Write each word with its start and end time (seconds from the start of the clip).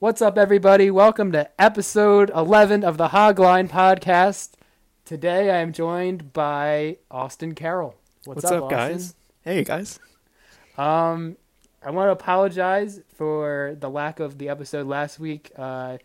What's 0.00 0.20
up, 0.20 0.36
everybody? 0.36 0.90
Welcome 0.90 1.30
to 1.32 1.48
episode 1.58 2.30
11 2.34 2.82
of 2.82 2.98
the 2.98 3.08
Hogline 3.08 3.70
podcast. 3.70 4.50
Today 5.04 5.50
I 5.50 5.58
am 5.58 5.72
joined 5.72 6.32
by 6.32 6.98
Austin 7.12 7.54
Carroll. 7.54 7.94
What's, 8.24 8.44
up, 8.44 8.68
guys? 8.68 9.14
Hey, 9.42 9.62
guys. 9.62 10.00
Um, 10.76 11.36
I 11.80 11.92
want 11.92 12.08
to 12.08 12.12
apologize 12.12 13.02
for 13.16 13.76
the 13.78 13.88
lack 13.88 14.18
of 14.18 14.36
the 14.38 14.48
episode 14.48 14.88
last 14.88 15.20
week. 15.20 15.52
Uh, 15.56 15.98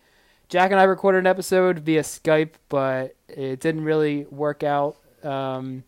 Jack 0.49 0.69
and 0.69 0.79
I 0.79 0.83
recorded 0.83 1.19
an 1.19 1.27
episode 1.27 1.79
via 1.79 2.03
Skype, 2.03 2.53
but 2.69 3.15
it 3.27 3.59
didn't 3.59 3.83
really 3.83 4.25
work 4.25 4.61
out. 4.63 4.97
Um, 5.23 5.83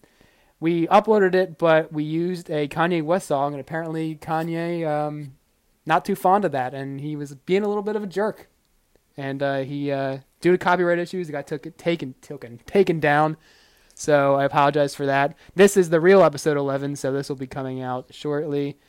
we 0.60 0.88
uploaded 0.88 1.36
it, 1.36 1.60
but 1.60 1.94
we 1.94 2.04
used 2.04 2.50
a 2.50 2.68
Kanye 2.68 3.04
West 3.04 3.28
song, 3.28 3.54
and 3.54 3.62
apparently 3.62 4.16
Kanye 4.16 4.88
um, 4.88 5.34
not 5.92 6.06
too 6.06 6.16
fond 6.16 6.46
of 6.46 6.54
that, 6.54 6.74
and 6.74 7.02
he 7.02 7.18
was 7.18 7.36
being 7.36 7.64
a 7.64 7.68
little 7.68 7.84
bit 7.84 7.98
of 7.98 8.04
a 8.04 8.08
jerk. 8.08 8.48
And 9.18 9.44
uh, 9.44 9.58
he, 9.58 9.92
uh, 9.92 10.20
due 10.40 10.54
to 10.54 10.58
copyright 10.58 11.00
issues, 11.00 11.28
he 11.28 11.34
got 11.34 11.48
took, 11.48 11.64
taken, 11.76 12.16
taken, 12.22 12.62
taken 12.66 13.02
down. 13.02 13.36
So 13.94 14.36
I 14.36 14.46
apologize 14.46 14.96
for 14.96 15.06
that. 15.06 15.36
This 15.54 15.76
is 15.76 15.90
the 15.90 16.00
real 16.00 16.24
episode 16.24 16.56
11, 16.56 16.96
so 16.96 17.12
this 17.12 17.28
will 17.28 17.36
be 17.36 17.46
coming 17.46 17.82
out 17.82 18.14
shortly. 18.14 18.80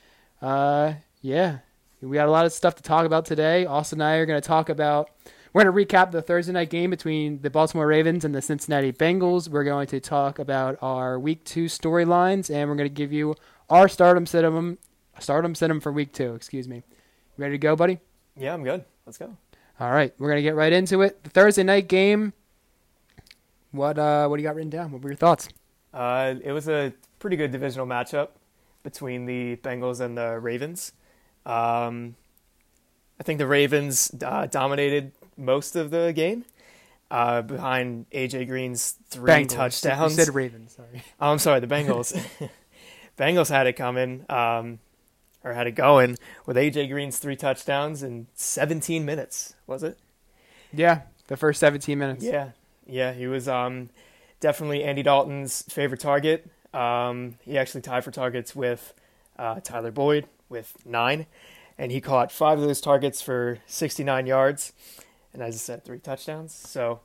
Uh, 0.40 0.94
yeah, 1.20 1.58
we 2.00 2.14
got 2.14 2.28
a 2.28 2.30
lot 2.30 2.46
of 2.46 2.52
stuff 2.52 2.76
to 2.76 2.84
talk 2.84 3.04
about 3.04 3.24
today. 3.24 3.66
Austin 3.66 4.00
and 4.00 4.08
I 4.08 4.14
are 4.18 4.26
going 4.26 4.40
to 4.40 4.46
talk 4.46 4.68
about. 4.68 5.10
We're 5.52 5.64
going 5.64 5.74
to 5.74 5.96
recap 5.96 6.12
the 6.12 6.22
Thursday 6.22 6.52
night 6.52 6.70
game 6.70 6.90
between 6.90 7.42
the 7.42 7.50
Baltimore 7.50 7.88
Ravens 7.88 8.24
and 8.24 8.32
the 8.32 8.40
Cincinnati 8.40 8.92
Bengals. 8.92 9.48
We're 9.48 9.64
going 9.64 9.88
to 9.88 9.98
talk 9.98 10.38
about 10.38 10.78
our 10.80 11.18
Week 11.18 11.42
Two 11.44 11.64
storylines, 11.64 12.48
and 12.48 12.70
we're 12.70 12.76
going 12.76 12.88
to 12.88 12.94
give 12.94 13.12
you 13.12 13.34
our 13.68 13.88
stardom 13.88 14.24
cinema 14.24 14.76
Stardom 15.18 15.54
set 15.54 15.70
him 15.70 15.80
for 15.80 15.92
week 15.92 16.12
two. 16.12 16.34
Excuse 16.34 16.68
me. 16.68 16.82
Ready 17.42 17.54
to 17.54 17.58
go, 17.58 17.74
buddy? 17.74 17.98
Yeah, 18.36 18.54
I'm 18.54 18.62
good. 18.62 18.84
Let's 19.04 19.18
go. 19.18 19.36
All 19.80 19.90
right, 19.90 20.14
we're 20.16 20.28
gonna 20.28 20.42
get 20.42 20.54
right 20.54 20.72
into 20.72 21.02
it. 21.02 21.24
The 21.24 21.30
Thursday 21.30 21.64
night 21.64 21.88
game. 21.88 22.34
What 23.72 23.98
uh, 23.98 24.28
what 24.28 24.36
do 24.36 24.42
you 24.44 24.48
got 24.48 24.54
written 24.54 24.70
down? 24.70 24.92
What 24.92 25.02
were 25.02 25.10
your 25.10 25.16
thoughts? 25.16 25.48
Uh, 25.92 26.34
it 26.40 26.52
was 26.52 26.68
a 26.68 26.92
pretty 27.18 27.34
good 27.36 27.50
divisional 27.50 27.84
matchup 27.84 28.28
between 28.84 29.26
the 29.26 29.56
Bengals 29.56 30.00
and 30.00 30.16
the 30.16 30.38
Ravens. 30.38 30.92
Um, 31.44 32.14
I 33.18 33.24
think 33.24 33.38
the 33.38 33.46
Ravens 33.48 34.14
uh, 34.24 34.46
dominated 34.46 35.10
most 35.36 35.74
of 35.74 35.90
the 35.90 36.12
game 36.14 36.44
uh, 37.10 37.42
behind 37.42 38.08
AJ 38.10 38.46
Green's 38.46 38.98
three 39.08 39.28
Bengals. 39.32 39.48
touchdowns. 39.48 40.16
You 40.16 40.24
said 40.26 40.32
Ravens. 40.32 40.76
Sorry. 40.76 41.02
Oh, 41.20 41.32
I'm 41.32 41.38
sorry, 41.40 41.58
the 41.58 41.66
Bengals. 41.66 42.16
Bengals 43.18 43.48
had 43.50 43.66
it 43.66 43.72
coming. 43.72 44.26
Um, 44.28 44.78
or 45.44 45.52
had 45.52 45.66
it 45.66 45.72
going 45.72 46.16
with 46.46 46.56
AJ 46.56 46.88
Green's 46.90 47.18
three 47.18 47.36
touchdowns 47.36 48.02
in 48.02 48.26
17 48.34 49.04
minutes, 49.04 49.54
was 49.66 49.82
it? 49.82 49.98
Yeah, 50.72 51.02
the 51.26 51.36
first 51.36 51.60
17 51.60 51.98
minutes. 51.98 52.24
Yeah, 52.24 52.50
yeah, 52.86 53.12
he 53.12 53.26
was 53.26 53.48
um, 53.48 53.90
definitely 54.40 54.84
Andy 54.84 55.02
Dalton's 55.02 55.62
favorite 55.62 56.00
target. 56.00 56.48
Um, 56.72 57.36
he 57.42 57.58
actually 57.58 57.82
tied 57.82 58.04
for 58.04 58.10
targets 58.10 58.56
with 58.56 58.94
uh, 59.38 59.60
Tyler 59.60 59.90
Boyd 59.90 60.26
with 60.48 60.74
nine, 60.86 61.26
and 61.78 61.92
he 61.92 62.00
caught 62.00 62.32
five 62.32 62.58
of 62.58 62.64
those 62.64 62.80
targets 62.80 63.20
for 63.20 63.58
69 63.66 64.26
yards, 64.26 64.72
and 65.32 65.42
as 65.42 65.54
I 65.54 65.58
said, 65.58 65.84
three 65.84 65.98
touchdowns. 65.98 66.54
So, 66.54 67.00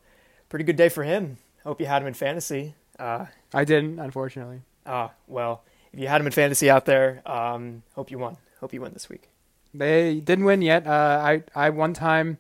pretty 0.50 0.66
good 0.66 0.76
day 0.76 0.90
for 0.90 1.04
him. 1.04 1.38
Hope 1.64 1.82
you 1.82 1.88
had 1.88 2.02
him 2.02 2.08
in 2.08 2.14
fantasy. 2.14 2.76
Uh, 2.98 3.26
I 3.54 3.66
didn't, 3.66 4.00
unfortunately. 4.00 4.62
Ah, 4.86 5.12
well, 5.28 5.64
if 5.94 6.00
you 6.00 6.08
had 6.08 6.22
him 6.22 6.28
in 6.28 6.34
fantasy 6.34 6.70
out 6.70 6.86
there, 6.86 7.22
um, 7.26 7.84
hope 7.96 8.12
you 8.12 8.18
won. 8.18 8.38
Hope 8.60 8.74
you 8.74 8.82
win 8.82 8.94
this 8.94 9.10
week. 9.10 9.30
They 9.74 10.20
didn't 10.20 10.46
win 10.46 10.62
yet. 10.62 10.88
Uh, 10.88 11.22
I 11.24 11.44
I 11.56 11.70
one 11.70 11.94
time 11.94 12.38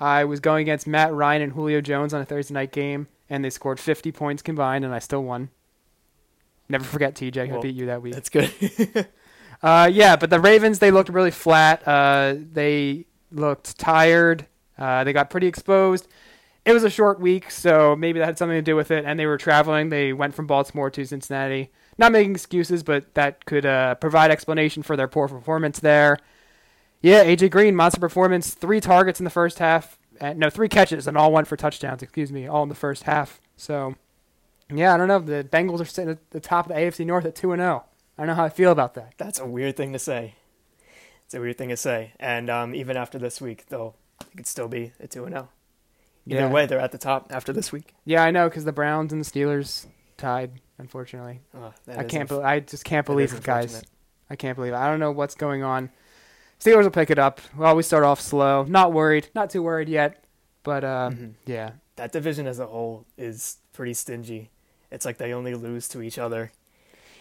I 0.00 0.24
was 0.24 0.40
going 0.40 0.62
against 0.62 0.86
Matt 0.86 1.12
Ryan 1.12 1.42
and 1.42 1.52
Julio 1.52 1.80
Jones 1.80 2.12
on 2.12 2.20
a 2.20 2.24
Thursday 2.24 2.54
night 2.54 2.72
game, 2.72 3.06
and 3.30 3.44
they 3.44 3.50
scored 3.50 3.78
50 3.78 4.10
points 4.12 4.42
combined, 4.42 4.84
and 4.84 4.94
I 4.94 4.98
still 4.98 5.22
won. 5.22 5.50
Never 6.68 6.84
forget, 6.84 7.14
TJ. 7.14 7.48
Well, 7.48 7.58
I 7.58 7.62
beat 7.62 7.74
you 7.74 7.86
that 7.86 8.02
week. 8.02 8.14
That's 8.14 8.28
good. 8.28 8.50
uh, 9.62 9.90
yeah, 9.92 10.16
but 10.16 10.30
the 10.30 10.40
Ravens 10.40 10.78
they 10.78 10.90
looked 10.90 11.08
really 11.08 11.30
flat. 11.30 11.86
Uh, 11.86 12.34
they 12.36 13.06
looked 13.30 13.78
tired. 13.78 14.46
Uh, 14.76 15.04
they 15.04 15.12
got 15.12 15.30
pretty 15.30 15.46
exposed. 15.46 16.08
It 16.64 16.72
was 16.72 16.84
a 16.84 16.90
short 16.90 17.20
week, 17.20 17.50
so 17.50 17.94
maybe 17.96 18.20
that 18.20 18.26
had 18.26 18.38
something 18.38 18.56
to 18.56 18.62
do 18.62 18.76
with 18.76 18.90
it. 18.90 19.04
And 19.04 19.18
they 19.18 19.26
were 19.26 19.38
traveling. 19.38 19.88
They 19.88 20.12
went 20.12 20.34
from 20.34 20.46
Baltimore 20.46 20.90
to 20.90 21.04
Cincinnati 21.04 21.70
not 21.98 22.12
making 22.12 22.32
excuses, 22.32 22.82
but 22.82 23.14
that 23.14 23.44
could 23.44 23.66
uh, 23.66 23.94
provide 23.96 24.30
explanation 24.30 24.82
for 24.82 24.96
their 24.96 25.08
poor 25.08 25.28
performance 25.28 25.80
there. 25.80 26.18
Yeah, 27.00 27.24
AJ 27.24 27.50
Green, 27.50 27.74
monster 27.74 28.00
performance, 28.00 28.54
three 28.54 28.80
targets 28.80 29.20
in 29.20 29.24
the 29.24 29.30
first 29.30 29.58
half. 29.58 29.98
Uh, 30.20 30.34
no, 30.34 30.50
three 30.50 30.68
catches 30.68 31.06
and 31.06 31.16
all 31.16 31.32
went 31.32 31.48
for 31.48 31.56
touchdowns. 31.56 32.02
Excuse 32.02 32.30
me, 32.30 32.46
all 32.46 32.62
in 32.62 32.68
the 32.68 32.74
first 32.74 33.02
half. 33.02 33.40
So, 33.56 33.96
yeah, 34.72 34.94
I 34.94 34.96
don't 34.96 35.08
know. 35.08 35.18
The 35.18 35.42
Bengals 35.44 35.80
are 35.80 35.84
sitting 35.84 36.10
at 36.10 36.30
the 36.30 36.40
top 36.40 36.66
of 36.66 36.74
the 36.74 36.80
AFC 36.80 37.04
North 37.04 37.24
at 37.24 37.34
two 37.34 37.52
and 37.52 37.60
zero. 37.60 37.84
Oh. 37.84 37.88
I 38.16 38.22
don't 38.22 38.28
know 38.28 38.34
how 38.34 38.44
I 38.44 38.50
feel 38.50 38.70
about 38.70 38.94
that. 38.94 39.14
That's 39.16 39.40
a 39.40 39.46
weird 39.46 39.76
thing 39.76 39.92
to 39.94 39.98
say. 39.98 40.36
It's 41.24 41.34
a 41.34 41.40
weird 41.40 41.58
thing 41.58 41.70
to 41.70 41.76
say, 41.76 42.12
and 42.20 42.50
um, 42.50 42.74
even 42.74 42.96
after 42.96 43.18
this 43.18 43.40
week, 43.40 43.64
though, 43.68 43.94
it 44.20 44.36
could 44.36 44.46
still 44.46 44.68
be 44.68 44.92
a 45.00 45.08
two 45.08 45.24
and 45.24 45.32
zero. 45.32 45.48
Oh. 45.50 45.54
Either 46.26 46.40
yeah. 46.42 46.50
way, 46.50 46.66
they're 46.66 46.78
at 46.78 46.92
the 46.92 46.98
top 46.98 47.32
after 47.32 47.52
this 47.52 47.72
week. 47.72 47.94
Yeah, 48.04 48.22
I 48.22 48.30
know 48.30 48.48
because 48.48 48.64
the 48.64 48.72
Browns 48.72 49.12
and 49.12 49.24
the 49.24 49.28
Steelers 49.28 49.86
tied 50.16 50.60
unfortunately. 50.82 51.40
Oh, 51.56 51.72
I 51.88 52.04
can't. 52.04 52.28
Be- 52.28 52.36
I 52.36 52.60
just 52.60 52.84
can't 52.84 53.06
believe 53.06 53.32
it, 53.32 53.42
guys. 53.42 53.82
I 54.28 54.36
can't 54.36 54.56
believe 54.56 54.72
it. 54.72 54.76
I 54.76 54.88
don't 54.88 55.00
know 55.00 55.12
what's 55.12 55.36
going 55.36 55.62
on. 55.62 55.90
Steelers 56.60 56.82
will 56.82 56.90
pick 56.90 57.10
it 57.10 57.18
up. 57.18 57.40
Well, 57.56 57.74
we 57.76 57.82
start 57.82 58.04
off 58.04 58.20
slow. 58.20 58.64
Not 58.64 58.92
worried. 58.92 59.28
Not 59.34 59.50
too 59.50 59.62
worried 59.62 59.88
yet. 59.88 60.24
But 60.64 60.84
uh, 60.84 61.10
mm-hmm. 61.12 61.30
yeah, 61.46 61.72
that 61.96 62.12
division 62.12 62.46
as 62.46 62.58
a 62.58 62.66
whole 62.66 63.06
is 63.16 63.58
pretty 63.72 63.94
stingy. 63.94 64.50
It's 64.90 65.04
like 65.04 65.18
they 65.18 65.32
only 65.32 65.54
lose 65.54 65.88
to 65.88 66.02
each 66.02 66.18
other. 66.18 66.52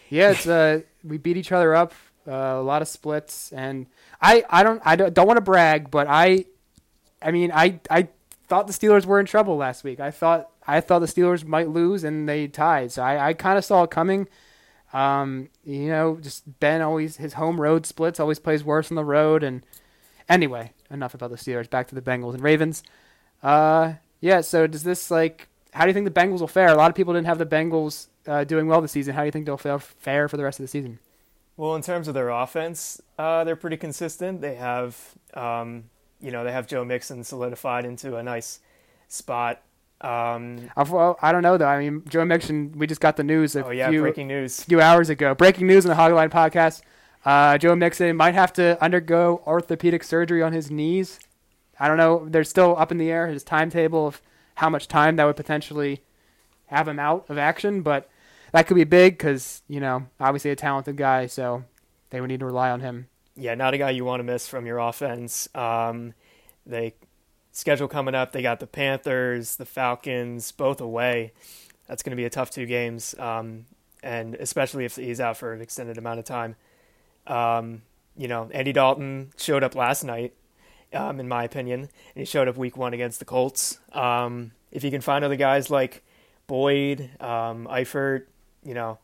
Yeah, 0.09 0.31
it's 0.31 0.47
uh, 0.47 0.81
we 1.03 1.17
beat 1.17 1.37
each 1.37 1.51
other 1.51 1.73
up. 1.75 1.93
Uh, 2.27 2.31
a 2.33 2.61
lot 2.61 2.81
of 2.81 2.87
splits, 2.87 3.51
and 3.51 3.87
I, 4.21 4.43
I 4.47 4.61
don't, 4.61 4.79
I 4.85 4.95
don't, 4.95 5.11
don't 5.11 5.25
want 5.25 5.37
to 5.37 5.41
brag, 5.41 5.89
but 5.89 6.05
I, 6.07 6.45
I 7.19 7.31
mean, 7.31 7.51
I, 7.51 7.79
I 7.89 8.09
thought 8.51 8.67
the 8.67 8.73
Steelers 8.73 9.05
were 9.05 9.17
in 9.17 9.25
trouble 9.25 9.55
last 9.55 9.85
week. 9.85 10.01
I 10.01 10.11
thought 10.11 10.49
I 10.67 10.81
thought 10.81 10.99
the 10.99 11.05
Steelers 11.05 11.45
might 11.45 11.69
lose, 11.69 12.03
and 12.03 12.27
they 12.27 12.49
tied. 12.49 12.91
So 12.91 13.01
I, 13.01 13.29
I 13.29 13.33
kind 13.33 13.57
of 13.57 13.63
saw 13.63 13.83
it 13.83 13.91
coming. 13.91 14.27
Um, 14.91 15.47
you 15.63 15.87
know, 15.87 16.17
just 16.21 16.59
Ben 16.59 16.81
always 16.81 17.15
his 17.15 17.35
home 17.35 17.61
road 17.61 17.85
splits 17.85 18.19
always 18.19 18.39
plays 18.39 18.61
worse 18.61 18.91
on 18.91 18.95
the 18.95 19.05
road. 19.05 19.41
And 19.41 19.65
anyway, 20.27 20.73
enough 20.89 21.13
about 21.13 21.29
the 21.29 21.37
Steelers. 21.37 21.69
Back 21.69 21.87
to 21.87 21.95
the 21.95 22.01
Bengals 22.01 22.33
and 22.33 22.43
Ravens. 22.43 22.83
Uh, 23.41 23.93
yeah. 24.19 24.41
So 24.41 24.67
does 24.67 24.83
this 24.83 25.09
like? 25.09 25.47
How 25.71 25.85
do 25.85 25.87
you 25.87 25.93
think 25.93 26.13
the 26.13 26.19
Bengals 26.21 26.41
will 26.41 26.49
fare? 26.49 26.67
A 26.67 26.75
lot 26.75 26.89
of 26.89 26.95
people 26.95 27.13
didn't 27.13 27.27
have 27.27 27.37
the 27.37 27.45
Bengals 27.45 28.07
uh, 28.27 28.43
doing 28.43 28.67
well 28.67 28.81
this 28.81 28.91
season. 28.91 29.15
How 29.15 29.21
do 29.21 29.27
you 29.27 29.31
think 29.31 29.45
they'll 29.45 29.55
fare, 29.55 29.79
fare 29.79 30.27
for 30.27 30.35
the 30.35 30.43
rest 30.43 30.59
of 30.59 30.65
the 30.65 30.67
season? 30.67 30.99
Well, 31.55 31.75
in 31.75 31.83
terms 31.83 32.09
of 32.09 32.15
their 32.15 32.27
offense, 32.27 32.99
uh, 33.17 33.45
they're 33.45 33.55
pretty 33.55 33.77
consistent. 33.77 34.41
They 34.41 34.55
have, 34.55 35.15
um, 35.35 35.85
you 36.21 36.31
know, 36.31 36.43
they 36.43 36.51
have 36.51 36.67
Joe 36.67 36.85
Mixon 36.85 37.23
solidified 37.23 37.85
into 37.85 38.15
a 38.17 38.23
nice 38.23 38.59
spot 39.07 39.61
um, 40.01 40.71
well, 40.89 41.17
I 41.21 41.31
don't 41.31 41.43
know 41.43 41.57
though. 41.57 41.67
I 41.67 41.79
mean, 41.79 42.03
Joe 42.09 42.25
Mixon. 42.25 42.73
We 42.75 42.87
just 42.87 43.01
got 43.01 43.17
the 43.17 43.23
news 43.23 43.55
a 43.55 43.65
oh, 43.65 43.69
yeah, 43.69 43.89
few, 43.89 44.01
breaking 44.01 44.27
news. 44.27 44.63
few 44.63 44.81
hours 44.81 45.09
ago. 45.09 45.35
Breaking 45.35 45.67
news 45.67 45.85
on 45.85 45.95
the 45.95 46.01
Hogline 46.01 46.31
podcast. 46.31 46.81
Uh, 47.23 47.57
Joe 47.59 47.75
Mixon 47.75 48.15
might 48.17 48.33
have 48.33 48.51
to 48.53 48.81
undergo 48.83 49.43
orthopedic 49.45 50.03
surgery 50.03 50.41
on 50.41 50.53
his 50.53 50.71
knees. 50.71 51.19
I 51.79 51.87
don't 51.87 51.97
know. 51.97 52.27
They're 52.27 52.43
still 52.43 52.75
up 52.77 52.91
in 52.91 52.97
the 52.97 53.11
air. 53.11 53.27
His 53.27 53.43
timetable 53.43 54.07
of 54.07 54.21
how 54.55 54.69
much 54.69 54.87
time 54.87 55.17
that 55.17 55.25
would 55.25 55.35
potentially 55.35 56.01
have 56.65 56.87
him 56.87 56.99
out 56.99 57.25
of 57.29 57.37
action, 57.37 57.81
but 57.81 58.09
that 58.53 58.65
could 58.65 58.75
be 58.75 58.83
big 58.83 59.19
because 59.19 59.61
you 59.67 59.79
know 59.79 60.07
obviously 60.19 60.49
a 60.49 60.55
talented 60.55 60.97
guy, 60.97 61.27
so 61.27 61.63
they 62.09 62.19
would 62.19 62.29
need 62.29 62.39
to 62.39 62.45
rely 62.47 62.71
on 62.71 62.79
him. 62.79 63.07
Yeah, 63.35 63.55
not 63.55 63.73
a 63.73 63.77
guy 63.77 63.91
you 63.91 64.05
want 64.05 64.19
to 64.19 64.23
miss 64.23 64.47
from 64.47 64.65
your 64.65 64.77
offense. 64.79 65.47
Um, 65.55 66.13
they 66.65 66.93
schedule 67.51 67.87
coming 67.87 68.15
up. 68.15 68.31
They 68.31 68.41
got 68.41 68.59
the 68.59 68.67
Panthers, 68.67 69.55
the 69.55 69.65
Falcons, 69.65 70.51
both 70.51 70.81
away. 70.81 71.33
That's 71.87 72.03
going 72.03 72.11
to 72.11 72.17
be 72.17 72.25
a 72.25 72.29
tough 72.29 72.51
two 72.51 72.65
games, 72.65 73.15
um, 73.19 73.65
and 74.03 74.35
especially 74.35 74.85
if 74.85 74.95
he's 74.95 75.19
out 75.19 75.37
for 75.37 75.53
an 75.53 75.61
extended 75.61 75.97
amount 75.97 76.19
of 76.19 76.25
time. 76.25 76.55
Um, 77.27 77.81
you 78.17 78.27
know, 78.27 78.49
Andy 78.53 78.73
Dalton 78.73 79.31
showed 79.37 79.63
up 79.63 79.75
last 79.75 80.03
night, 80.03 80.33
um, 80.93 81.19
in 81.19 81.27
my 81.27 81.43
opinion, 81.43 81.81
and 81.81 81.89
he 82.15 82.25
showed 82.25 82.47
up 82.47 82.57
week 82.57 82.77
one 82.77 82.93
against 82.93 83.19
the 83.19 83.25
Colts. 83.25 83.79
Um, 83.93 84.51
if 84.71 84.83
you 84.83 84.91
can 84.91 85.01
find 85.01 85.23
other 85.25 85.35
guys 85.35 85.69
like 85.69 86.03
Boyd, 86.47 87.09
um, 87.19 87.67
Eifert, 87.69 88.25
you 88.63 88.73
know, 88.73 88.99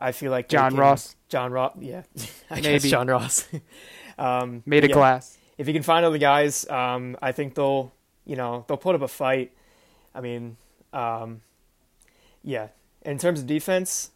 I 0.00 0.12
feel 0.12 0.30
like 0.30 0.48
John 0.56 0.74
Ross. 0.74 1.14
John 1.28 1.52
Ross, 1.52 1.74
yeah, 1.78 2.02
I 2.50 2.56
Maybe. 2.56 2.62
guess 2.62 2.84
John 2.84 3.06
Ross. 3.06 3.46
um, 4.18 4.64
Made 4.66 4.82
of 4.84 4.90
yeah. 4.90 4.96
glass 4.96 5.38
if 5.60 5.68
you 5.68 5.74
can 5.74 5.82
find 5.82 6.06
other 6.06 6.16
guys, 6.16 6.66
um, 6.70 7.18
I 7.20 7.32
think 7.32 7.54
they'll 7.54 7.92
you 8.24 8.34
know 8.34 8.64
they'll 8.66 8.78
put 8.78 8.94
up 8.94 9.02
a 9.02 9.08
fight. 9.08 9.52
I 10.14 10.22
mean, 10.22 10.56
um, 10.94 11.42
yeah. 12.42 12.68
In 13.02 13.18
terms 13.18 13.40
of 13.40 13.46
defense, 13.46 14.10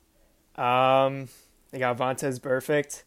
um, 0.57 1.29
they 1.71 1.79
got 1.79 1.99
Vontaze 1.99 2.41
Burfict. 2.41 3.03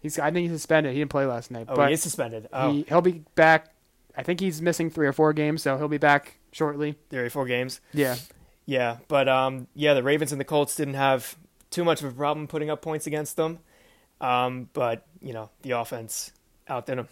He's 0.00 0.16
I 0.16 0.30
think 0.30 0.48
he's 0.48 0.60
suspended. 0.60 0.92
He 0.92 1.00
didn't 1.00 1.10
play 1.10 1.26
last 1.26 1.50
night. 1.50 1.66
Oh, 1.68 1.74
but 1.74 1.88
he 1.88 1.94
is 1.94 2.02
suspended. 2.02 2.48
Oh, 2.52 2.72
he, 2.72 2.86
will 2.88 3.02
be 3.02 3.24
back 3.34 3.74
I 4.16 4.22
think 4.22 4.38
he's 4.38 4.62
missing 4.62 4.88
three 4.88 5.08
or 5.08 5.12
four 5.12 5.32
games, 5.32 5.62
so 5.62 5.76
he'll 5.76 5.88
be 5.88 5.98
back 5.98 6.38
shortly. 6.52 6.96
Three 7.10 7.18
or 7.18 7.30
four 7.30 7.46
games. 7.46 7.80
Yeah. 7.92 8.14
Yeah, 8.64 8.98
but 9.08 9.28
um, 9.28 9.66
yeah, 9.74 9.94
the 9.94 10.04
Ravens 10.04 10.30
and 10.30 10.40
the 10.40 10.44
Colts 10.44 10.76
didn't 10.76 10.94
have 10.94 11.36
too 11.72 11.84
much 11.84 12.02
of 12.02 12.10
a 12.10 12.14
problem 12.14 12.46
putting 12.46 12.70
up 12.70 12.82
points 12.82 13.06
against 13.06 13.36
them. 13.36 13.58
Um, 14.20 14.68
but 14.72 15.04
you 15.20 15.32
know, 15.32 15.50
the 15.62 15.72
offense 15.72 16.32
outdid 16.68 16.98
them. 16.98 17.08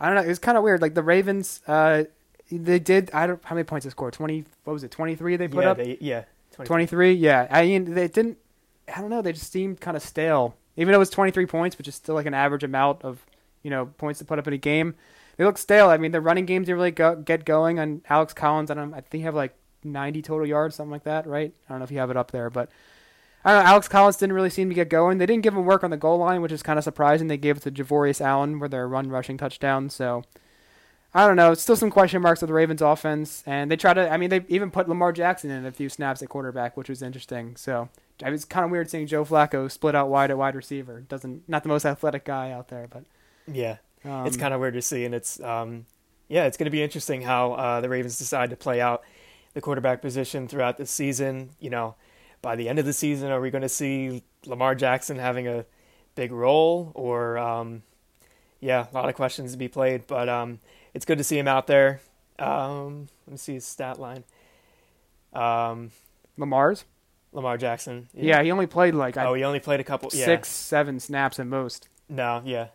I 0.00 0.06
don't 0.06 0.16
know. 0.16 0.22
It 0.22 0.28
was 0.28 0.40
kind 0.40 0.58
of 0.58 0.64
weird. 0.64 0.82
Like 0.82 0.94
the 0.94 1.02
Ravens, 1.02 1.62
uh, 1.68 2.04
they 2.50 2.80
did. 2.80 3.10
I 3.12 3.26
don't 3.28 3.42
how 3.44 3.54
many 3.54 3.64
points 3.64 3.84
they 3.84 3.90
scored. 3.90 4.12
Twenty. 4.12 4.44
What 4.64 4.72
was 4.72 4.82
it? 4.82 4.90
Twenty 4.90 5.14
three. 5.14 5.36
They 5.36 5.46
put 5.46 5.62
yeah, 5.62 5.70
up. 5.70 5.76
They, 5.76 5.98
yeah, 6.00 6.24
20. 6.52 6.66
Twenty 6.66 6.86
three. 6.86 7.12
Yeah. 7.12 7.46
I 7.50 7.62
mean, 7.62 7.94
they 7.94 8.08
didn't. 8.08 8.38
I 8.92 9.00
don't 9.00 9.10
know. 9.10 9.22
They 9.22 9.32
just 9.32 9.52
seemed 9.52 9.80
kind 9.80 9.96
of 9.96 10.02
stale. 10.02 10.56
Even 10.76 10.92
though 10.92 10.98
it 10.98 11.00
was 11.00 11.10
twenty 11.10 11.30
three 11.30 11.46
points, 11.46 11.78
which 11.78 11.86
is 11.86 11.94
still 11.94 12.16
like 12.16 12.26
an 12.26 12.34
average 12.34 12.64
amount 12.64 13.02
of 13.02 13.24
you 13.62 13.70
know 13.70 13.86
points 13.86 14.18
to 14.18 14.24
put 14.24 14.38
up 14.38 14.48
in 14.48 14.52
a 14.52 14.58
game. 14.58 14.94
They 15.36 15.44
look 15.44 15.58
stale. 15.58 15.88
I 15.88 15.96
mean, 15.96 16.12
the 16.12 16.20
running 16.20 16.46
games 16.46 16.66
didn't 16.66 16.76
really 16.76 16.90
go, 16.92 17.16
get 17.16 17.44
going. 17.44 17.80
On 17.80 18.02
Alex 18.08 18.32
Collins, 18.34 18.70
I 18.70 18.74
don't. 18.74 18.94
I 18.94 19.00
think 19.00 19.20
he 19.20 19.22
have 19.22 19.34
like 19.34 19.54
ninety 19.84 20.22
total 20.22 20.46
yards, 20.46 20.74
something 20.74 20.92
like 20.92 21.04
that, 21.04 21.26
right? 21.26 21.52
I 21.68 21.72
don't 21.72 21.78
know 21.78 21.84
if 21.84 21.90
you 21.90 21.98
have 21.98 22.10
it 22.10 22.16
up 22.16 22.30
there, 22.30 22.50
but 22.50 22.68
I 23.44 23.52
don't 23.52 23.64
know. 23.64 23.70
Alex 23.70 23.88
Collins 23.88 24.16
didn't 24.16 24.34
really 24.34 24.50
seem 24.50 24.68
to 24.70 24.74
get 24.74 24.88
going. 24.88 25.18
They 25.18 25.26
didn't 25.26 25.42
give 25.42 25.54
him 25.54 25.64
work 25.64 25.84
on 25.84 25.90
the 25.90 25.96
goal 25.96 26.18
line, 26.18 26.40
which 26.40 26.52
is 26.52 26.62
kind 26.62 26.78
of 26.78 26.84
surprising. 26.84 27.28
They 27.28 27.36
gave 27.36 27.58
it 27.58 27.62
to 27.64 27.70
Javorius 27.70 28.20
Allen 28.20 28.58
for 28.58 28.68
their 28.68 28.88
run 28.88 29.10
rushing 29.10 29.36
touchdown. 29.36 29.90
So 29.90 30.24
I 31.12 31.26
don't 31.26 31.36
know. 31.36 31.54
Still 31.54 31.76
some 31.76 31.90
question 31.90 32.22
marks 32.22 32.40
with 32.40 32.48
the 32.48 32.54
Ravens 32.54 32.82
offense, 32.82 33.42
and 33.46 33.70
they 33.70 33.76
try 33.76 33.94
to. 33.94 34.10
I 34.10 34.16
mean, 34.16 34.30
they 34.30 34.44
even 34.48 34.70
put 34.70 34.88
Lamar 34.88 35.12
Jackson 35.12 35.50
in 35.50 35.64
a 35.64 35.70
few 35.70 35.88
snaps 35.88 36.22
at 36.22 36.28
quarterback, 36.28 36.76
which 36.76 36.88
was 36.88 37.02
interesting. 37.02 37.54
So 37.56 37.88
it 38.24 38.30
was 38.30 38.44
kind 38.44 38.64
of 38.64 38.70
weird 38.70 38.90
seeing 38.90 39.06
Joe 39.06 39.24
Flacco 39.24 39.70
split 39.70 39.94
out 39.94 40.08
wide 40.08 40.30
at 40.30 40.38
wide 40.38 40.56
receiver. 40.56 41.02
Doesn't 41.02 41.48
not 41.48 41.62
the 41.62 41.68
most 41.68 41.84
athletic 41.84 42.24
guy 42.24 42.50
out 42.50 42.68
there, 42.68 42.88
but 42.90 43.04
Yeah, 43.46 43.76
um, 44.04 44.26
it's 44.26 44.36
kind 44.36 44.52
of 44.54 44.60
weird 44.60 44.74
to 44.74 44.82
see, 44.82 45.04
and 45.04 45.14
it's 45.14 45.38
um, 45.40 45.86
yeah, 46.28 46.46
it's 46.46 46.56
going 46.56 46.66
to 46.66 46.70
be 46.70 46.82
interesting 46.82 47.22
how 47.22 47.52
uh, 47.52 47.80
the 47.80 47.88
Ravens 47.88 48.18
decide 48.18 48.50
to 48.50 48.56
play 48.56 48.80
out 48.80 49.02
the 49.52 49.60
quarterback 49.60 50.02
position 50.02 50.48
throughout 50.48 50.78
the 50.78 50.86
season. 50.86 51.50
You 51.60 51.70
know, 51.70 51.94
by 52.44 52.56
the 52.56 52.68
end 52.68 52.78
of 52.78 52.84
the 52.84 52.92
season, 52.92 53.30
are 53.30 53.40
we 53.40 53.50
going 53.50 53.62
to 53.62 53.68
see 53.70 54.22
Lamar 54.44 54.74
Jackson 54.74 55.16
having 55.18 55.48
a 55.48 55.64
big 56.14 56.30
role, 56.30 56.92
or 56.94 57.38
um, 57.38 57.82
yeah, 58.60 58.86
a 58.92 58.94
lot 58.94 59.08
of 59.08 59.14
questions 59.14 59.52
to 59.52 59.58
be 59.58 59.66
played, 59.66 60.06
but 60.06 60.28
um, 60.28 60.60
it's 60.92 61.06
good 61.06 61.16
to 61.18 61.24
see 61.24 61.38
him 61.38 61.48
out 61.48 61.66
there. 61.66 62.00
Um, 62.38 63.08
let 63.26 63.32
me 63.32 63.36
see 63.38 63.54
his 63.54 63.64
stat 63.66 63.98
line. 63.98 64.24
Um, 65.32 65.90
Lamar's. 66.36 66.84
Lamar 67.32 67.56
Jackson. 67.58 68.08
Yeah, 68.14 68.42
he 68.44 68.52
only 68.52 68.66
played 68.68 68.94
like 68.94 69.16
I- 69.16 69.24
Oh, 69.24 69.34
he 69.34 69.42
only 69.42 69.58
played 69.58 69.80
a 69.80 69.84
couple. 69.84 70.08
Yeah. 70.12 70.24
six, 70.26 70.48
seven 70.48 71.00
snaps 71.00 71.40
at 71.40 71.46
most. 71.48 71.88
No, 72.08 72.40
yeah, 72.44 72.68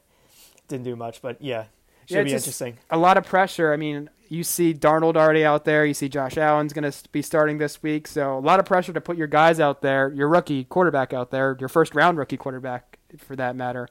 didn't 0.68 0.84
do 0.84 0.98
much, 0.98 1.22
but 1.22 1.42
yeah, 1.42 1.66
should 2.10 2.18
Yeah, 2.18 2.24
be 2.24 2.34
interesting. 2.34 2.78
a 2.90 2.98
lot 2.98 3.18
of 3.18 3.26
pressure. 3.26 3.72
I 3.72 3.78
mean, 3.78 4.10
you 4.28 4.44
see 4.44 4.74
Darnold 4.74 5.16
already 5.16 5.46
out 5.46 5.64
there. 5.66 5.86
You 5.86 5.94
see 5.94 6.10
Josh 6.10 6.38
Allen's 6.38 6.74
going 6.74 6.92
to 6.92 7.10
be 7.12 7.22
starting 7.22 7.58
this 7.58 7.82
week. 7.82 8.08
So 8.08 8.38
a 8.38 8.40
lot 8.40 8.60
of 8.60 8.66
pressure 8.66 8.92
to 8.94 9.02
put 9.02 9.16
your 9.18 9.28
guys 9.28 9.60
out 9.60 9.82
there, 9.82 10.12
your 10.14 10.28
rookie 10.28 10.64
quarterback 10.66 11.14
out 11.14 11.32
there, 11.32 11.56
your 11.60 11.70
first 11.70 11.96
round 11.96 12.18
rookie 12.18 12.38
quarterback 12.38 13.00
for 13.20 13.36
that 13.38 13.56
matter. 13.56 13.88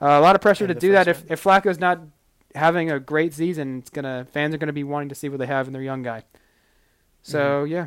Uh, 0.00 0.06
a 0.06 0.20
lot 0.20 0.34
of 0.34 0.40
pressure 0.40 0.64
And 0.64 0.74
to 0.74 0.80
do 0.80 0.92
that. 0.92 1.06
first 1.06 1.24
If, 1.24 1.30
if 1.32 1.42
Flacco's 1.44 1.78
not 1.78 2.00
having 2.54 2.90
a 2.90 2.98
great 3.00 3.34
season, 3.34 3.78
it's 3.78 3.90
gonna 3.90 4.26
fans 4.30 4.54
are 4.54 4.58
gonna 4.58 4.72
be 4.72 4.84
wanting 4.84 5.08
to 5.10 5.14
see 5.14 5.28
what 5.28 5.38
they 5.38 5.46
have 5.46 5.66
in 5.66 5.72
their 5.72 5.82
young 5.82 6.02
guy. 6.02 6.22
So 7.22 7.38
Mm-hmm. 7.64 7.72
yeah, 7.72 7.86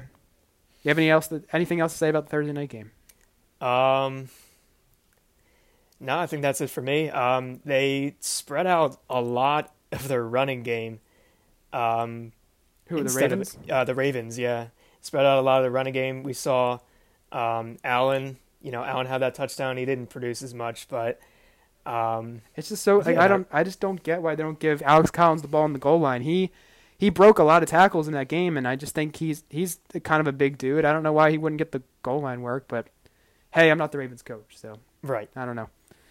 you 0.83 0.89
have 0.89 0.98
any 0.98 1.10
else? 1.10 1.27
That, 1.27 1.45
anything 1.54 1.80
else 1.80 1.94
to 1.94 1.98
say 1.98 2.10
about 2.10 2.25
the 2.25 2.30
Thursday 2.31 2.54
night 2.54 2.69
game? 2.69 2.92
Um, 3.62 4.30
no, 6.00 6.18
I 6.18 6.25
think 6.28 6.42
that's 6.42 6.62
it 6.62 6.69
for 6.69 6.81
me. 6.81 7.10
Um, 7.10 7.60
they 7.66 8.16
spread 8.19 8.68
out 8.68 9.00
a 9.10 9.22
lot 9.22 9.74
of 9.92 10.07
their 10.07 10.24
running 10.24 10.63
game. 10.63 11.00
Um, 11.74 12.31
Who 12.88 13.00
are 13.00 13.04
the 13.04 13.10
Ravens? 13.10 13.56
Of, 13.56 13.69
uh, 13.69 13.84
the 13.84 13.96
Ravens, 13.96 14.40
yeah, 14.40 14.68
spread 15.01 15.25
out 15.25 15.40
a 15.40 15.42
lot 15.42 15.60
of 15.60 15.63
the 15.63 15.72
running 15.72 15.94
game. 15.94 16.24
We 16.24 16.34
saw 16.34 16.80
um, 17.31 17.78
Allen. 17.84 18.38
You 18.62 18.72
know, 18.72 18.84
Allen 18.84 19.07
had 19.07 19.19
that 19.19 19.36
touchdown. 19.36 19.78
He 19.78 19.86
didn't 19.86 20.07
produce 20.10 20.42
as 20.42 20.54
much, 20.54 20.88
but 20.90 21.19
um, 21.86 22.42
It's 22.56 22.69
just 22.69 22.84
so 22.84 22.98
like, 22.98 23.16
Yeah. 23.16 23.24
I 23.24 23.28
don't 23.28 23.48
I 23.51 23.63
just 23.63 23.80
don't 23.80 24.04
get 24.04 24.22
why 24.22 24.36
they 24.36 24.44
don't 24.44 24.60
give 24.60 24.81
Alex 24.84 25.12
Collins 25.12 25.42
the 25.42 25.48
ball 25.48 25.63
on 25.63 25.74
the 25.74 25.80
goal 25.80 26.00
line. 26.00 26.22
He 26.24 26.51
he 26.98 27.10
broke 27.10 27.40
a 27.40 27.44
lot 27.44 27.63
of 27.63 27.69
tackles 27.69 28.07
in 28.07 28.13
that 28.13 28.28
game, 28.28 28.57
and 28.57 28.68
I 28.68 28.75
just 28.75 28.94
think 28.94 29.16
he's 29.16 29.44
he's 29.50 29.80
kind 30.04 30.19
of 30.19 30.28
a 30.28 30.34
big 30.34 30.57
dude. 30.57 30.84
I 30.84 30.92
don't 30.92 31.04
know 31.04 31.13
why 31.13 31.31
he 31.31 31.38
wouldn't 31.38 31.57
get 31.57 31.72
the 31.72 31.81
goal 32.04 32.19
line 32.22 32.42
work, 32.42 32.66
but 32.68 32.88
hey, 33.51 33.72
I'm 33.72 33.78
not 33.78 33.92
the 33.94 33.98
Ravens 33.98 34.22
coach, 34.22 34.57
so 34.57 34.80
right, 35.01 35.30
I 35.36 35.46
don't 35.46 35.56
know. 35.56 35.69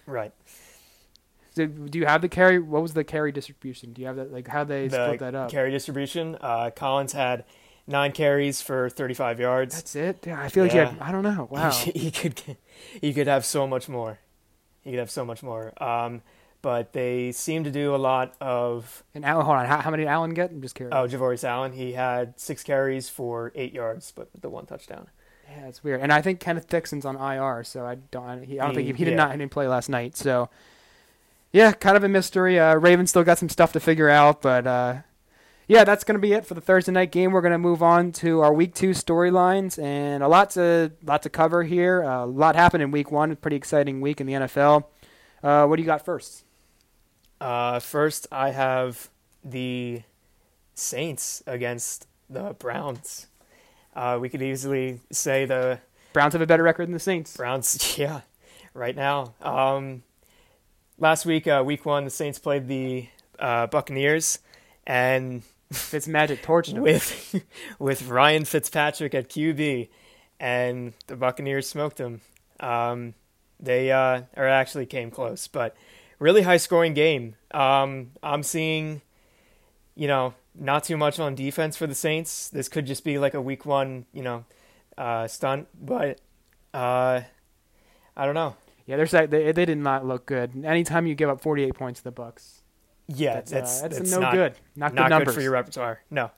Right. 0.09 0.33
So, 1.55 1.67
do 1.67 1.99
you 1.99 2.07
have 2.07 2.23
the 2.23 2.29
carry? 2.29 2.59
What 2.59 2.83
was 2.83 2.95
the 2.95 3.05
carry 3.05 3.33
distribution? 3.33 3.93
Do 3.93 4.01
you 4.01 4.07
have 4.07 4.17
that? 4.17 4.33
Like 4.33 4.47
how 4.49 4.65
they 4.65 4.89
split 4.89 5.19
that 5.21 5.35
up? 5.35 5.51
carry 5.51 5.71
distribution. 5.71 6.37
Uh, 6.41 6.71
Collins 6.75 7.13
had 7.13 7.45
nine 7.87 8.13
carries 8.13 8.63
for 8.63 8.89
35 8.91 9.41
yards. 9.41 9.75
That's 9.75 9.97
it. 9.97 10.25
Yeah, 10.27 10.41
I 10.41 10.49
feel 10.49 10.65
like 10.65 10.75
Yeah. 10.75 10.91
had, 10.91 11.01
I 11.01 11.11
don't 11.11 11.23
know. 11.25 11.49
Wow. 11.51 11.71
he, 11.73 12.11
could 12.11 12.41
he 13.01 13.13
could 13.13 13.27
have 13.27 13.45
so 13.45 13.67
much 13.67 13.89
more. 13.89 14.19
He 14.83 14.91
could 14.91 15.01
have 15.01 15.11
so 15.11 15.25
much 15.25 15.43
more. 15.43 15.73
Um, 15.83 16.23
but 16.61 16.93
they 16.93 17.33
seem 17.33 17.65
to 17.65 17.71
do 17.71 17.95
a 17.95 17.97
lot 17.97 18.35
of 18.41 19.03
and 19.15 19.25
Allen, 19.25 19.45
hold 19.47 19.59
on. 19.59 19.67
How, 19.67 19.81
how 19.81 19.91
many 19.91 20.05
did 20.05 20.11
Allen 20.11 20.35
get? 20.35 20.51
I'm 20.51 20.61
just 20.63 20.75
curious. 20.75 20.95
oh 20.95 21.07
Javorius 21.09 21.45
Allen. 21.45 21.73
He 21.73 21.93
had 21.93 22.39
six 22.39 22.63
carries 22.63 23.09
for 23.09 23.53
eight 23.55 23.73
yards, 23.73 24.13
but 24.15 24.29
the 24.41 24.51
one 24.51 24.67
touchdown. 24.67 25.09
Yeah, 25.51 25.67
it's 25.67 25.83
weird. 25.83 26.01
And 26.01 26.13
I 26.13 26.21
think 26.21 26.41
Kenneth 26.41 26.69
Dixon's 26.69 27.05
on 27.05 27.17
IR, 27.17 27.65
so 27.65 27.87
I 27.87 27.97
don't. 28.11 28.25
I, 28.29 28.45
he, 28.45 28.61
I 28.61 28.67
don't 28.67 28.75
think 28.75 28.87
he, 28.87 28.93
He- 28.93 28.99
he 28.99 29.05
did 29.05 29.11
yeah. 29.13 29.17
not. 29.17 29.33
He 29.33 29.39
didn't 29.39 29.51
play 29.53 29.67
last 29.67 29.89
night, 29.89 30.17
so 30.17 30.51
yeah, 31.53 31.73
kind 31.73 31.97
of 31.97 32.05
a 32.05 32.09
mystery. 32.09 32.59
Uh, 32.59 32.75
Ravens 32.75 33.11
still 33.11 33.25
got 33.25 33.39
some 33.39 33.49
stuff 33.49 33.73
to 33.73 33.81
figure 33.81 34.11
out, 34.11 34.43
but 34.43 34.67
uh, 34.67 34.95
yeah, 35.67 35.85
that's 35.85 36.05
gonna 36.05 36.19
be 36.19 36.33
it 36.35 36.45
for 36.45 36.53
the 36.55 36.61
Thursday 36.61 36.93
night 36.93 37.11
game. 37.13 37.33
We're 37.33 37.41
gonna 37.41 37.57
move 37.59 37.83
on 37.83 38.13
to 38.13 38.41
our 38.41 38.53
Week 38.53 38.75
Two 38.75 38.91
storylines, 38.91 39.83
and 39.83 40.23
a 40.23 40.29
lot 40.29 40.51
to 40.51 40.93
lot 41.03 41.23
to 41.23 41.31
cover 41.31 41.63
here. 41.65 42.05
Uh, 42.05 42.25
a 42.25 42.27
lot 42.27 42.55
happened 42.55 42.83
in 42.83 42.91
Week 42.91 43.11
One. 43.11 43.35
Pretty 43.37 43.57
exciting 43.57 44.03
week 44.03 44.21
in 44.21 44.27
the 44.27 44.35
NFL. 44.35 44.85
Uh, 45.43 45.67
what 45.67 45.77
do 45.77 45.83
you 45.83 45.87
got 45.87 46.05
first? 46.05 46.45
Uh, 47.41 47.79
first, 47.79 48.27
I 48.33 48.51
have 48.51 49.09
the 49.45 50.03
Saints 50.75 51.43
against 51.47 52.07
the 52.29 52.55
Browns. 52.59 53.28
Uh, 53.99 54.17
we 54.17 54.29
could 54.29 54.43
easily 54.43 55.01
say 55.11 55.45
the 55.45 55.81
Browns 56.13 56.33
have 56.33 56.41
a 56.41 56.47
better 56.47 56.63
record 56.63 56.87
than 56.87 56.93
the 56.93 57.01
Saints. 57.01 57.37
Browns, 57.37 57.95
yeah, 57.99 58.21
right 58.73 58.95
now. 58.95 59.35
Um, 59.43 60.05
last 60.99 61.27
week, 61.27 61.49
uh, 61.49 61.65
week 61.67 61.85
one, 61.85 62.05
the 62.05 62.11
Saints 62.11 62.39
played 62.39 62.69
the 62.69 63.09
uh, 63.41 63.67
Buccaneers, 63.67 64.39
and 64.87 65.43
Fitzmagic 65.73 66.43
torched 66.43 66.75
them. 66.75 66.83
with 66.85 67.45
with 67.81 68.07
Ryan 68.07 68.45
Fitzpatrick 68.45 69.17
at 69.17 69.29
QB, 69.29 69.89
and 70.39 70.93
the 71.09 71.17
Buccaneers 71.17 71.69
smoked 71.69 71.97
them. 71.97 72.21
Um, 72.61 73.15
they 73.59 73.91
uh, 73.91 74.23
or 74.37 74.47
actually 74.47 74.87
came 74.87 75.11
close, 75.11 75.49
but 75.49 75.77
really 76.21 76.43
high 76.43 76.59
scoring 76.59 76.95
game. 76.95 77.35
Um, 77.51 78.13
I'm 78.23 78.45
seeing, 78.45 79.03
you 79.97 80.07
know, 80.07 80.35
not 80.59 80.85
too 80.85 80.97
much 80.97 81.19
on 81.21 81.35
defense 81.35 81.77
for 81.77 81.87
the 81.87 81.95
Saints. 81.95 82.49
This 82.51 82.69
could 82.69 82.87
just 82.87 83.05
be 83.05 83.19
like 83.19 83.35
a 83.35 83.41
week 83.41 83.65
one, 83.65 84.07
you 84.13 84.23
know, 84.23 84.45
uh, 84.97 85.27
stunt, 85.29 85.69
but 85.81 86.21
uh, 86.75 87.21
I 88.17 88.25
don't 88.27 88.35
know. 88.35 88.57
Yeah, 88.87 88.97
they're 88.97 89.27
they 89.27 89.53
they 89.53 89.65
did 89.67 89.79
not 89.79 90.07
look 90.07 90.27
good. 90.27 90.65
Anytime 90.65 91.07
you 91.07 91.15
give 91.15 91.29
up 91.29 91.41
48 91.43 91.75
points 91.75 92.01
to 92.01 92.05
the 92.05 92.11
Bucks, 92.11 92.63
Yeah, 93.07 93.35
that's 93.35 93.51
that's 93.51 93.79
uh, 93.79 93.83
that's, 93.83 93.99
that's 93.99 94.11
no 94.13 94.21
not, 94.21 94.33
good. 94.35 94.55
Not 94.77 94.91
good 94.93 94.97
Not 94.97 95.11
numbers. 95.11 95.27
good 95.29 95.35
for 95.35 95.41
your 95.43 95.53
repertoire. 95.53 96.01
No. 96.11 96.31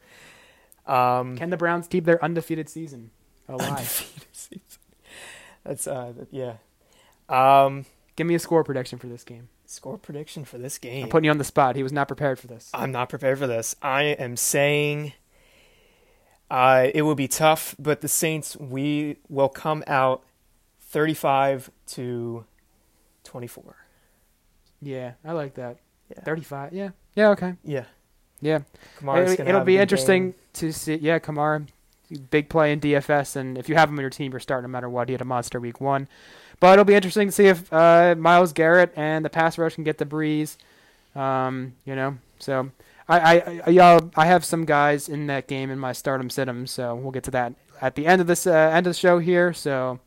Um, 0.86 1.36
Can 1.36 1.50
the 1.50 1.56
Browns 1.56 1.86
keep 1.86 2.04
their 2.04 2.22
undefeated 2.24 2.68
season 2.68 3.10
alive? 3.48 3.70
undefeated 3.70 4.28
season. 4.32 4.62
That's 5.64 5.86
uh 5.86 6.12
yeah. 6.30 6.54
Um 7.28 7.86
Give 8.16 8.26
me 8.26 8.34
a 8.34 8.38
score 8.40 8.64
prediction 8.64 8.98
for 8.98 9.06
this 9.06 9.22
game. 9.24 9.48
Score 9.70 9.96
prediction 9.98 10.44
for 10.44 10.58
this 10.58 10.78
game. 10.78 11.04
I'm 11.04 11.10
putting 11.10 11.26
you 11.26 11.30
on 11.30 11.38
the 11.38 11.44
spot. 11.44 11.76
He 11.76 11.82
was 11.82 11.92
not 11.92 12.08
prepared 12.08 12.38
for 12.38 12.46
this. 12.46 12.70
I'm 12.74 12.92
not 12.92 13.08
prepared 13.08 13.38
for 13.38 13.46
this. 13.46 13.76
I 13.80 14.02
am 14.04 14.36
saying 14.36 15.12
uh 16.50 16.88
it 16.92 17.02
will 17.02 17.14
be 17.14 17.28
tough, 17.28 17.74
but 17.78 18.00
the 18.00 18.08
Saints 18.08 18.56
we 18.56 19.16
will 19.28 19.48
come 19.48 19.84
out 19.86 20.22
35 20.80 21.70
to 21.88 22.44
24. 23.24 23.76
Yeah, 24.82 25.12
I 25.24 25.32
like 25.32 25.54
that. 25.54 25.76
Yeah. 26.10 26.22
35. 26.24 26.72
Yeah. 26.72 26.90
Yeah, 27.14 27.28
okay. 27.30 27.54
Yeah. 27.62 27.84
Yeah. 28.40 28.60
Kamara's 28.98 29.32
It, 29.38 29.46
will 29.46 29.60
be 29.64 29.78
interesting 29.78 30.30
game. 30.30 30.34
to 30.54 30.72
see. 30.72 30.94
Yeah, 30.96 31.18
Kamara, 31.18 31.66
big 32.30 32.48
play 32.48 32.72
in 32.72 32.80
DFS, 32.80 33.36
and 33.36 33.58
if 33.58 33.68
you 33.68 33.74
have 33.76 33.88
him 33.90 33.96
on 33.96 34.00
your 34.00 34.10
team, 34.10 34.32
you're 34.32 34.40
starting 34.40 34.68
no 34.68 34.72
matter 34.72 34.88
what. 34.88 35.08
He 35.08 35.12
had 35.12 35.20
a 35.20 35.26
monster 35.26 35.60
week 35.60 35.80
one. 35.80 36.08
But 36.60 36.74
it'll 36.74 36.84
be 36.84 36.94
interesting 36.94 37.28
to 37.28 37.32
see 37.32 37.46
if 37.46 37.72
uh, 37.72 38.14
Myles 38.18 38.52
Garrett 38.52 38.92
and 38.94 39.24
the 39.24 39.30
pass 39.30 39.56
rush 39.56 39.74
can 39.74 39.84
get 39.84 39.98
the 39.98 40.04
Brees. 40.04 40.56
Um, 41.16 41.74
you 41.84 41.96
know, 41.96 42.18
so 42.38 42.70
I, 43.08 43.18
I, 43.18 43.62
I, 43.66 43.70
y'all, 43.70 44.10
I 44.14 44.26
have 44.26 44.44
some 44.44 44.64
guys 44.66 45.08
in 45.08 45.26
that 45.26 45.48
game 45.48 45.70
in 45.70 45.78
my 45.78 45.92
start 45.92 46.20
'em 46.20 46.30
sit 46.30 46.48
'em, 46.48 46.66
so 46.66 46.94
we'll 46.94 47.10
get 47.10 47.24
to 47.24 47.30
that 47.32 47.54
at 47.80 47.94
the 47.94 48.06
end 48.06 48.20
of 48.20 48.26
this 48.26 48.46
uh, 48.46 48.52
end 48.52 48.86
of 48.86 48.92
the 48.92 48.98
show 48.98 49.18
here. 49.18 49.52
So, 49.52 50.00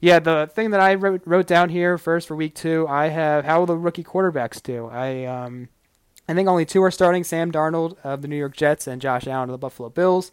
yeah, 0.00 0.18
the 0.18 0.50
thing 0.52 0.70
that 0.70 0.80
I 0.80 0.94
wrote, 0.94 1.22
wrote 1.26 1.46
down 1.46 1.68
here 1.68 1.98
first 1.98 2.26
for 2.26 2.34
week 2.34 2.54
two, 2.54 2.86
I 2.88 3.08
have 3.08 3.44
how 3.44 3.60
will 3.60 3.66
the 3.66 3.76
rookie 3.76 4.02
quarterbacks 4.02 4.62
do? 4.62 4.86
I 4.86 5.24
um, 5.26 5.68
I 6.28 6.34
think 6.34 6.48
only 6.48 6.64
two 6.64 6.82
are 6.82 6.90
starting: 6.90 7.24
Sam 7.24 7.52
Darnold 7.52 7.96
of 8.02 8.22
the 8.22 8.28
New 8.28 8.36
York 8.36 8.56
Jets 8.56 8.86
and 8.86 9.02
Josh 9.02 9.26
Allen 9.26 9.50
of 9.50 9.52
the 9.52 9.58
Buffalo 9.58 9.90
Bills. 9.90 10.32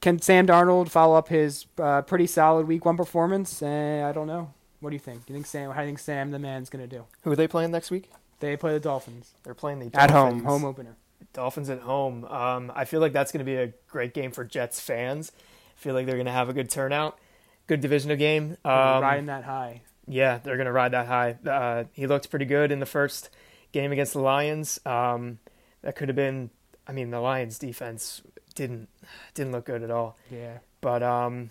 Can 0.00 0.20
Sam 0.20 0.46
Darnold 0.46 0.90
follow 0.90 1.16
up 1.16 1.28
his 1.28 1.66
uh, 1.78 2.02
pretty 2.02 2.26
solid 2.28 2.68
Week 2.68 2.84
One 2.84 2.96
performance? 2.96 3.62
Uh, 3.62 4.06
I 4.08 4.12
don't 4.12 4.28
know. 4.28 4.52
What 4.80 4.90
do 4.90 4.96
you 4.96 5.00
think? 5.00 5.26
Do 5.26 5.32
you 5.32 5.36
think 5.36 5.46
Sam? 5.46 5.70
How 5.70 5.80
do 5.80 5.82
you 5.82 5.88
think 5.88 5.98
Sam 5.98 6.30
the 6.30 6.38
man's 6.38 6.70
gonna 6.70 6.86
do? 6.86 7.04
Who 7.22 7.32
are 7.32 7.36
they 7.36 7.48
playing 7.48 7.70
next 7.72 7.90
week? 7.90 8.10
They 8.40 8.56
play 8.56 8.72
the 8.72 8.80
Dolphins 8.80 9.32
They're 9.42 9.54
playing 9.54 9.80
the 9.80 9.86
Dolphins. 9.90 10.10
at 10.10 10.16
home, 10.16 10.44
home 10.44 10.64
opener. 10.64 10.96
Dolphins 11.32 11.68
at 11.70 11.80
home. 11.80 12.24
Um, 12.26 12.70
I 12.74 12.84
feel 12.84 13.00
like 13.00 13.12
that's 13.12 13.32
going 13.32 13.40
to 13.40 13.44
be 13.44 13.56
a 13.56 13.72
great 13.88 14.14
game 14.14 14.30
for 14.30 14.44
Jets 14.44 14.80
fans. 14.80 15.32
I 15.76 15.80
feel 15.80 15.94
like 15.94 16.06
they're 16.06 16.14
going 16.14 16.26
to 16.26 16.32
have 16.32 16.48
a 16.48 16.52
good 16.52 16.70
turnout, 16.70 17.18
good 17.66 17.80
divisional 17.80 18.16
game. 18.16 18.56
Um, 18.64 19.02
riding 19.02 19.26
that 19.26 19.42
high. 19.44 19.82
Yeah, 20.06 20.38
they're 20.38 20.56
going 20.56 20.66
to 20.66 20.72
ride 20.72 20.92
that 20.92 21.06
high. 21.06 21.36
Uh, 21.44 21.84
he 21.92 22.06
looked 22.06 22.30
pretty 22.30 22.44
good 22.44 22.70
in 22.70 22.78
the 22.78 22.86
first 22.86 23.28
game 23.72 23.90
against 23.92 24.12
the 24.12 24.20
Lions. 24.20 24.80
Um, 24.86 25.38
that 25.82 25.96
could 25.96 26.08
have 26.08 26.16
been. 26.16 26.50
I 26.86 26.92
mean, 26.92 27.10
the 27.10 27.20
Lions' 27.20 27.58
defense 27.58 28.22
didn't 28.54 28.88
didn't 29.34 29.50
look 29.52 29.64
good 29.66 29.82
at 29.82 29.90
all. 29.90 30.16
Yeah. 30.30 30.58
But 30.80 31.02
um, 31.02 31.50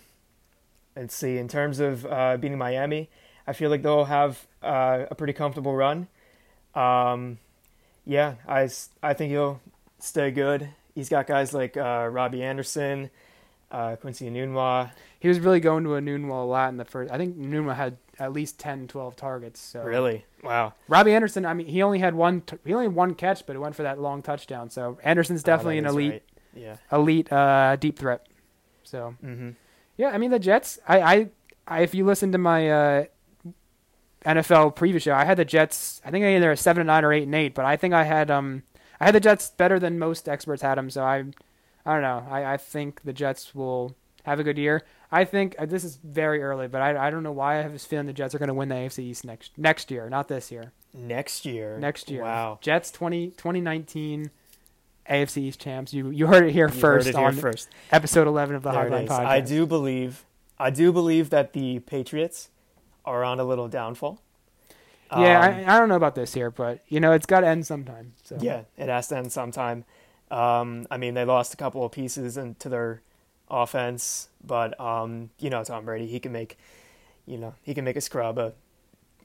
let's 0.98 1.16
see. 1.16 1.38
In 1.38 1.48
terms 1.48 1.80
of 1.80 2.06
uh, 2.06 2.38
beating 2.38 2.58
Miami, 2.58 3.10
I 3.46 3.54
feel 3.54 3.70
like 3.70 3.82
they'll 3.84 4.06
have 4.06 4.46
uh, 4.62 5.06
a 5.10 5.16
pretty 5.16 5.34
comfortable 5.34 5.75
run. 5.75 6.08
Um, 6.75 7.39
yeah, 8.06 8.36
I 8.48 8.68
think 9.13 9.32
he'll 9.32 9.62
stay 10.00 10.32
good. 10.32 10.70
He's 10.96 11.10
got 11.10 11.27
guys 11.27 11.54
like 11.54 11.77
uh, 11.77 12.08
Robbie 12.12 12.44
Anderson, 12.44 13.10
uh, 13.72 13.96
Quincy 13.98 14.30
Enunwa. 14.30 14.92
He 15.20 15.27
was 15.27 15.39
really 15.39 15.60
going 15.60 15.84
to 15.84 15.92
Enunwa 15.92 16.44
a 16.44 16.46
lot 16.46 16.70
in 16.70 16.77
the 16.77 16.86
first. 16.86 17.12
I 17.12 17.18
think 17.18 17.38
Enunwa 17.38 17.75
had 17.75 17.98
at 18.20 18.34
least 18.34 18.60
10, 18.60 18.88
12 18.88 19.16
targets. 19.16 19.60
So 19.60 19.84
Really? 19.84 20.25
Wow. 20.44 20.74
Robbie 20.88 21.13
Anderson. 21.13 21.46
I 21.46 21.54
mean, 21.54 21.68
he 21.68 21.82
only 21.84 22.00
had 22.00 22.16
one. 22.16 22.42
T- 22.42 22.58
he 22.66 22.74
only 22.74 22.86
had 22.86 22.96
one 22.96 23.13
catch, 23.16 23.46
but 23.46 23.56
it 23.56 23.60
went 23.60 23.75
for 23.75 23.84
that 23.84 24.00
long 24.00 24.22
touchdown. 24.22 24.70
So 24.70 24.98
Anderson's 25.04 25.44
definitely 25.44 25.75
Oh, 25.77 25.80
an 25.80 25.86
elite, 25.88 26.12
right. 26.12 26.24
Yeah. 26.56 26.75
elite 26.92 27.32
uh, 27.32 27.75
deep 27.75 27.98
threat. 28.00 28.25
So 28.84 29.16
hmm 29.22 29.51
yeah, 29.98 30.10
I 30.10 30.18
mean 30.18 30.32
the 30.32 30.39
Jets. 30.39 30.80
I, 30.88 31.01
I, 31.01 31.30
I 31.68 31.82
if 31.82 31.94
you 31.94 32.06
listen 32.06 32.32
to 32.32 32.38
my 32.38 32.70
uh, 32.70 33.06
NFL 34.25 34.75
preview 34.75 35.01
show, 35.01 35.13
I 35.13 35.25
had 35.25 35.38
the 35.38 35.46
Jets. 35.46 36.01
I 36.06 36.12
think 36.12 36.24
I 36.24 36.36
either 36.36 36.51
a 36.51 36.58
seven 36.58 36.82
and 36.82 36.88
nine 36.88 37.04
or 37.04 37.13
eight 37.13 37.24
and 37.24 37.36
eight, 37.36 37.56
but 37.56 37.66
I 37.66 37.77
think 37.77 37.94
I 37.94 38.04
had 38.04 38.32
um 38.32 38.63
I 39.00 39.06
had 39.06 39.16
the 39.16 39.20
Jets 39.20 39.50
better 39.50 39.80
than 39.80 40.00
most 40.00 40.27
experts 40.27 40.62
had 40.62 40.77
them. 40.77 40.89
So 40.89 41.04
I, 41.04 41.24
I 41.86 41.94
don't 41.94 42.01
know. 42.01 42.25
I, 42.30 42.54
I 42.54 42.58
think 42.58 43.04
the 43.04 43.13
Jets 43.13 43.54
will 43.54 43.96
have 44.24 44.39
a 44.39 44.44
good 44.44 44.58
year. 44.58 44.84
I 45.12 45.24
think 45.24 45.56
uh, 45.58 45.66
this 45.66 45.84
is 45.84 45.98
very 46.04 46.42
early, 46.42 46.68
but 46.68 46.82
I, 46.82 47.08
I 47.08 47.10
don't 47.10 47.24
know 47.24 47.32
why 47.32 47.60
I 47.60 47.62
have 47.62 47.72
this 47.72 47.86
feeling 47.86 48.08
the 48.08 48.13
Jets 48.13 48.36
are 48.36 48.39
going 48.39 48.50
to 48.50 48.54
win 48.54 48.70
the 48.70 48.75
AFC 48.75 49.00
East 49.00 49.24
next 49.24 49.58
next 49.58 49.89
year, 49.89 50.10
not 50.10 50.27
this 50.27 50.51
year. 50.51 50.74
Next 50.94 51.46
year. 51.46 51.77
Next 51.80 52.10
year. 52.10 52.24
Wow. 52.24 52.60
Jets 52.62 52.92
20, 52.92 53.27
2019 53.32 54.32
AFC 55.10 55.38
East 55.44 55.60
champs. 55.62 55.94
You 55.94 56.10
you 56.10 56.28
heard 56.28 56.44
it 56.46 56.52
here 56.52 56.68
You 56.68 56.74
first 56.74 57.08
heard 57.08 57.16
it 57.16 57.18
here 57.18 57.28
on 57.28 57.36
first. 57.36 57.70
episode 57.92 58.28
11 58.28 58.56
of 58.56 58.64
the 58.64 58.72
There 58.72 58.90
Hogline 58.90 59.08
podcast. 59.08 59.26
I 59.26 59.40
do 59.42 59.66
believe, 59.66 60.26
I 60.60 60.70
do 60.70 60.92
believe 60.92 61.30
that 61.30 61.54
the 61.54 61.80
Patriots 61.80 62.50
are 63.06 63.24
on 63.24 63.40
a 63.40 63.44
little 63.44 63.68
downfall. 63.68 64.22
Yeah, 65.12 65.40
Um, 65.40 65.54
I, 65.70 65.76
I 65.76 65.80
don't 65.80 65.88
know 65.88 65.96
about 65.96 66.16
this 66.16 66.34
here, 66.34 66.52
but 66.52 66.84
you 66.90 67.00
know 67.00 67.14
it's 67.14 67.26
got 67.26 67.40
to 67.42 67.48
end 67.48 67.66
sometime. 67.66 68.14
So 68.24 68.38
Yeah, 68.42 68.62
it 68.78 68.90
has 68.90 69.08
to 69.10 69.18
end 69.18 69.32
sometime. 69.32 69.86
Um, 70.30 70.86
I 70.92 70.98
mean, 70.98 71.14
they 71.14 71.24
lost 71.24 71.54
a 71.54 71.58
couple 71.58 71.86
of 71.86 71.94
pieces 71.94 72.36
into 72.36 72.68
their 72.68 73.02
offense, 73.50 74.28
but 74.44 74.78
um, 74.80 75.30
you 75.40 75.50
know, 75.50 75.64
Tom 75.64 75.86
Brady, 75.86 76.08
he 76.08 76.20
can 76.20 76.34
make, 76.34 76.58
you 77.26 77.38
know, 77.38 77.56
he 77.64 77.74
can 77.74 77.86
make 77.86 77.96
a 77.96 78.02
scrub 78.02 78.38
a, 78.38 78.52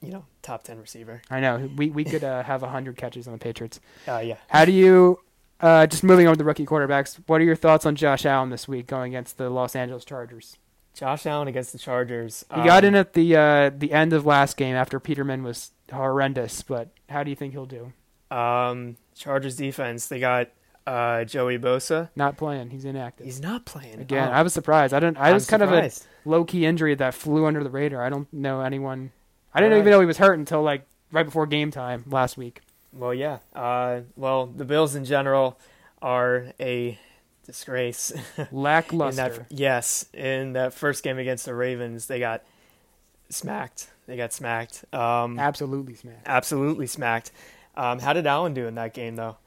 you 0.01 0.11
know, 0.11 0.23
top 0.41 0.63
ten 0.63 0.79
receiver. 0.79 1.21
I 1.29 1.41
know 1.41 1.69
we 1.75 1.89
we 1.89 2.05
could 2.05 2.23
uh, 2.23 2.43
have 2.43 2.61
hundred 2.61 2.95
catches 2.95 3.27
on 3.27 3.33
the 3.33 3.39
Patriots. 3.39 3.81
Uh, 4.07 4.19
yeah, 4.19 4.37
How 4.47 4.63
do 4.63 4.71
you? 4.71 5.19
Uh, 5.59 5.87
just 5.87 6.03
moving 6.03 6.27
on 6.27 6.33
to 6.33 6.37
the 6.37 6.43
rookie 6.43 6.65
quarterbacks. 6.65 7.19
What 7.27 7.39
are 7.39 7.43
your 7.43 7.55
thoughts 7.55 7.85
on 7.85 7.95
Josh 7.95 8.25
Allen 8.25 8.49
this 8.49 8.67
week 8.67 8.87
going 8.87 9.13
against 9.13 9.37
the 9.37 9.49
Los 9.49 9.75
Angeles 9.75 10.03
Chargers? 10.03 10.57
Josh 10.93 11.25
Allen 11.25 11.47
against 11.47 11.71
the 11.71 11.79
Chargers. 11.79 12.45
He 12.53 12.63
got 12.63 12.83
Um, 12.83 12.89
in 12.89 12.95
at 12.95 13.13
the 13.13 13.35
uh, 13.35 13.71
the 13.75 13.93
end 13.93 14.13
of 14.13 14.25
last 14.25 14.57
game 14.57 14.75
after 14.75 14.99
Peterman 14.99 15.41
was 15.43 15.71
horrendous, 15.91 16.61
but 16.61 16.89
how 17.09 17.23
do 17.23 17.29
you 17.29 17.35
think 17.35 17.53
he'll 17.53 17.65
do? 17.65 17.93
Um, 18.35 18.97
Chargers 19.15 19.55
defense. 19.55 20.07
They 20.07 20.19
got 20.19 20.49
uh, 20.85 21.23
Joey 21.23 21.57
Bosa. 21.57 22.09
Not 22.15 22.37
playing. 22.37 22.69
He's 22.69 22.85
inactive. 22.85 23.25
He's 23.25 23.41
not 23.41 23.65
playing 23.65 24.01
Again, 24.01 24.27
Oh, 24.29 24.31
I 24.33 24.41
was 24.43 24.53
surprised. 24.53 24.93
I 24.93 24.99
didn't. 24.99 25.17
I 25.17 25.29
I'm 25.29 25.35
was 25.35 25.47
kind 25.47 25.63
of 25.63 25.71
a 25.71 25.89
low 26.25 26.43
key 26.43 26.65
injury 26.65 26.93
that 26.95 27.13
flew 27.13 27.45
under 27.45 27.63
the 27.63 27.69
radar. 27.69 28.03
I 28.03 28.09
don't 28.09 28.31
know 28.33 28.61
anyone. 28.61 29.11
I 29.53 29.61
didn't 29.61 29.73
All 29.73 29.79
even 29.79 29.91
know 29.91 29.99
he 30.01 30.05
was 30.05 30.17
hurt 30.17 30.37
until 30.37 30.61
like 30.61 30.85
right 31.11 31.25
before 31.25 31.47
game 31.47 31.71
time 31.71 32.03
last 32.07 32.37
week. 32.37 32.61
Well, 32.93 33.13
yeah. 33.13 33.39
Uh, 33.55 34.01
well, 34.15 34.45
the 34.47 34.65
Bills 34.65 34.95
in 34.95 35.03
general 35.05 35.59
are 36.01 36.47
a 36.59 36.97
disgrace. 37.45 38.11
in 38.37 38.47
Lackluster. 38.51 39.29
that, 39.29 39.45
yes, 39.49 40.05
in 40.13 40.53
that 40.53 40.73
first 40.73 41.03
game 41.03 41.17
against 41.17 41.45
the 41.45 41.55
Ravens, 41.55 42.05
they 42.07 42.19
got 42.19 42.43
smacked. 43.29 43.89
They 44.05 44.15
got 44.17 44.31
smacked. 44.33 44.85
Um, 44.93 45.39
Absolutely 45.39 45.95
smacked. 45.95 46.27
absolutely 46.27 46.87
smacked. 46.87 47.31
Um, 47.75 47.99
how 47.99 48.13
did 48.13 48.27
Allen 48.27 48.53
do 48.53 48.67
in 48.67 48.75
that 48.75 48.93
game, 48.93 49.15
though? 49.15 49.37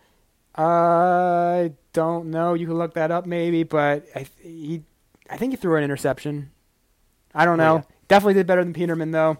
I 0.54 1.72
don't 1.92 2.30
know. 2.30 2.54
You 2.54 2.66
can 2.66 2.78
look 2.78 2.94
that 2.94 3.10
up 3.10 3.26
maybe, 3.26 3.62
but 3.62 4.06
I 4.14 4.20
th- 4.20 4.30
he, 4.42 4.82
I 5.30 5.36
think 5.36 5.52
he 5.52 5.56
threw 5.56 5.76
an 5.76 5.84
interception. 5.84 6.50
I 7.34 7.44
don't 7.44 7.60
Oh, 7.60 7.64
know. 7.64 7.74
yeah. 7.76 7.82
Definitely 8.08 8.34
did 8.34 8.46
better 8.46 8.64
than 8.64 8.72
Peterman 8.72 9.10
though. 9.10 9.38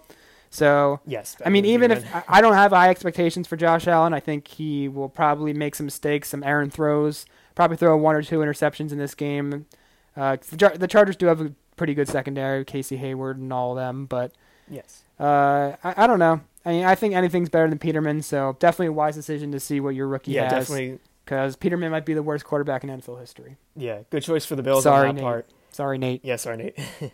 So 0.57 1.01
Yes. 1.07 1.37
I 1.45 1.51
mean, 1.51 1.65
even 1.67 1.91
if 1.91 2.15
I 2.15 2.25
I 2.29 2.41
don't 2.41 2.55
have 2.55 2.73
high 2.73 2.89
expectations 2.89 3.47
for 3.47 3.57
Josh 3.57 3.87
Allen, 3.87 4.15
I 4.15 4.21
think 4.21 4.49
he 4.49 4.89
will 4.89 5.09
probably 5.09 5.53
make 5.53 5.75
some 5.75 5.87
mistakes, 5.87 6.29
some 6.31 6.43
errant 6.43 6.73
throws, 6.73 7.27
probably 7.55 7.77
throw 7.77 7.97
one 7.97 8.17
or 8.17 8.23
two 8.23 8.39
interceptions 8.39 8.91
in 8.91 8.99
this 8.99 9.15
game. 9.15 9.67
Uh, 10.17 10.37
the, 10.51 10.57
Char- 10.57 10.79
the 10.79 10.89
Chargers 10.89 11.17
do 11.17 11.27
have 11.27 11.41
a 11.43 11.53
pretty 11.77 11.93
good 11.93 12.09
secondary, 12.09 12.65
Casey 12.65 12.97
Hayward 12.97 13.37
and 13.39 13.53
all 13.53 13.73
of 13.73 13.77
them, 13.77 14.07
but 14.07 14.33
yes, 14.71 15.03
uh, 15.21 15.73
I, 15.85 16.05
I 16.05 16.07
don't 16.07 16.19
know. 16.19 16.41
I 16.65 16.71
mean, 16.71 16.85
I 16.85 16.95
think 16.95 17.15
anything's 17.15 17.51
better 17.51 17.69
than 17.69 17.79
Peterman, 17.79 18.23
so 18.23 18.57
definitely 18.59 18.87
a 18.87 18.93
wise 18.93 19.15
decision 19.15 19.53
to 19.53 19.61
see 19.61 19.79
what 19.79 19.95
your 19.95 20.09
rookie 20.09 20.33
yeah, 20.33 20.45
has. 20.45 20.69
definitely. 20.69 20.99
Because 21.25 21.55
Peterman 21.57 21.91
might 21.91 22.07
be 22.07 22.15
the 22.15 22.23
worst 22.23 22.45
quarterback 22.45 22.83
in 22.85 22.89
NFL 22.91 23.21
history. 23.21 23.57
Yeah, 23.75 24.01
good 24.11 24.23
choice 24.23 24.47
for 24.47 24.57
the 24.57 24.63
Bills 24.63 24.85
Sorry, 24.85 25.09
on 25.09 25.17
that 25.17 25.21
Nate. 25.21 25.25
part. 25.25 25.51
Sorry, 25.71 25.99
Nate. 25.99 26.25
Yeah, 26.25 26.37
sorry, 26.37 26.57
Nate. 26.57 26.79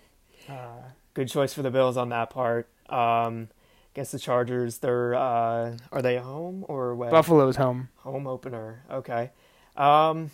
Uh, 0.48 0.82
good 1.14 1.28
choice 1.28 1.54
for 1.54 1.62
the 1.62 1.70
Bills 1.70 1.96
on 1.96 2.08
that 2.08 2.28
part. 2.28 2.68
Um, 2.92 3.48
against 3.94 4.12
the 4.12 4.18
Chargers, 4.18 4.78
they're 4.78 5.14
uh, 5.14 5.76
are 5.90 6.02
they 6.02 6.18
home 6.18 6.64
or 6.68 6.90
away? 6.90 7.10
Buffalo's 7.10 7.56
home. 7.56 7.88
Home 7.98 8.26
opener. 8.26 8.84
Okay. 8.90 9.30
Um, 9.76 10.30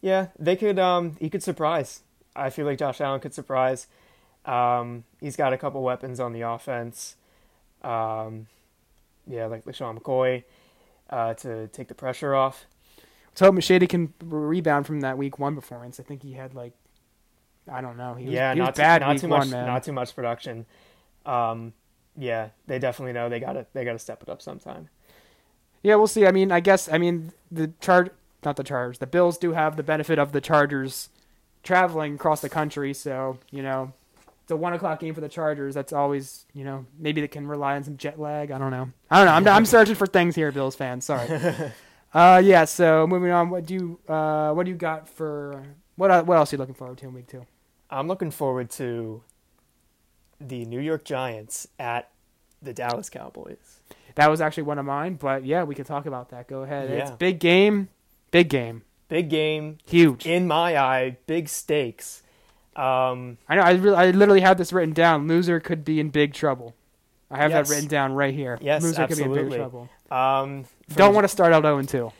yeah, 0.00 0.28
they 0.38 0.56
could. 0.56 0.78
Um, 0.78 1.16
he 1.20 1.30
could 1.30 1.42
surprise. 1.42 2.02
I 2.34 2.50
feel 2.50 2.66
like 2.66 2.78
Josh 2.78 3.00
Allen 3.00 3.20
could 3.20 3.34
surprise. 3.34 3.86
Um, 4.44 5.04
he's 5.20 5.36
got 5.36 5.52
a 5.52 5.58
couple 5.58 5.82
weapons 5.82 6.18
on 6.18 6.32
the 6.32 6.40
offense. 6.42 7.16
Um, 7.82 8.46
yeah, 9.26 9.46
like 9.46 9.64
LeSean 9.64 9.98
McCoy 9.98 10.44
uh, 11.10 11.34
to 11.34 11.68
take 11.68 11.88
the 11.88 11.94
pressure 11.94 12.34
off. 12.34 12.66
So 13.34 13.46
hope 13.50 13.62
Shady 13.62 13.86
can 13.86 14.12
rebound 14.22 14.86
from 14.86 15.00
that 15.00 15.16
week 15.16 15.38
one 15.38 15.54
performance. 15.54 16.00
I 16.00 16.02
think 16.02 16.22
he 16.22 16.32
had 16.32 16.54
like, 16.54 16.72
I 17.70 17.80
don't 17.80 17.96
know. 17.96 18.14
He 18.14 18.26
was, 18.26 18.34
yeah, 18.34 18.54
he 18.54 18.60
was 18.60 18.66
not 18.68 18.74
bad 18.76 18.98
too, 18.98 19.04
not 19.06 19.18
too 19.18 19.28
one, 19.28 19.38
much. 19.40 19.48
man. 19.48 19.66
Not 19.66 19.84
too 19.84 19.92
much 19.92 20.14
production. 20.14 20.66
Um, 21.26 21.72
yeah, 22.16 22.50
they 22.66 22.78
definitely 22.78 23.12
know 23.12 23.28
they 23.28 23.40
got 23.40 23.54
to 23.54 23.66
they 23.72 23.84
got 23.84 23.92
to 23.92 23.98
step 23.98 24.22
it 24.22 24.28
up 24.28 24.42
sometime. 24.42 24.88
Yeah, 25.82 25.96
we'll 25.96 26.06
see. 26.06 26.26
I 26.26 26.32
mean, 26.32 26.52
I 26.52 26.60
guess 26.60 26.90
I 26.90 26.98
mean 26.98 27.32
the 27.50 27.72
charge, 27.80 28.10
not 28.44 28.56
the 28.56 28.64
Chargers. 28.64 28.98
The 28.98 29.06
Bills 29.06 29.38
do 29.38 29.52
have 29.52 29.76
the 29.76 29.82
benefit 29.82 30.18
of 30.18 30.32
the 30.32 30.40
Chargers 30.40 31.08
traveling 31.62 32.14
across 32.14 32.40
the 32.40 32.48
country, 32.48 32.94
so 32.94 33.38
you 33.50 33.62
know, 33.62 33.92
it's 34.42 34.50
a 34.50 34.56
one 34.56 34.72
o'clock 34.72 35.00
game 35.00 35.14
for 35.14 35.20
the 35.20 35.28
Chargers. 35.28 35.74
That's 35.74 35.92
always 35.92 36.46
you 36.52 36.64
know 36.64 36.86
maybe 36.98 37.20
they 37.20 37.28
can 37.28 37.46
rely 37.46 37.76
on 37.76 37.84
some 37.84 37.96
jet 37.96 38.20
lag. 38.20 38.50
I 38.50 38.58
don't 38.58 38.70
know. 38.70 38.90
I 39.10 39.18
don't 39.18 39.26
know. 39.26 39.50
I'm 39.50 39.56
I'm 39.56 39.66
searching 39.66 39.94
for 39.94 40.06
things 40.06 40.34
here, 40.34 40.52
Bills 40.52 40.76
fans. 40.76 41.04
Sorry. 41.04 41.28
uh, 42.14 42.42
yeah. 42.44 42.64
So 42.64 43.06
moving 43.06 43.30
on. 43.30 43.50
What 43.50 43.66
do 43.66 43.74
you 43.74 44.00
uh 44.12 44.52
what 44.52 44.64
do 44.64 44.70
you 44.70 44.76
got 44.76 45.08
for 45.08 45.64
what 45.96 46.26
what 46.26 46.36
else 46.36 46.52
are 46.52 46.56
you 46.56 46.58
looking 46.58 46.74
forward 46.74 46.98
to 46.98 47.06
in 47.06 47.14
week 47.14 47.26
two? 47.26 47.46
I'm 47.90 48.08
looking 48.08 48.30
forward 48.30 48.70
to 48.72 49.22
the 50.48 50.64
New 50.64 50.80
York 50.80 51.04
Giants 51.04 51.68
at 51.78 52.10
the 52.60 52.72
Dallas 52.72 53.08
Cowboys. 53.10 53.80
That 54.14 54.30
was 54.30 54.40
actually 54.40 54.64
one 54.64 54.78
of 54.78 54.84
mine, 54.84 55.14
but 55.14 55.44
yeah, 55.44 55.62
we 55.64 55.74
could 55.74 55.86
talk 55.86 56.06
about 56.06 56.28
that. 56.30 56.46
Go 56.48 56.62
ahead. 56.62 56.90
It's 56.90 57.10
Yeah. 57.10 57.16
big 57.16 57.38
game, 57.40 57.88
big 58.30 58.48
game, 58.48 58.82
Big 59.08 59.28
game 59.30 59.78
huge. 59.86 60.26
in 60.26 60.46
my 60.46 60.76
eye, 60.76 61.16
big 61.26 61.48
stakes. 61.48 62.22
Um, 62.76 63.38
I 63.48 63.54
know. 63.56 63.62
I 63.62 63.72
really, 63.72 63.96
I 63.96 64.10
literally 64.10 64.40
have 64.40 64.56
this 64.58 64.72
written 64.72 64.94
down. 64.94 65.28
Loser 65.28 65.60
could 65.60 65.84
be 65.84 66.00
in 66.00 66.08
big 66.10 66.32
trouble. 66.34 66.74
I 67.30 67.38
have 67.38 67.50
Yes. 67.50 67.68
that 67.68 67.74
written 67.74 67.88
down 67.88 68.12
right 68.14 68.32
here. 68.34 68.58
Yes, 68.60 68.82
Loser 68.82 69.06
could 69.06 69.16
be 69.16 69.22
in 69.24 69.28
absolutely. 69.30 69.50
big 69.50 69.58
trouble. 69.58 69.88
um, 70.10 70.64
Don't 70.94 71.14
want 71.14 71.24
to 71.24 71.28
start 71.28 71.52
out 71.52 71.62
0 71.62 71.78
and 71.78 71.88
2. 71.88 72.12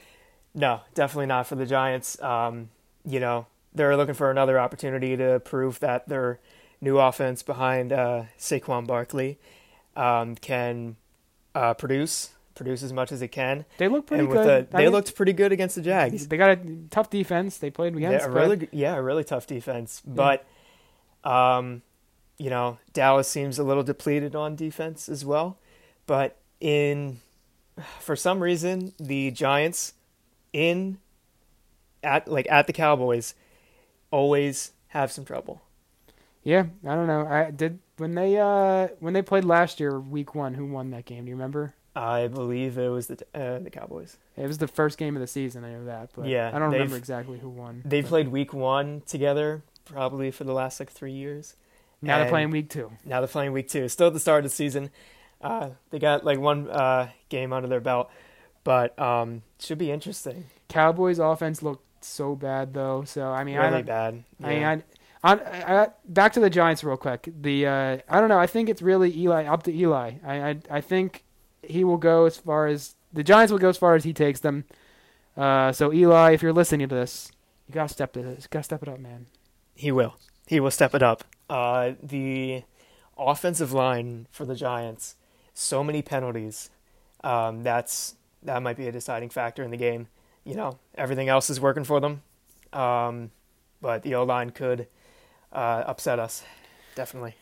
No, 0.54 0.80
definitely 0.94 1.26
not 1.26 1.46
for 1.46 1.54
the 1.56 1.64
Giants. 1.66 2.20
Um, 2.22 2.68
you 3.06 3.20
know, 3.20 3.46
they're 3.74 3.96
looking 3.96 4.14
for 4.14 4.30
another 4.30 4.58
opportunity 4.58 5.16
to 5.16 5.40
prove 5.40 5.80
that 5.80 6.08
their 6.08 6.38
new 6.82 6.98
offense 6.98 7.42
behind 7.42 7.92
uh, 7.92 8.24
Saquon 8.38 8.86
Barkley 8.86 9.38
um, 9.96 10.34
can 10.34 10.96
uh, 11.54 11.72
produce. 11.74 12.30
produce 12.54 12.82
as 12.82 12.92
much 12.92 13.10
as 13.12 13.22
it 13.22 13.28
can. 13.28 13.64
They 13.78 13.88
look 13.88 14.06
pretty 14.06 14.26
good. 14.26 14.68
the, 14.68 14.76
they 14.76 14.84
mean, 14.84 14.92
looked 14.92 15.14
pretty 15.14 15.32
good 15.32 15.52
against 15.52 15.76
the 15.76 15.82
Jags. 15.82 16.26
They 16.26 16.36
got 16.36 16.50
a 16.50 16.58
tough 16.90 17.08
defense. 17.08 17.56
They 17.56 17.70
played 17.70 17.98
Yeah, 17.98 18.08
against. 18.10 18.26
a 18.26 18.30
really, 18.30 18.68
yeah, 18.72 18.94
a 18.96 19.02
really 19.02 19.24
tough 19.24 19.46
defense. 19.46 20.02
But, 20.04 20.44
um, 21.24 21.80
you 22.36 22.50
know, 22.50 22.78
Dallas 22.92 23.28
seems 23.28 23.58
a 23.58 23.64
little 23.64 23.82
depleted 23.84 24.34
on 24.34 24.56
defense 24.56 25.08
as 25.08 25.24
well. 25.24 25.58
But 26.06 26.36
in, 26.60 27.20
for 28.00 28.16
some 28.16 28.42
reason, 28.42 28.92
the 28.98 29.30
Giants 29.30 29.94
in 30.52 30.98
at 32.02 32.26
like 32.28 32.46
at 32.50 32.66
the 32.66 32.72
Cowboys 32.72 33.34
always 34.10 34.72
have 34.88 35.10
some 35.12 35.24
trouble. 35.24 35.62
Yeah, 36.42 36.66
I 36.86 36.94
don't 36.94 37.06
know. 37.06 37.26
I 37.26 37.50
did 37.50 37.78
when 37.98 38.14
they 38.14 38.38
uh 38.38 38.88
when 39.00 39.12
they 39.14 39.22
played 39.22 39.44
last 39.44 39.80
year, 39.80 39.98
week 39.98 40.34
one. 40.34 40.54
Who 40.54 40.66
won 40.66 40.90
that 40.90 41.04
game? 41.04 41.24
Do 41.24 41.30
you 41.30 41.36
remember? 41.36 41.74
I 41.94 42.26
believe 42.28 42.78
it 42.78 42.88
was 42.88 43.06
the 43.08 43.18
uh, 43.34 43.58
the 43.58 43.70
Cowboys. 43.70 44.16
It 44.36 44.46
was 44.46 44.58
the 44.58 44.66
first 44.66 44.98
game 44.98 45.14
of 45.14 45.20
the 45.20 45.26
season. 45.26 45.64
I 45.64 45.72
know 45.72 45.84
that, 45.84 46.10
but 46.16 46.26
Yeah, 46.26 46.50
I 46.52 46.58
don't 46.58 46.72
remember 46.72 46.96
exactly 46.96 47.38
who 47.38 47.48
won. 47.50 47.82
They 47.84 48.02
played 48.02 48.28
Week 48.28 48.54
One 48.54 49.02
together, 49.06 49.62
probably 49.84 50.30
for 50.30 50.44
the 50.44 50.54
last 50.54 50.80
like 50.80 50.90
three 50.90 51.12
years. 51.12 51.54
Now 52.00 52.18
they're 52.18 52.28
playing 52.28 52.50
week 52.50 52.68
two. 52.68 52.90
Now 53.04 53.20
they're 53.20 53.28
playing 53.28 53.52
week 53.52 53.68
two. 53.68 53.88
Still 53.88 54.08
at 54.08 54.12
the 54.12 54.20
start 54.20 54.44
of 54.44 54.50
the 54.50 54.54
season. 54.54 54.90
Uh, 55.40 55.70
they 55.90 55.98
got 55.98 56.24
like 56.24 56.38
one 56.38 56.68
uh, 56.68 57.08
game 57.28 57.52
under 57.52 57.68
their 57.68 57.80
belt, 57.80 58.10
but 58.64 58.98
um, 58.98 59.42
should 59.60 59.78
be 59.78 59.90
interesting. 59.90 60.46
Cowboys 60.68 61.18
offense 61.18 61.62
looked 61.62 62.04
so 62.04 62.34
bad 62.34 62.74
though. 62.74 63.04
So 63.04 63.28
I 63.28 63.44
mean, 63.44 63.56
I 63.56 63.66
really 63.66 63.82
don't, 63.82 63.86
bad. 63.86 64.24
I 64.42 64.48
mean, 64.48 64.60
Yeah. 64.60 64.80
I, 65.24 65.34
I, 65.34 65.88
back 66.04 66.32
to 66.32 66.40
the 66.40 66.50
Giants 66.50 66.82
real 66.82 66.96
quick. 66.96 67.28
The 67.40 67.66
uh, 67.66 67.98
I 68.08 68.20
don't 68.20 68.28
know. 68.28 68.38
I 68.38 68.46
think 68.46 68.68
it's 68.68 68.82
really 68.82 69.16
Eli 69.16 69.44
up 69.44 69.62
to 69.64 69.72
Eli. 69.72 70.14
I, 70.24 70.50
I 70.50 70.58
I 70.70 70.80
think 70.80 71.24
he 71.62 71.84
will 71.84 71.96
go 71.96 72.24
as 72.24 72.36
far 72.38 72.66
as 72.66 72.96
the 73.12 73.22
Giants 73.22 73.52
will 73.52 73.58
go 73.58 73.68
as 73.68 73.76
far 73.76 73.94
as 73.94 74.04
he 74.04 74.12
takes 74.12 74.40
them. 74.40 74.64
Uh, 75.36 75.72
so 75.72 75.92
Eli, 75.92 76.32
if 76.32 76.42
you're 76.42 76.52
listening 76.52 76.88
to 76.88 76.94
this, 76.94 77.30
you 77.68 77.74
gotta 77.74 77.92
step 77.92 78.16
it. 78.16 78.24
You 78.24 78.36
gotta 78.50 78.64
step 78.64 78.82
it 78.82 78.88
up, 78.88 78.98
man. 78.98 79.26
He 79.74 79.92
will. 79.92 80.16
He 80.46 80.58
will 80.60 80.70
step 80.70 80.94
it 80.94 81.02
up. 81.02 81.24
Uh, 81.48 81.92
the 82.02 82.64
offensive 83.16 83.72
line 83.72 84.26
for 84.30 84.44
the 84.44 84.56
Giants, 84.56 85.16
so 85.54 85.84
many 85.84 86.02
penalties. 86.02 86.70
Um, 87.22 87.62
that's 87.62 88.16
that 88.42 88.62
might 88.62 88.76
be 88.76 88.88
a 88.88 88.92
deciding 88.92 89.30
factor 89.30 89.62
in 89.62 89.70
the 89.70 89.76
game. 89.76 90.08
You 90.44 90.56
know, 90.56 90.78
everything 90.96 91.28
else 91.28 91.48
is 91.48 91.60
working 91.60 91.84
for 91.84 92.00
them, 92.00 92.22
um, 92.72 93.30
but 93.80 94.02
the 94.02 94.16
O 94.16 94.24
line 94.24 94.50
could 94.50 94.88
uh, 95.52 95.84
upset 95.86 96.18
us. 96.18 96.42
Definitely. 96.94 97.34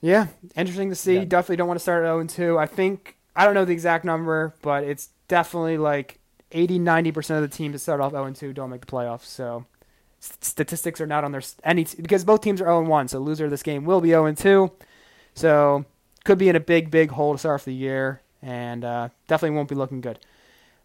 Yeah, 0.00 0.26
interesting 0.56 0.90
to 0.90 0.94
see. 0.94 1.16
Yeah. 1.16 1.24
Definitely 1.24 1.56
don't 1.56 1.68
want 1.68 1.78
to 1.78 1.82
start 1.82 2.04
at 2.04 2.08
0 2.08 2.24
2. 2.26 2.58
I 2.58 2.66
think, 2.66 3.16
I 3.34 3.44
don't 3.44 3.54
know 3.54 3.64
the 3.64 3.72
exact 3.72 4.04
number, 4.04 4.54
but 4.62 4.84
it's 4.84 5.10
definitely 5.28 5.78
like 5.78 6.20
80 6.52 6.78
90% 6.78 7.36
of 7.36 7.42
the 7.42 7.48
teams 7.48 7.72
that 7.72 7.78
start 7.80 8.00
off 8.00 8.12
0 8.12 8.32
2 8.32 8.52
don't 8.52 8.70
make 8.70 8.82
the 8.82 8.86
playoffs. 8.86 9.24
So 9.24 9.66
statistics 10.20 11.00
are 11.00 11.06
not 11.06 11.24
on 11.24 11.32
their 11.32 11.42
any 11.64 11.84
because 11.84 12.24
both 12.24 12.40
teams 12.40 12.60
are 12.60 12.66
0 12.66 12.84
1. 12.84 13.08
So 13.08 13.18
loser 13.18 13.46
of 13.46 13.50
this 13.50 13.62
game 13.62 13.84
will 13.84 14.00
be 14.00 14.10
0 14.10 14.32
2. 14.32 14.70
So 15.34 15.84
could 16.24 16.38
be 16.38 16.48
in 16.48 16.56
a 16.56 16.60
big, 16.60 16.90
big 16.90 17.10
hole 17.10 17.32
to 17.32 17.38
start 17.38 17.60
off 17.60 17.64
the 17.64 17.74
year, 17.74 18.20
and 18.42 18.84
uh, 18.84 19.08
definitely 19.28 19.56
won't 19.56 19.68
be 19.68 19.74
looking 19.74 20.00
good. 20.00 20.18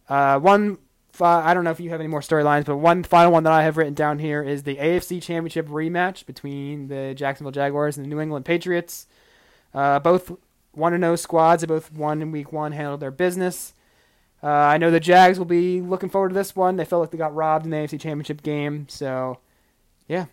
Uh, 0.08 0.40
one, 0.40 0.78
I 1.20 1.54
don't 1.54 1.64
know 1.64 1.72
if 1.72 1.80
you 1.80 1.90
have 1.90 2.00
any 2.00 2.08
more 2.08 2.22
storylines, 2.22 2.66
but 2.66 2.78
one 2.78 3.04
final 3.04 3.32
one 3.32 3.44
that 3.44 3.54
I 3.54 3.64
have 3.64 3.78
written 3.78 3.94
down 3.94 4.20
here 4.20 4.42
is 4.42 4.64
the 4.64 4.76
AFC 4.76 5.22
Championship 5.22 5.68
rematch 5.68 6.26
between 6.26 6.88
the 6.88 7.14
Jacksonville 7.16 7.52
Jaguars 7.52 7.98
and 7.98 8.06
the 8.06 8.10
New 8.10 8.22
England 8.22 8.46
Patriots. 8.46 9.08
Uh, 9.74 10.00
both 10.00 10.32
one 10.74 10.94
and 10.94 11.04
zero 11.04 11.16
squads. 11.16 11.62
They 11.62 11.68
both 11.68 11.92
won 11.92 12.22
in 12.22 12.32
Week 12.32 12.54
One, 12.54 12.72
handled 12.72 13.00
their 13.00 13.12
business. 13.12 13.74
Uh, 14.44 14.48
I 14.48 14.78
know 14.78 14.90
the 14.90 15.00
Jags 15.00 15.38
will 15.38 15.46
be 15.46 15.82
looking 15.82 16.10
forward 16.10 16.30
to 16.30 16.36
this 16.36 16.56
one. 16.56 16.78
They 16.78 16.86
felt 16.86 17.02
like 17.02 17.12
they 17.12 17.18
got 17.18 17.36
robbed 17.36 17.66
in 17.66 17.72
the 17.72 17.78
AFC 17.78 18.00
Championship 18.00 18.42
game, 18.42 18.88
so 18.90 19.40
yeah, 20.08 20.26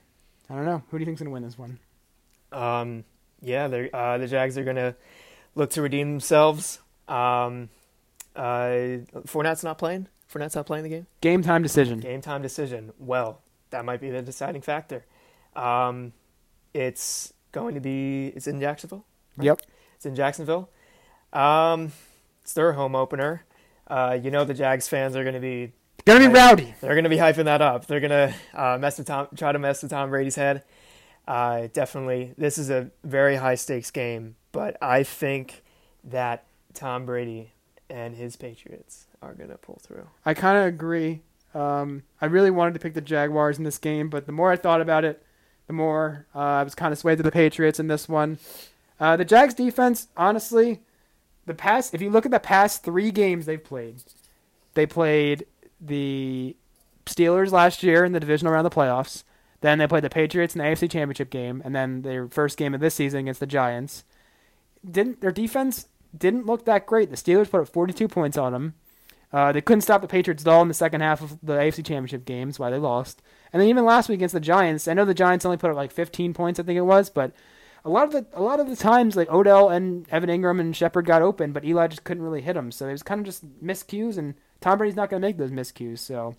I 0.48 0.54
don't 0.54 0.64
know. 0.64 0.82
Who 0.90 0.98
do 0.98 1.02
you 1.02 1.06
think's 1.06 1.20
gonna 1.20 1.30
win 1.30 1.42
this 1.42 1.58
one? 1.58 1.78
Um, 2.52 3.04
yeah, 3.42 3.64
uh, 3.64 4.18
the 4.18 4.26
Jags 4.26 4.58
are 4.58 4.64
going 4.64 4.76
to 4.76 4.94
look 5.54 5.70
to 5.70 5.82
redeem 5.82 6.10
themselves. 6.10 6.80
Um, 7.06 7.68
uh, 8.34 9.04
Fournette's 9.26 9.64
not 9.64 9.78
playing. 9.78 10.08
Fournette's 10.32 10.54
not 10.56 10.66
playing 10.66 10.84
the 10.84 10.90
game. 10.90 11.06
Game 11.20 11.42
time 11.42 11.62
decision. 11.62 12.00
Game 12.00 12.20
time 12.20 12.42
decision. 12.42 12.92
Well, 12.98 13.40
that 13.70 13.84
might 13.84 14.00
be 14.00 14.10
the 14.10 14.22
deciding 14.22 14.62
factor. 14.62 15.04
Um, 15.56 16.12
it's 16.74 17.32
going 17.52 17.74
to 17.74 17.80
be. 17.80 18.28
It's 18.36 18.46
in 18.46 18.60
Jacksonville. 18.60 19.04
right? 19.36 19.46
Yep. 19.46 19.62
It's 19.96 20.06
in 20.06 20.14
Jacksonville. 20.14 20.68
Um, 21.32 21.92
it's 22.42 22.52
their 22.54 22.72
home 22.72 22.94
opener. 22.94 23.44
Uh, 23.86 24.18
you 24.22 24.30
know 24.30 24.44
the 24.44 24.54
Jags 24.54 24.86
fans 24.86 25.16
are 25.16 25.22
going 25.22 25.34
to 25.34 25.40
be 25.40 25.72
Gonna 26.04 26.20
be 26.20 26.26
Right. 26.26 26.34
rowdy. 26.36 26.74
they're 26.80 26.94
going 26.94 27.04
to 27.04 27.10
be 27.10 27.16
hyping 27.16 27.44
that 27.44 27.60
up. 27.62 27.86
They're 27.86 28.00
going 28.00 28.10
to 28.10 28.34
uh, 28.54 28.78
mess 28.78 28.98
with 28.98 29.06
Tom, 29.06 29.28
try 29.36 29.52
to 29.52 29.58
mess 29.58 29.82
with 29.82 29.90
Tom 29.90 30.10
Brady's 30.10 30.36
head. 30.36 30.62
Uh, 31.26 31.68
definitely, 31.72 32.32
this 32.38 32.56
is 32.56 32.70
a 32.70 32.90
very 33.04 33.36
high 33.36 33.54
stakes 33.56 33.90
game, 33.90 34.36
but 34.52 34.76
I 34.82 35.02
think 35.02 35.62
that 36.04 36.44
Tom 36.72 37.04
Brady 37.04 37.52
and 37.90 38.14
his 38.14 38.36
Patriots 38.36 39.06
are 39.22 39.34
going 39.34 39.50
to 39.50 39.58
pull 39.58 39.80
through. 39.82 40.06
I 40.24 40.34
kind 40.34 40.58
of 40.58 40.66
agree. 40.66 41.22
Um, 41.54 42.02
I 42.20 42.26
really 42.26 42.50
wanted 42.50 42.74
to 42.74 42.80
pick 42.80 42.94
the 42.94 43.00
Jaguars 43.00 43.58
in 43.58 43.64
this 43.64 43.78
game, 43.78 44.08
but 44.08 44.26
the 44.26 44.32
more 44.32 44.52
I 44.52 44.56
thought 44.56 44.80
about 44.80 45.04
it, 45.04 45.22
the 45.66 45.72
more 45.72 46.26
uh, 46.34 46.38
I 46.38 46.62
was 46.62 46.74
kind 46.74 46.92
of 46.92 46.98
swayed 46.98 47.18
to 47.18 47.22
the 47.22 47.30
Patriots 47.30 47.80
in 47.80 47.88
this 47.88 48.08
one. 48.08 48.38
Uh, 49.00 49.16
the 49.16 49.24
Jags 49.24 49.54
defense, 49.54 50.08
honestly, 50.16 50.80
the 51.46 51.54
past 51.54 51.94
if 51.94 52.02
you 52.02 52.10
look 52.10 52.24
at 52.24 52.30
the 52.30 52.40
past 52.40 52.84
three 52.84 53.10
games 53.10 53.46
they've 53.46 53.62
played, 53.62 54.02
they 54.74 54.86
played 54.86 55.46
the 55.80 56.56
Steelers 57.06 57.52
last 57.52 57.82
year 57.82 58.04
in 58.04 58.12
the 58.12 58.20
divisional 58.20 58.52
round 58.52 58.66
of 58.66 58.72
the 58.72 58.76
playoffs. 58.76 59.24
Then 59.60 59.78
they 59.78 59.86
played 59.86 60.04
the 60.04 60.10
Patriots 60.10 60.54
in 60.54 60.60
the 60.60 60.64
AFC 60.64 60.90
Championship 60.90 61.30
game, 61.30 61.62
and 61.64 61.74
then 61.74 62.02
their 62.02 62.28
first 62.28 62.56
game 62.56 62.74
of 62.74 62.80
this 62.80 62.94
season 62.94 63.20
against 63.20 63.40
the 63.40 63.46
Giants. 63.46 64.04
Didn't 64.88 65.20
their 65.20 65.32
defense 65.32 65.88
didn't 66.16 66.46
look 66.46 66.64
that 66.64 66.86
great? 66.86 67.10
The 67.10 67.16
Steelers 67.16 67.50
put 67.50 67.60
up 67.60 67.68
42 67.68 68.08
points 68.08 68.38
on 68.38 68.52
them. 68.52 68.74
Uh, 69.32 69.52
they 69.52 69.60
couldn't 69.60 69.82
stop 69.82 70.00
the 70.00 70.08
Patriots 70.08 70.42
at 70.42 70.48
all 70.48 70.62
in 70.62 70.68
the 70.68 70.74
second 70.74 71.02
half 71.02 71.20
of 71.20 71.38
the 71.42 71.54
AFC 71.54 71.84
Championship 71.84 72.24
games, 72.24 72.58
why 72.58 72.70
they 72.70 72.78
lost. 72.78 73.20
And 73.52 73.60
then 73.60 73.68
even 73.68 73.84
last 73.84 74.08
week 74.08 74.16
against 74.16 74.32
the 74.32 74.40
Giants, 74.40 74.88
I 74.88 74.94
know 74.94 75.04
the 75.04 75.14
Giants 75.14 75.44
only 75.44 75.58
put 75.58 75.70
up 75.70 75.76
like 75.76 75.92
15 75.92 76.32
points, 76.32 76.58
I 76.58 76.62
think 76.62 76.78
it 76.78 76.82
was, 76.82 77.10
but 77.10 77.32
a 77.84 77.90
lot 77.90 78.04
of 78.04 78.12
the 78.12 78.26
a 78.38 78.42
lot 78.42 78.60
of 78.60 78.68
the 78.68 78.76
times 78.76 79.16
like 79.16 79.30
Odell 79.30 79.68
and 79.68 80.08
Evan 80.10 80.28
Engram 80.28 80.60
and 80.60 80.76
Shepard 80.76 81.06
got 81.06 81.22
open, 81.22 81.52
but 81.52 81.64
Eli 81.64 81.86
just 81.86 82.04
couldn't 82.04 82.22
really 82.22 82.42
hit 82.42 82.54
them. 82.54 82.70
So 82.70 82.88
it 82.88 82.92
was 82.92 83.02
kind 83.02 83.20
of 83.20 83.24
just 83.24 83.62
miscues, 83.62 84.18
and 84.18 84.34
Tom 84.60 84.78
Brady's 84.78 84.96
not 84.96 85.10
going 85.10 85.22
to 85.22 85.26
make 85.26 85.38
those 85.38 85.50
miscues. 85.50 86.00
So 86.00 86.34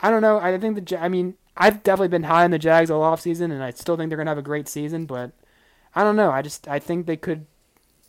I 0.00 0.10
don't 0.10 0.22
know. 0.22 0.38
I 0.38 0.56
think 0.58 0.88
the 0.88 1.00
I 1.00 1.08
mean 1.08 1.34
I've 1.56 1.82
definitely 1.82 2.08
been 2.08 2.24
high 2.24 2.44
on 2.44 2.50
the 2.50 2.58
Jags 2.58 2.90
all 2.90 3.02
off 3.02 3.20
season, 3.20 3.50
and 3.50 3.62
I 3.62 3.70
still 3.70 3.96
think 3.96 4.08
they're 4.08 4.16
going 4.16 4.26
to 4.26 4.30
have 4.30 4.38
a 4.38 4.42
great 4.42 4.68
season. 4.68 5.06
But 5.06 5.32
I 5.94 6.02
don't 6.02 6.16
know. 6.16 6.30
I 6.30 6.42
just 6.42 6.66
I 6.66 6.78
think 6.78 7.06
they 7.06 7.16
could 7.16 7.46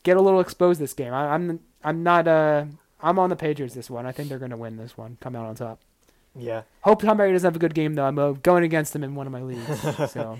get 0.04 0.18
a 0.18 0.22
little 0.22 0.39
exposed 0.39 0.80
this 0.80 0.94
game. 0.94 1.13
I, 1.13 1.34
I'm 1.34 1.60
I'm 1.84 2.04
not 2.04 2.28
uh 2.28 2.65
I'm 3.06 3.20
on 3.20 3.30
the 3.30 3.36
Patriots 3.36 3.76
this 3.76 3.89
one. 3.89 4.06
I 4.06 4.12
think 4.12 4.30
they're 4.30 4.39
going 4.39 4.52
to 4.52 4.58
win 4.58 4.78
this 4.78 4.98
one, 4.98 5.18
come 5.22 5.36
out 5.36 5.46
on 5.46 5.56
top. 5.56 5.80
Yeah, 6.38 6.63
Hope 6.82 7.02
Tom 7.02 7.18
Brady 7.18 7.32
doesn't 7.32 7.48
have 7.48 7.56
a 7.56 7.60
good 7.60 7.74
game 7.74 7.94
though. 7.94 8.06
I'm 8.06 8.20
uh, 8.20 8.32
going 8.34 8.63
against 8.63 8.94
him 8.94 9.04
in 9.04 9.15
one 9.15 9.28
of 9.28 9.32
my 9.32 9.41
leagues. 9.41 10.10
So 10.12 10.38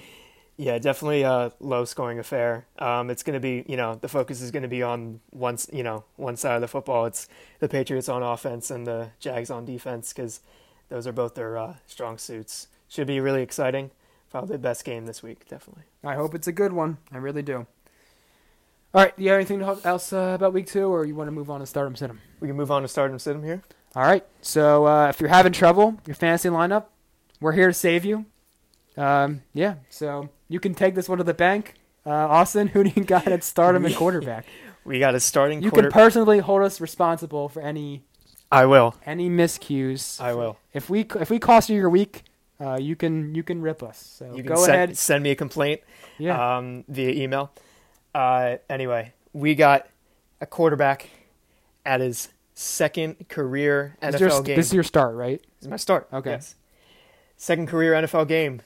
yeah, 0.58 0.78
definitely 0.80 1.22
a 1.22 1.52
low 1.60 1.86
scoring 1.86 2.18
affair. 2.18 2.66
Um, 2.80 3.10
it's 3.10 3.24
going 3.24 3.36
to 3.36 3.40
be, 3.40 3.64
you 3.68 3.78
know, 3.78 3.96
the 3.96 4.08
focus 4.08 4.42
is 4.42 4.52
going 4.52 4.64
to 4.64 4.70
be 4.70 4.82
on 4.82 5.20
one, 5.32 5.58
you 5.72 5.84
know, 5.84 6.06
one 6.16 6.38
side 6.38 6.56
of 6.56 6.62
the 6.62 6.68
football. 6.68 7.06
It's 7.06 7.28
the 7.60 7.68
Patriots 7.70 8.10
on 8.10 8.24
offense 8.24 8.72
and 8.72 8.88
the 8.88 9.10
Jags 9.20 9.50
on 9.50 9.66
defense 9.66 10.12
because 10.12 10.42
those 10.90 11.06
are 11.08 11.12
both 11.12 11.36
their 11.36 11.58
uh, 11.58 11.76
strong 11.88 12.18
suits. 12.18 12.68
Should 12.88 13.08
be 13.08 13.20
really 13.20 13.42
exciting. 13.42 13.92
Probably 14.32 14.56
the 14.56 14.60
best 14.60 14.86
game 14.86 15.06
this 15.06 15.22
week, 15.22 15.48
definitely. 15.48 15.84
I 16.04 16.16
hope 16.16 16.34
it's 16.34 16.48
a 16.48 16.52
good 16.52 16.74
one. 16.74 16.98
I 17.12 17.18
really 17.18 17.42
do. 17.42 17.68
All 18.96 19.02
right. 19.04 19.16
Do 19.18 19.24
you 19.24 19.30
have 19.32 19.36
anything 19.40 19.62
else 19.62 20.14
uh, 20.14 20.32
about 20.36 20.54
week 20.54 20.68
two, 20.68 20.88
or 20.88 21.04
you 21.06 21.16
want 21.16 21.28
to 21.28 21.32
move 21.34 21.50
on 21.52 21.60
to 21.60 21.66
sit 21.66 21.80
'em? 22.10 22.22
We 22.40 22.48
can 22.48 22.56
move 22.56 22.72
on 22.72 22.82
to 22.82 22.88
sit 22.88 23.12
'em 23.36 23.44
here. 23.44 23.62
All 23.94 24.04
right. 24.04 24.26
So 24.42 24.88
uh, 24.88 25.10
if 25.10 25.20
you're 25.20 25.30
having 25.30 25.52
trouble 25.52 26.00
your 26.08 26.16
fantasy 26.16 26.48
lineup, 26.50 26.86
we're 27.42 27.52
here 27.52 27.68
to 27.68 27.74
save 27.74 28.06
you. 28.06 28.26
Um, 28.96 29.42
yeah. 29.54 29.76
So 29.90 30.30
you 30.48 30.62
can 30.62 30.74
take 30.74 30.96
this 30.96 31.10
one 31.10 31.18
to 31.18 31.26
the 31.26 31.34
bank. 31.34 31.74
Uh, 32.06 32.10
Austin, 32.12 32.68
who 32.74 32.86
do 32.86 32.92
you 32.96 33.04
got 33.04 33.28
at 33.28 33.44
stardom 33.44 33.86
and 33.86 33.94
quarterback? 34.02 34.46
We 34.86 35.00
got 35.00 35.14
a 35.14 35.20
starting 35.20 35.62
You 35.62 35.72
quarter. 35.72 35.90
can 35.90 35.92
personally 35.92 36.40
hold 36.40 36.62
us 36.62 36.80
responsible 36.80 37.50
for 37.50 37.62
any 37.62 38.04
I 38.50 38.66
will. 38.66 38.96
any 39.06 39.30
miscues. 39.30 40.22
I 40.22 40.34
will. 40.36 40.58
If 40.74 40.90
we 40.90 41.02
if 41.20 41.30
we 41.30 41.40
cost 41.40 41.70
you 41.70 41.76
your 41.76 41.90
week, 41.90 42.24
uh, 42.62 42.78
you 42.80 42.96
can 42.96 43.36
you 43.36 43.44
can 43.44 43.62
rip 43.62 43.84
us. 43.84 43.98
So 43.98 44.26
You 44.36 44.44
can 44.44 44.54
go 44.54 44.64
send, 44.64 44.74
ahead. 44.76 44.98
send 44.98 45.22
me 45.24 45.32
a 45.32 45.36
complaint 45.36 45.82
Yeah. 46.18 46.58
um, 46.58 46.86
via 46.88 47.10
email. 47.12 47.52
Uh, 48.16 48.60
anyway, 48.70 49.12
we 49.34 49.56
got 49.56 49.88
a 50.40 50.46
quarterback 50.46 51.10
at 51.86 52.00
his 52.00 52.30
second 52.54 53.28
career 53.28 53.98
NFL 54.02 54.20
your- 54.20 54.42
game. 54.44 54.56
This 54.56 54.68
is 54.68 54.74
your 54.74 54.84
start, 54.84 55.16
right? 55.16 55.42
This 55.42 55.64
is 55.64 55.68
my 55.68 55.76
start. 55.76 56.08
Okay. 56.14 56.32
Yes. 56.32 56.56
Second 57.36 57.68
career 57.68 57.92
NFL 57.94 58.30
game 58.30 58.62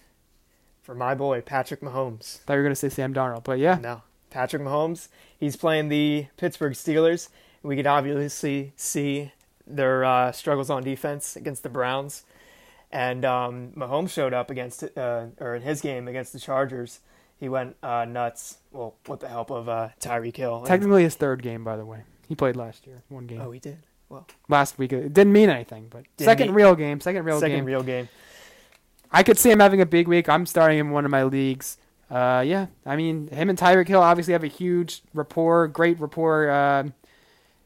for 0.83 0.93
my 0.93 1.15
boy 1.15 1.41
Patrick 1.41 1.81
Mahomes. 1.81 2.37
Thought 2.41 2.53
you 2.53 2.59
were 2.59 2.63
gonna 2.63 2.75
say 2.75 2.89
Sam 2.89 3.11
Darnold, 3.11 3.43
but 3.43 3.57
yeah. 3.57 3.79
No, 3.81 4.03
Patrick 4.29 4.61
Mahomes. 4.61 5.07
He's 5.35 5.55
playing 5.55 5.89
the 5.89 6.27
Pittsburgh 6.37 6.73
Steelers, 6.73 7.29
We 7.63 7.75
could 7.75 7.87
obviously 7.87 8.73
see 8.75 9.31
their 9.65 10.05
uh, 10.05 10.31
struggles 10.31 10.69
on 10.69 10.83
defense 10.83 11.35
against 11.35 11.63
the 11.63 11.69
Browns, 11.69 12.23
and 12.91 13.25
um, 13.25 13.71
Mahomes 13.75 14.11
showed 14.11 14.33
up 14.33 14.51
against 14.51 14.83
uh, 14.95 15.25
or 15.39 15.55
in 15.55 15.63
his 15.63 15.81
game 15.81 16.07
against 16.07 16.33
the 16.33 16.39
Chargers. 16.39 16.99
He 17.39 17.49
went 17.49 17.75
uh, 17.81 18.05
nuts. 18.05 18.57
Well, 18.71 18.95
with 19.07 19.21
the 19.21 19.29
help 19.29 19.49
of 19.49 19.67
uh, 19.69 19.89
Tyreek 19.99 20.35
Hill. 20.35 20.63
Technically 20.65 21.03
his 21.03 21.15
third 21.15 21.41
game, 21.41 21.63
by 21.63 21.77
the 21.77 21.85
way. 21.85 22.03
He 22.27 22.35
played 22.35 22.55
last 22.55 22.85
year, 22.85 23.01
one 23.09 23.25
game. 23.27 23.41
oh, 23.41 23.51
he 23.51 23.59
did. 23.59 23.79
Well, 24.09 24.27
last 24.47 24.77
week 24.77 24.91
it 24.93 25.13
didn't 25.13 25.33
mean 25.33 25.49
anything, 25.49 25.87
but 25.89 26.03
second 26.17 26.47
mean- 26.47 26.55
real 26.55 26.75
game, 26.75 26.99
second 26.99 27.23
real 27.25 27.39
Second 27.39 27.57
game. 27.57 27.65
real 27.65 27.83
game. 27.83 28.09
I 29.11 29.23
could 29.23 29.37
see 29.39 29.49
him 29.51 29.59
having 29.59 29.81
a 29.81 29.85
big 29.85 30.07
week. 30.07 30.29
I'm 30.29 30.45
starting 30.45 30.77
him 30.77 30.87
in 30.87 30.93
one 30.93 31.05
of 31.05 31.11
my 31.11 31.23
leagues. 31.23 31.77
Uh, 32.11 32.43
yeah, 32.45 32.67
I 32.85 32.95
mean, 32.95 33.27
him 33.27 33.49
and 33.49 33.57
Tyreek 33.57 33.87
Hill 33.87 34.01
obviously 34.01 34.33
have 34.33 34.43
a 34.43 34.47
huge 34.47 35.01
rapport, 35.13 35.67
great 35.67 35.99
rapport. 35.99 36.49
Uh, 36.49 36.89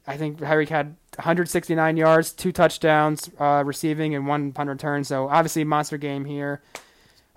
I 0.05 0.17
think 0.17 0.39
Tyreek 0.39 0.67
had 0.69 0.95
169 1.15 1.95
yards, 1.97 2.31
two 2.33 2.51
touchdowns 2.51 3.29
uh, 3.39 3.63
receiving, 3.65 4.13
and 4.15 4.27
one 4.27 4.51
punt 4.51 4.69
return. 4.69 5.03
So 5.05 5.29
obviously, 5.29 5.63
monster 5.63 5.97
game 5.97 6.25
here. 6.25 6.61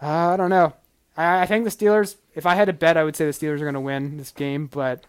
Uh, 0.03 0.07
I 0.33 0.37
don't 0.37 0.51
know. 0.51 0.75
I, 1.17 1.43
I 1.43 1.47
think 1.47 1.65
the 1.65 1.71
Steelers. 1.71 2.17
If 2.35 2.47
I 2.47 2.55
had 2.55 2.67
to 2.67 2.73
bet, 2.73 2.97
I 2.97 3.05
would 3.05 3.17
say 3.17 3.25
the 3.25 3.33
Steelers 3.33 3.61
are 3.61 3.65
going 3.65 3.75
to 3.75 3.81
win 3.81 4.17
this 4.17 4.31
game. 4.31 4.67
But 4.67 5.05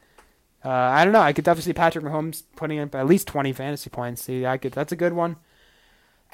uh, 0.64 0.70
I 0.70 1.04
don't 1.04 1.14
know. 1.14 1.22
I 1.22 1.34
could 1.34 1.46
definitely 1.46 1.72
see 1.72 1.74
Patrick 1.74 2.06
Mahomes 2.06 2.44
putting 2.56 2.80
up 2.80 2.96
at 2.96 3.06
least 3.06 3.28
20 3.28 3.54
fantasy 3.54 3.90
points. 3.90 4.24
See, 4.24 4.46
I 4.46 4.58
could. 4.58 4.74
That's 4.74 4.92
a 4.92 4.98
good 4.98 5.14
one. 5.14 5.38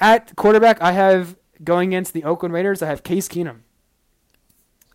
At 0.00 0.34
quarterback, 0.36 0.80
I 0.80 0.92
have 0.92 1.36
going 1.62 1.90
against 1.90 2.12
the 2.12 2.24
Oakland 2.24 2.52
Raiders. 2.52 2.82
I 2.82 2.86
have 2.86 3.02
Case 3.02 3.28
Keenum. 3.28 3.60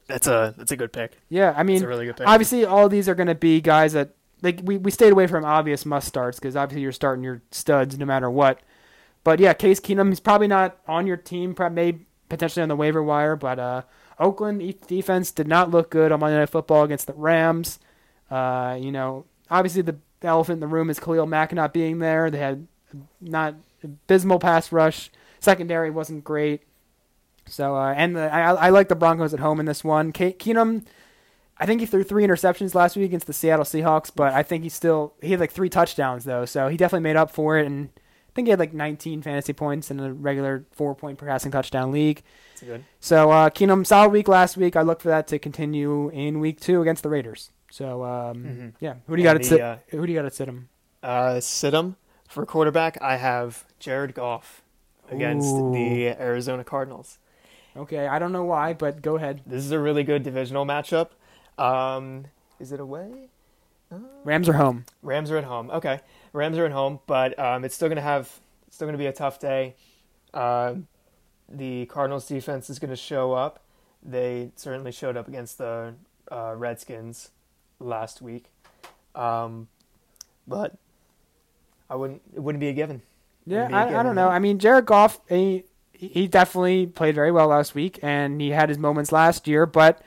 That's 0.08 0.28
a 0.28 0.56
that's 0.58 0.72
a 0.72 0.76
good 0.76 0.92
pick. 0.92 1.20
Yeah, 1.30 1.54
I 1.56 1.64
mean, 1.64 1.84
a 1.84 1.88
really 1.88 2.08
good 2.08 2.18
pick. 2.18 2.28
obviously, 2.28 2.66
all 2.66 2.86
of 2.86 2.92
these 2.92 3.08
are 3.08 3.16
going 3.16 3.28
to 3.28 3.36
be 3.36 3.62
guys 3.62 3.94
that 3.94 4.16
like 4.42 4.60
we, 4.64 4.78
we 4.78 4.92
stayed 4.92 5.12
away 5.12 5.28
from 5.28 5.46
obvious 5.46 5.86
must 5.86 6.08
starts 6.08 6.40
because 6.40 6.56
obviously 6.56 6.82
you're 6.82 6.92
starting 6.92 7.24
your 7.24 7.42
studs 7.52 7.98
no 7.98 8.06
matter 8.06 8.30
what. 8.30 8.60
But 9.24 9.40
yeah, 9.40 9.54
Case 9.54 9.80
Keenum, 9.80 10.10
he's 10.10 10.20
probably 10.20 10.48
not 10.48 10.78
on 10.88 11.06
your 11.06 11.18
team, 11.18 11.54
probably 11.54 11.76
maybe 11.76 12.06
potentially 12.28 12.64
on 12.64 12.70
the 12.70 12.76
waiver 12.76 13.04
wire. 13.04 13.36
But 13.36 13.60
uh, 13.60 13.82
Oakland 14.20 14.62
defense 14.88 15.32
did 15.32 15.48
not 15.48 15.72
look 15.72 15.90
good 15.90 16.12
on 16.12 16.20
Monday 16.20 16.38
Night 16.38 16.50
Football 16.50 16.84
against 16.84 17.08
the 17.08 17.14
Rams. 17.14 17.80
Uh, 18.30 18.78
you 18.80 18.92
know, 18.92 19.26
obviously 19.50 19.82
the 19.82 19.98
elephant 20.22 20.58
in 20.58 20.60
the 20.60 20.68
room 20.68 20.90
is 20.90 21.00
Khalil 21.00 21.26
Mack 21.26 21.54
not 21.54 21.74
being 21.74 22.00
there. 22.00 22.30
They 22.30 22.40
had 22.40 22.68
not 23.22 23.56
abysmal 23.84 24.40
pass 24.40 24.72
rush. 24.72 25.10
Secondary 25.40 25.90
wasn't 25.90 26.24
great. 26.24 26.64
So 27.46 27.76
uh, 27.76 27.94
and 27.96 28.16
the, 28.16 28.34
I, 28.34 28.54
I 28.54 28.70
like 28.70 28.90
the 28.90 28.96
Broncos 28.96 29.34
at 29.34 29.40
home 29.40 29.60
in 29.60 29.66
this 29.66 29.84
one. 29.84 30.12
Ke- 30.12 30.38
Keenum, 30.38 30.86
I 31.58 31.66
think 31.66 31.80
he 31.82 31.88
threw 31.88 32.04
three 32.04 32.26
interceptions 32.26 32.76
last 32.76 32.96
week 32.96 33.06
against 33.06 33.28
the 33.28 33.34
Seattle 33.34 33.66
Seahawks, 33.66 34.12
but 34.14 34.34
I 34.34 34.44
think 34.44 34.64
he 34.64 34.70
still 34.70 35.14
he 35.22 35.32
had 35.32 35.40
like 35.40 35.52
three 35.52 35.70
touchdowns 35.70 36.26
though, 36.26 36.46
so 36.46 36.68
he 36.68 36.78
definitely 36.78 37.04
made 37.04 37.16
up 37.16 37.32
for 37.32 37.58
it. 37.58 37.66
And 37.66 37.90
I 38.30 38.32
think 38.36 38.48
he 38.48 38.52
had 38.52 38.60
like 38.60 38.74
19 38.74 39.22
fantasy 39.24 39.54
points 39.54 39.90
in 39.92 40.00
a 40.00 40.14
regular 40.14 40.64
four 40.72 40.94
point 40.96 41.18
per 41.18 41.26
passing 41.26 41.52
touchdown 41.52 41.92
league. 41.92 42.22
So 43.00 43.32
uh, 43.32 43.50
Keenum 43.50 43.86
solid 43.86 44.12
week 44.12 44.28
last 44.28 44.56
week. 44.58 44.76
I 44.76 44.82
look 44.82 45.02
for 45.02 45.08
that 45.10 45.28
to 45.30 45.40
continue 45.40 46.10
in 46.10 46.40
week 46.40 46.60
two 46.60 46.82
against 46.82 47.04
the 47.04 47.10
Raiders. 47.10 47.52
So 47.72 48.04
um, 48.04 48.44
Mhm. 48.44 48.74
yeah, 48.80 48.96
who 49.08 49.16
do 49.16 49.22
you 49.22 49.28
got 49.28 49.36
And 49.38 49.46
at 49.46 49.50
the, 49.50 49.56
sit? 49.56 49.62
uh, 49.62 49.78
who 49.90 50.06
do 50.06 50.12
you 50.14 50.20
got 50.20 50.26
at 50.26 50.34
sit 50.34 50.48
him? 50.48 50.70
Uh, 51.02 51.40
sit 51.40 51.74
'em 51.74 51.96
for 52.28 52.46
quarterback. 52.46 53.02
I 53.02 53.16
have 53.18 53.66
Jared 53.80 54.14
Goff 54.14 54.62
against 55.10 55.56
Ooh. 55.56 55.72
the 55.74 56.10
Arizona 56.10 56.64
Cardinals. 56.64 57.18
Okay, 57.78 58.08
I 58.08 58.20
don't 58.20 58.32
know 58.34 58.44
why, 58.44 58.74
but 58.74 59.02
go 59.02 59.16
ahead. 59.16 59.42
This 59.46 59.64
is 59.64 59.72
a 59.72 59.80
really 59.80 60.04
good 60.04 60.24
divisional 60.24 60.66
matchup. 60.66 61.10
Um, 61.58 62.26
is 62.60 62.72
it 62.72 62.80
away? 62.80 63.30
Rams 64.24 64.48
are 64.50 64.54
home. 64.54 64.86
Rams 65.02 65.32
are 65.32 65.38
at 65.38 65.46
home. 65.46 65.72
Okay, 65.72 66.02
Rams 66.34 66.58
are 66.58 66.66
at 66.66 66.72
home, 66.72 67.00
but 67.08 67.38
um, 67.40 67.64
it's 67.66 67.76
still 67.76 67.90
gonna 67.90 68.02
have 68.02 68.40
it's 68.68 68.76
still 68.76 68.88
gonna 68.88 68.98
be 68.98 69.08
a 69.08 69.14
tough 69.14 69.40
day. 69.40 69.76
Um 70.34 70.88
the 71.48 71.86
Cardinals 71.88 72.28
defense 72.28 72.70
is 72.70 72.80
gonna 72.80 72.96
show 72.96 73.34
up. 73.34 73.64
They 74.04 74.52
certainly 74.56 74.92
showed 74.92 75.18
up 75.18 75.28
against 75.28 75.58
the 75.58 75.96
uh, 76.32 76.54
Redskins 76.56 77.32
last 77.80 78.22
week, 78.22 78.46
um, 79.16 79.68
but 80.48 80.76
I 81.90 81.96
wouldn't. 81.96 82.22
It 82.34 82.40
wouldn't 82.40 82.60
be 82.60 82.70
a 82.70 82.74
given. 82.74 83.02
Yeah, 83.46 83.68
I, 83.72 84.00
I 84.00 84.04
don't 84.04 84.16
know. 84.16 84.30
I 84.30 84.40
mean, 84.40 84.60
Jared 84.60 84.86
Goff, 84.86 85.20
he, 85.28 85.64
he 85.92 86.28
definitely 86.28 86.86
played 86.86 87.16
very 87.16 87.32
well 87.32 87.48
last 87.48 87.74
week, 87.74 88.00
and 88.04 88.40
he 88.40 88.52
had 88.52 88.70
his 88.70 88.78
moments 88.78 89.12
last 89.12 89.48
year, 89.48 89.66
but 89.66 90.02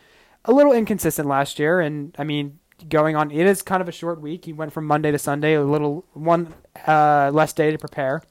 a 0.44 0.52
little 0.52 0.72
inconsistent 0.72 1.26
last 1.26 1.58
year. 1.58 1.80
And 1.80 2.14
I 2.18 2.24
mean, 2.24 2.60
going 2.88 3.16
on, 3.16 3.30
it 3.30 3.46
is 3.46 3.62
kind 3.62 3.80
of 3.82 3.88
a 3.88 3.92
short 3.92 4.20
week. 4.20 4.44
He 4.44 4.52
went 4.52 4.72
from 4.72 4.86
Monday 4.86 5.10
to 5.10 5.18
Sunday, 5.18 5.54
a 5.54 5.62
little 5.62 6.04
one 6.12 6.54
uh, 6.86 7.30
less 7.32 7.52
day 7.52 7.70
to 7.70 7.78
prepare. 7.78 8.22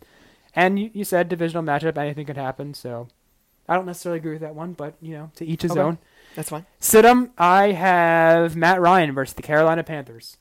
And 0.55 0.77
you, 0.79 0.89
you 0.93 1.03
said 1.03 1.29
divisional 1.29 1.63
matchup, 1.63 1.97
anything 1.97 2.25
could 2.25 2.37
happen. 2.37 2.73
So 2.73 3.07
I 3.69 3.75
don't 3.75 3.85
necessarily 3.85 4.19
agree 4.19 4.33
with 4.33 4.41
that 4.41 4.55
one, 4.55 4.73
but 4.73 4.95
you 5.01 5.13
know, 5.13 5.31
to 5.35 5.45
each 5.45 5.61
his 5.61 5.71
Okay. 5.71 5.79
own. 5.81 5.97
That's 6.35 6.49
fine. 6.49 6.65
Sit 6.79 7.03
'em, 7.05 7.31
I 7.37 7.71
have 7.73 8.55
Matt 8.55 8.79
Ryan 8.81 9.13
versus 9.13 9.33
the 9.33 9.41
Carolina 9.41 9.83
Panthers. 9.83 10.37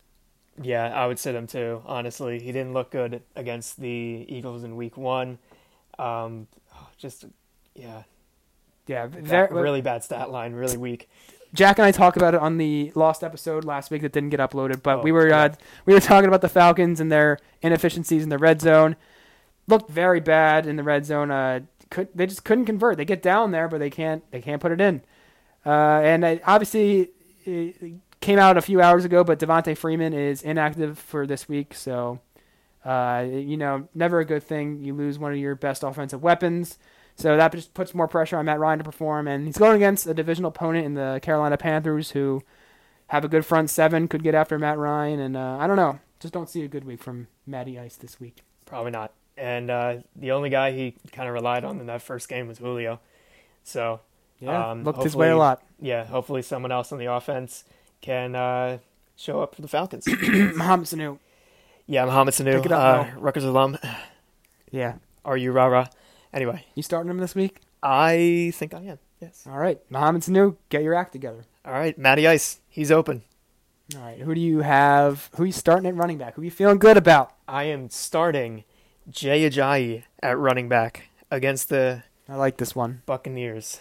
Yeah, 0.63 0.87
I 0.95 1.07
would 1.07 1.19
sit 1.19 1.35
him 1.35 1.47
too. 1.47 1.83
Honestly, 1.87 2.39
he 2.39 2.53
didn't 2.53 2.75
look 2.75 2.91
good 2.91 3.23
against 3.35 3.81
the 3.81 4.25
Eagles 4.29 4.63
in 4.63 4.77
Week 4.77 4.97
One. 4.97 5.39
Um, 5.99 6.47
just 6.99 7.25
yeah, 7.75 8.03
Yeah, 8.87 9.07
Ba- 9.07 9.21
very, 9.23 9.49
really 9.55 9.81
bad 9.81 10.03
stat 10.05 10.31
line, 10.31 10.53
really 10.53 10.77
weak. 10.77 11.09
Jack 11.53 11.79
and 11.79 11.87
I 11.87 11.91
talked 11.91 12.17
about 12.17 12.35
it 12.35 12.41
on 12.41 12.59
the 12.59 12.93
lost 12.95 13.25
episode 13.25 13.65
last 13.65 13.91
week 13.91 14.03
that 14.03 14.13
didn't 14.13 14.31
get 14.31 14.41
uploaded, 14.41 14.83
but 14.83 14.99
Oh, 14.99 15.03
we 15.03 15.11
were 15.13 15.29
yeah. 15.29 15.43
uh, 15.45 15.55
we 15.87 15.93
were 15.95 16.01
talking 16.01 16.29
about 16.29 16.41
the 16.43 16.49
Falcons 16.49 17.01
and 17.01 17.11
their 17.11 17.39
inefficiencies 17.63 18.23
in 18.23 18.29
the 18.29 18.39
red 18.39 18.61
zone. 18.61 18.97
Looked 19.67 19.91
very 19.91 20.21
bad 20.21 20.67
in 20.67 20.77
the 20.77 20.83
red 20.83 21.05
zone. 21.07 21.31
Uh, 21.31 21.61
could 21.91 22.09
they 22.15 22.27
just 22.27 22.45
couldn't 22.45 22.67
convert? 22.67 22.97
They 22.97 23.05
get 23.05 23.23
down 23.23 23.51
there, 23.51 23.67
but 23.69 23.79
they 23.81 23.91
can't 23.91 24.23
they 24.31 24.41
can't 24.41 24.61
put 24.63 24.73
it 24.73 24.81
in. 24.81 25.03
Uh, 25.67 26.01
and 26.03 26.25
uh, 26.25 26.37
obviously 26.47 27.11
it 27.45 27.95
came 28.21 28.39
out 28.39 28.57
a 28.57 28.63
few 28.63 28.81
hours 28.81 29.05
ago, 29.05 29.25
but 29.25 29.39
Devonta 29.39 29.77
Freeman 29.77 30.13
is 30.13 30.43
inactive 30.43 30.99
for 30.99 31.27
this 31.27 31.49
week, 31.49 31.75
so 31.75 32.21
uh, 32.85 33.27
you 33.29 33.57
know 33.57 33.89
never 33.95 34.21
a 34.21 34.25
good 34.25 34.43
thing. 34.45 34.85
You 34.85 34.95
lose 34.95 35.19
one 35.19 35.33
of 35.33 35.39
your 35.39 35.55
best 35.57 35.83
offensive 35.83 36.23
weapons. 36.23 36.79
So 37.21 37.37
that 37.37 37.53
just 37.53 37.75
puts 37.75 37.95
more 37.95 38.09
pressure 38.09 38.39
on 38.39 38.47
Matt 38.47 38.59
Ryan 38.59 38.79
to 38.79 38.85
perform, 38.85 39.29
and 39.29 39.47
he's 39.47 39.59
going 39.59 39.77
against 39.77 40.07
a 40.07 40.15
divisional 40.15 40.49
opponent 40.49 40.87
in 40.87 40.95
the 40.95 41.21
Carolina 41.23 41.57
Panthers, 41.59 42.13
who 42.13 42.43
have 43.09 43.25
a 43.25 43.29
good 43.29 43.45
front 43.45 43.69
seven, 43.69 44.09
could 44.09 44.23
get 44.23 44.35
after 44.35 44.59
Matt 44.59 44.79
Ryan, 44.79 45.21
and 45.21 45.37
uh, 45.37 45.59
I 45.61 45.67
don't 45.67 45.77
know, 45.77 45.99
just 46.19 46.33
don't 46.33 46.49
see 46.49 46.63
a 46.63 46.69
good 46.69 46.85
week 46.85 47.03
from 47.03 47.27
Matty 47.47 47.79
Ice 47.79 47.97
this 47.97 48.19
week. 48.21 48.39
Probably 48.65 48.91
not. 48.91 49.13
And 49.37 49.71
uh, 49.71 49.97
the 50.17 50.31
only 50.33 50.49
guy 50.51 50.73
he 50.73 50.95
kind 51.13 51.29
of 51.29 51.35
relied 51.35 51.65
on 51.65 51.79
in 51.81 51.87
that 51.87 52.03
first 52.03 52.29
game 52.29 52.47
was 52.49 52.59
Julio. 52.59 53.01
So 53.65 54.01
Yeah, 54.39 54.71
Um, 54.71 54.85
looked 54.85 55.03
his 55.03 55.15
way 55.17 55.31
a 55.31 55.37
lot. 55.37 55.63
yeah, 55.81 56.05
hopefully 56.05 56.41
someone 56.43 56.73
else 56.73 56.91
on 56.93 56.99
the 56.99 57.07
offense 57.13 57.65
can 58.01 58.35
uh, 58.35 58.79
show 59.17 59.43
up 59.43 59.55
for 59.55 59.63
the 59.63 59.69
Falcons. 59.69 60.07
Mohamed 60.23 60.87
Sanu. 60.87 61.19
yeah, 61.87 62.05
Mohamed 62.07 62.33
Sanu, 62.35 62.57
Pick 62.57 62.67
it 62.67 62.73
up, 62.73 63.07
uh, 63.23 63.41
alum. 63.41 63.77
Yeah, 64.71 64.95
Are 65.25 65.37
you 65.37 65.53
rah 65.53 65.67
rah? 65.67 65.87
Anyway, 66.33 66.65
you 66.75 66.83
starting 66.83 67.11
him 67.11 67.19
this 67.19 67.35
week? 67.35 67.61
I 67.83 68.53
think 68.55 68.75
I 68.75 68.83
am. 68.83 68.99
Yes. 69.21 69.47
All 69.49 69.59
right, 69.59 69.81
Mohamed 69.91 70.23
Sanu, 70.23 70.57
get 70.69 70.83
your 70.83 70.95
act 70.95 71.13
together. 71.13 71.45
All 71.65 71.73
right, 71.73 71.97
Matty 71.99 72.27
Ice, 72.27 72.61
he's 72.69 72.91
open. 72.91 73.23
All 73.97 74.03
right, 74.03 74.19
who 74.19 74.35
do 74.35 74.41
you 74.41 74.61
have? 74.61 75.29
Who 75.37 75.45
you 75.45 75.53
starting 75.53 75.87
at 75.87 75.95
running 75.97 76.17
back? 76.19 76.35
Who 76.35 76.43
you 76.43 76.51
feeling 76.51 76.79
good 76.79 76.97
about? 76.97 77.35
I 77.49 77.65
am 77.65 77.91
starting 77.91 78.65
Jay 79.09 79.49
Ajayi 79.49 80.05
at 80.23 80.39
running 80.39 80.69
back 80.69 81.09
against 81.31 81.69
the 81.69 82.05
I 82.29 82.37
like 82.37 82.59
this 82.59 82.75
one. 82.77 83.03
Buccaneers. 83.07 83.81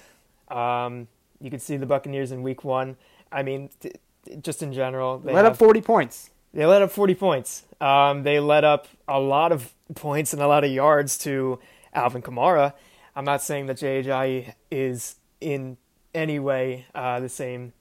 Um, 0.50 1.08
you 1.40 1.50
can 1.52 1.60
see 1.60 1.78
the 1.78 1.86
Buccaneers 1.86 2.32
in 2.32 2.42
Week 2.42 2.64
One. 2.64 2.98
I 3.32 3.44
mean, 3.44 3.70
t- 3.80 3.92
t- 4.26 4.36
just 4.42 4.64
in 4.64 4.74
general, 4.74 5.20
they 5.20 5.32
Let 5.34 5.46
have, 5.46 5.54
up 5.54 5.60
40 5.60 5.82
points. 5.82 6.32
they 6.54 6.66
let 6.66 6.82
up 6.82 6.90
40 6.92 7.14
points. 7.16 7.64
Um, 7.80 8.24
they 8.24 8.40
let 8.40 8.64
up 8.64 8.88
a 9.08 9.20
lot 9.20 9.52
of 9.52 9.72
points 9.94 10.34
and 10.34 10.42
a 10.42 10.48
lot 10.48 10.64
of 10.64 10.72
yards 10.72 11.18
to 11.20 11.60
Alvin 11.94 12.22
Kamara. 12.22 12.74
I'm 13.16 13.26
not 13.26 13.42
saying 13.42 13.66
that 13.68 13.78
Jay 13.78 14.02
Ajayi 14.04 14.54
is 14.72 15.16
in 15.42 15.78
any 16.14 16.40
way 16.40 16.86
uh, 16.96 17.20
the 17.20 17.30
same. 17.30 17.74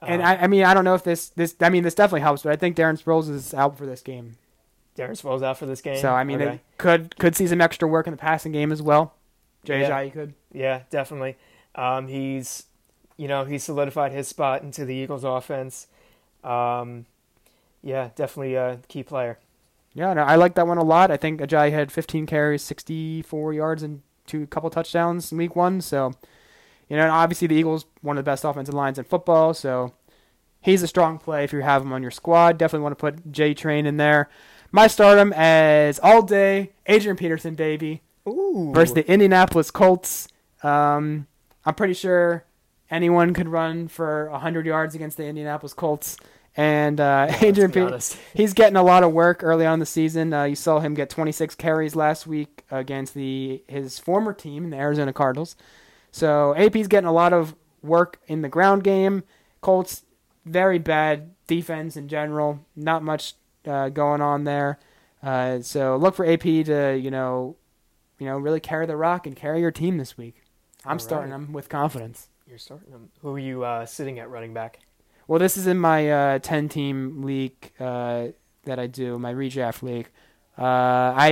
Uh, 0.00 0.06
And 0.06 0.22
I, 0.22 0.36
I 0.36 0.46
mean, 0.46 0.64
I 0.64 0.74
don't 0.74 0.84
know 0.84 0.94
if 0.94 1.04
this, 1.04 1.28
this, 1.30 1.54
I 1.60 1.68
mean, 1.68 1.82
this 1.84 1.94
definitely 1.94 2.20
helps, 2.22 2.42
but 2.42 2.52
I 2.52 2.56
think 2.56 2.76
Darren 2.76 3.00
Sproles 3.02 3.28
is 3.28 3.52
out 3.54 3.76
for 3.78 3.86
this 3.86 4.00
game. 4.00 4.36
Darren 4.96 5.10
Sproles 5.20 5.42
out 5.42 5.58
for 5.58 5.66
this 5.66 5.80
game. 5.80 5.96
So 5.96 6.12
I 6.12 6.22
mean, 6.24 6.42
Okay. 6.42 6.60
could 6.76 7.16
could 7.16 7.34
see 7.34 7.46
some 7.46 7.60
extra 7.62 7.88
work 7.88 8.06
in 8.06 8.10
the 8.12 8.18
passing 8.18 8.52
game 8.52 8.70
as 8.72 8.82
well. 8.82 9.14
Jay 9.64 9.80
Yeah. 9.80 10.08
Could. 10.08 10.34
Yeah, 10.52 10.82
definitely. 10.90 11.36
Um, 11.74 12.08
he's, 12.08 12.64
you 13.16 13.26
know, 13.26 13.44
he 13.44 13.58
solidified 13.58 14.12
his 14.12 14.28
spot 14.28 14.62
into 14.62 14.84
the 14.84 14.94
Eagles' 14.94 15.24
offense. 15.24 15.86
Um, 16.44 17.06
yeah, 17.82 18.10
definitely 18.16 18.54
a 18.54 18.80
key 18.88 19.02
player. 19.02 19.38
Yeah, 19.94 20.14
no, 20.14 20.22
I 20.22 20.36
like 20.36 20.54
that 20.54 20.66
one 20.66 20.78
a 20.78 20.84
lot. 20.84 21.10
I 21.10 21.16
think 21.16 21.40
Ajayi 21.40 21.70
had 21.72 21.92
15 21.92 22.26
carries, 22.26 22.62
64 22.62 23.52
yards, 23.52 23.82
and 23.82 24.00
two 24.26 24.46
couple 24.46 24.70
touchdowns 24.70 25.30
in 25.32 25.38
week 25.38 25.54
one. 25.54 25.80
So, 25.80 26.12
you 26.88 26.96
know, 26.96 27.02
and 27.02 27.12
obviously 27.12 27.48
the 27.48 27.56
Eagles 27.56 27.84
one 28.00 28.16
of 28.16 28.24
the 28.24 28.30
best 28.30 28.44
offensive 28.44 28.74
lines 28.74 28.98
in 28.98 29.04
football. 29.04 29.52
So 29.52 29.92
he's 30.60 30.82
a 30.82 30.86
strong 30.88 31.18
play 31.18 31.44
if 31.44 31.52
you 31.52 31.60
have 31.60 31.82
him 31.82 31.92
on 31.92 32.02
your 32.02 32.10
squad. 32.10 32.56
Definitely 32.58 32.84
want 32.84 32.98
to 32.98 33.00
put 33.00 33.32
J 33.32 33.52
Train 33.54 33.84
in 33.84 33.96
there. 33.98 34.30
my 34.70 34.86
stardom 34.86 35.32
as 35.34 35.98
all 36.02 36.22
day 36.22 36.72
Adrian 36.86 37.16
Peterson, 37.16 37.54
baby, 37.54 38.00
Ooh. 38.26 38.70
versus 38.72 38.94
the 38.94 39.06
Indianapolis 39.10 39.70
Colts. 39.70 40.28
Um, 40.62 41.26
I'm 41.66 41.74
pretty 41.74 41.94
sure 41.94 42.44
anyone 42.90 43.34
could 43.34 43.48
run 43.48 43.88
for 43.88 44.30
100 44.30 44.64
yards 44.64 44.94
against 44.94 45.16
the 45.16 45.26
Indianapolis 45.26 45.74
Colts. 45.74 46.16
And 46.56 47.00
uh, 47.00 47.26
Yeah, 47.30 47.38
Adrian 47.42 47.72
Peterson, 47.72 48.20
he's 48.34 48.52
getting 48.52 48.76
a 48.76 48.82
lot 48.82 49.02
of 49.02 49.12
work 49.12 49.42
early 49.42 49.64
on 49.64 49.74
in 49.74 49.80
the 49.80 49.86
season. 49.86 50.32
Uh, 50.32 50.44
you 50.44 50.54
saw 50.54 50.80
him 50.80 50.94
get 50.94 51.08
26 51.08 51.54
carries 51.54 51.96
last 51.96 52.26
week 52.26 52.64
against 52.70 53.14
the 53.14 53.62
his 53.68 53.98
former 53.98 54.32
team, 54.32 54.70
the 54.70 54.76
Arizona 54.76 55.12
Cardinals. 55.12 55.56
So 56.10 56.54
AP's 56.56 56.88
getting 56.88 57.08
a 57.08 57.12
lot 57.12 57.32
of 57.32 57.54
work 57.82 58.20
in 58.26 58.42
the 58.42 58.48
ground 58.48 58.84
game. 58.84 59.24
Colts 59.62 60.04
very 60.44 60.78
bad 60.78 61.30
defense 61.46 61.96
in 61.96 62.08
general. 62.08 62.66
Not 62.76 63.02
much 63.02 63.34
uh, 63.66 63.88
going 63.88 64.20
on 64.20 64.44
there. 64.44 64.78
Uh, 65.22 65.60
so 65.60 65.96
look 65.96 66.14
for 66.14 66.26
AP 66.26 66.42
to 66.42 66.98
you 67.00 67.10
know, 67.10 67.56
you 68.18 68.26
know, 68.26 68.36
really 68.36 68.60
carry 68.60 68.86
the 68.86 68.96
rock 68.96 69.26
and 69.26 69.34
carry 69.34 69.60
your 69.60 69.70
team 69.70 69.96
this 69.96 70.18
week. 70.18 70.42
I'm 70.84 70.98
starting 70.98 71.30
them 71.30 71.52
with 71.52 71.68
confidence. 71.68 72.28
You're 72.46 72.58
starting 72.58 72.90
them. 72.90 73.08
Who 73.22 73.36
are 73.36 73.38
you 73.38 73.64
uh, 73.64 73.86
sitting 73.86 74.18
at 74.18 74.28
running 74.28 74.52
back? 74.52 74.80
Well, 75.28 75.38
this 75.38 75.56
is 75.56 75.66
in 75.66 75.78
my 75.78 76.10
uh, 76.10 76.38
10 76.40 76.68
team 76.68 77.22
league 77.22 77.72
uh, 77.80 78.28
that 78.64 78.78
I 78.78 78.86
do, 78.86 79.18
my 79.18 79.32
redraft 79.32 79.82
league. 79.82 80.08
Uh, 80.58 81.14
I 81.16 81.30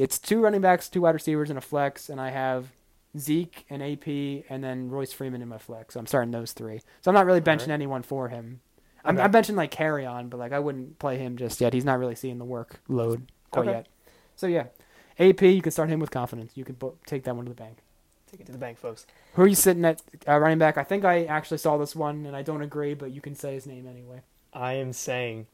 it's 0.00 0.18
two 0.18 0.40
running 0.40 0.60
backs, 0.60 0.88
two 0.88 1.02
wide 1.02 1.14
receivers, 1.14 1.48
and 1.48 1.58
a 1.58 1.62
flex, 1.62 2.10
and 2.10 2.20
I 2.20 2.30
have 2.30 2.72
Zeke 3.16 3.64
and 3.70 3.82
AP, 3.82 4.06
and 4.50 4.62
then 4.62 4.90
Royce 4.90 5.12
Freeman 5.12 5.40
in 5.40 5.48
my 5.48 5.56
flex. 5.58 5.94
So 5.94 6.00
I'm 6.00 6.06
starting 6.06 6.32
those 6.32 6.52
three. 6.52 6.80
So 7.00 7.10
I'm 7.10 7.14
not 7.14 7.24
really 7.24 7.40
benching 7.40 7.62
Alright. 7.62 7.70
anyone 7.70 8.02
for 8.02 8.28
him. 8.28 8.60
I'm, 9.04 9.16
Okay. 9.16 9.24
I'm 9.24 9.32
benching 9.32 9.56
like 9.56 9.70
Kerryon, 9.72 10.28
but 10.28 10.38
like 10.38 10.52
I 10.52 10.58
wouldn't 10.58 10.98
play 10.98 11.16
him 11.16 11.36
just 11.36 11.60
yet. 11.60 11.72
He's 11.72 11.84
not 11.84 11.98
really 11.98 12.14
seeing 12.14 12.36
the 12.38 12.44
workload 12.44 13.22
quite 13.50 13.68
Okay. 13.68 13.70
yet. 13.78 13.88
So 14.34 14.46
yeah, 14.48 14.66
AP, 15.18 15.40
you 15.42 15.62
can 15.62 15.72
start 15.72 15.88
him 15.88 15.98
with 16.00 16.10
confidence. 16.10 16.52
You 16.56 16.64
can 16.64 16.74
bo- 16.74 16.96
take 17.06 17.24
that 17.24 17.34
one 17.36 17.46
to 17.46 17.50
the 17.50 17.54
bank. 17.54 17.78
Take 18.36 18.42
it 18.42 18.46
to 18.48 18.52
the 18.52 18.58
bank, 18.58 18.76
folks. 18.76 19.06
Who 19.32 19.42
are 19.42 19.46
you 19.46 19.54
sitting 19.54 19.82
at 19.86 20.02
uh, 20.28 20.36
running 20.38 20.58
back? 20.58 20.76
I 20.76 20.84
think 20.84 21.06
I 21.06 21.24
actually 21.24 21.56
saw 21.56 21.78
this 21.78 21.96
one, 21.96 22.26
and 22.26 22.36
I 22.36 22.42
don't 22.42 22.60
agree, 22.60 22.92
but 22.92 23.10
you 23.10 23.22
can 23.22 23.34
say 23.34 23.54
his 23.54 23.66
name 23.66 23.86
anyway. 23.88 24.20
I 24.52 24.74
am 24.74 24.92
saying 24.92 25.46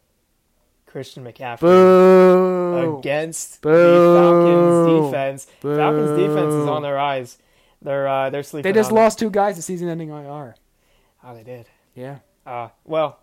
Christian 0.86 1.22
McCaffrey 1.24 1.60
Boo! 1.60 2.98
against 2.98 3.60
Boo. 3.60 3.70
the 3.70 4.18
Falcons 4.18 5.06
defense. 5.06 5.46
Boo. 5.60 5.76
Falcons 5.76 6.18
defense 6.18 6.54
is 6.54 6.66
on 6.68 6.82
their 6.82 6.98
eyes. 6.98 7.38
They're 7.80 8.08
uh, 8.08 8.30
they're 8.30 8.42
sleeping. 8.42 8.68
They 8.72 8.76
just 8.76 8.90
on 8.90 8.98
it. 8.98 9.00
lost 9.00 9.18
two 9.20 9.30
guys 9.30 9.54
to 9.56 9.62
season-ending 9.62 10.08
IR. 10.08 10.56
Oh, 11.22 11.34
they 11.36 11.44
did. 11.44 11.68
Yeah, 11.94 12.18
Uh, 12.44 12.70
well, 12.84 13.20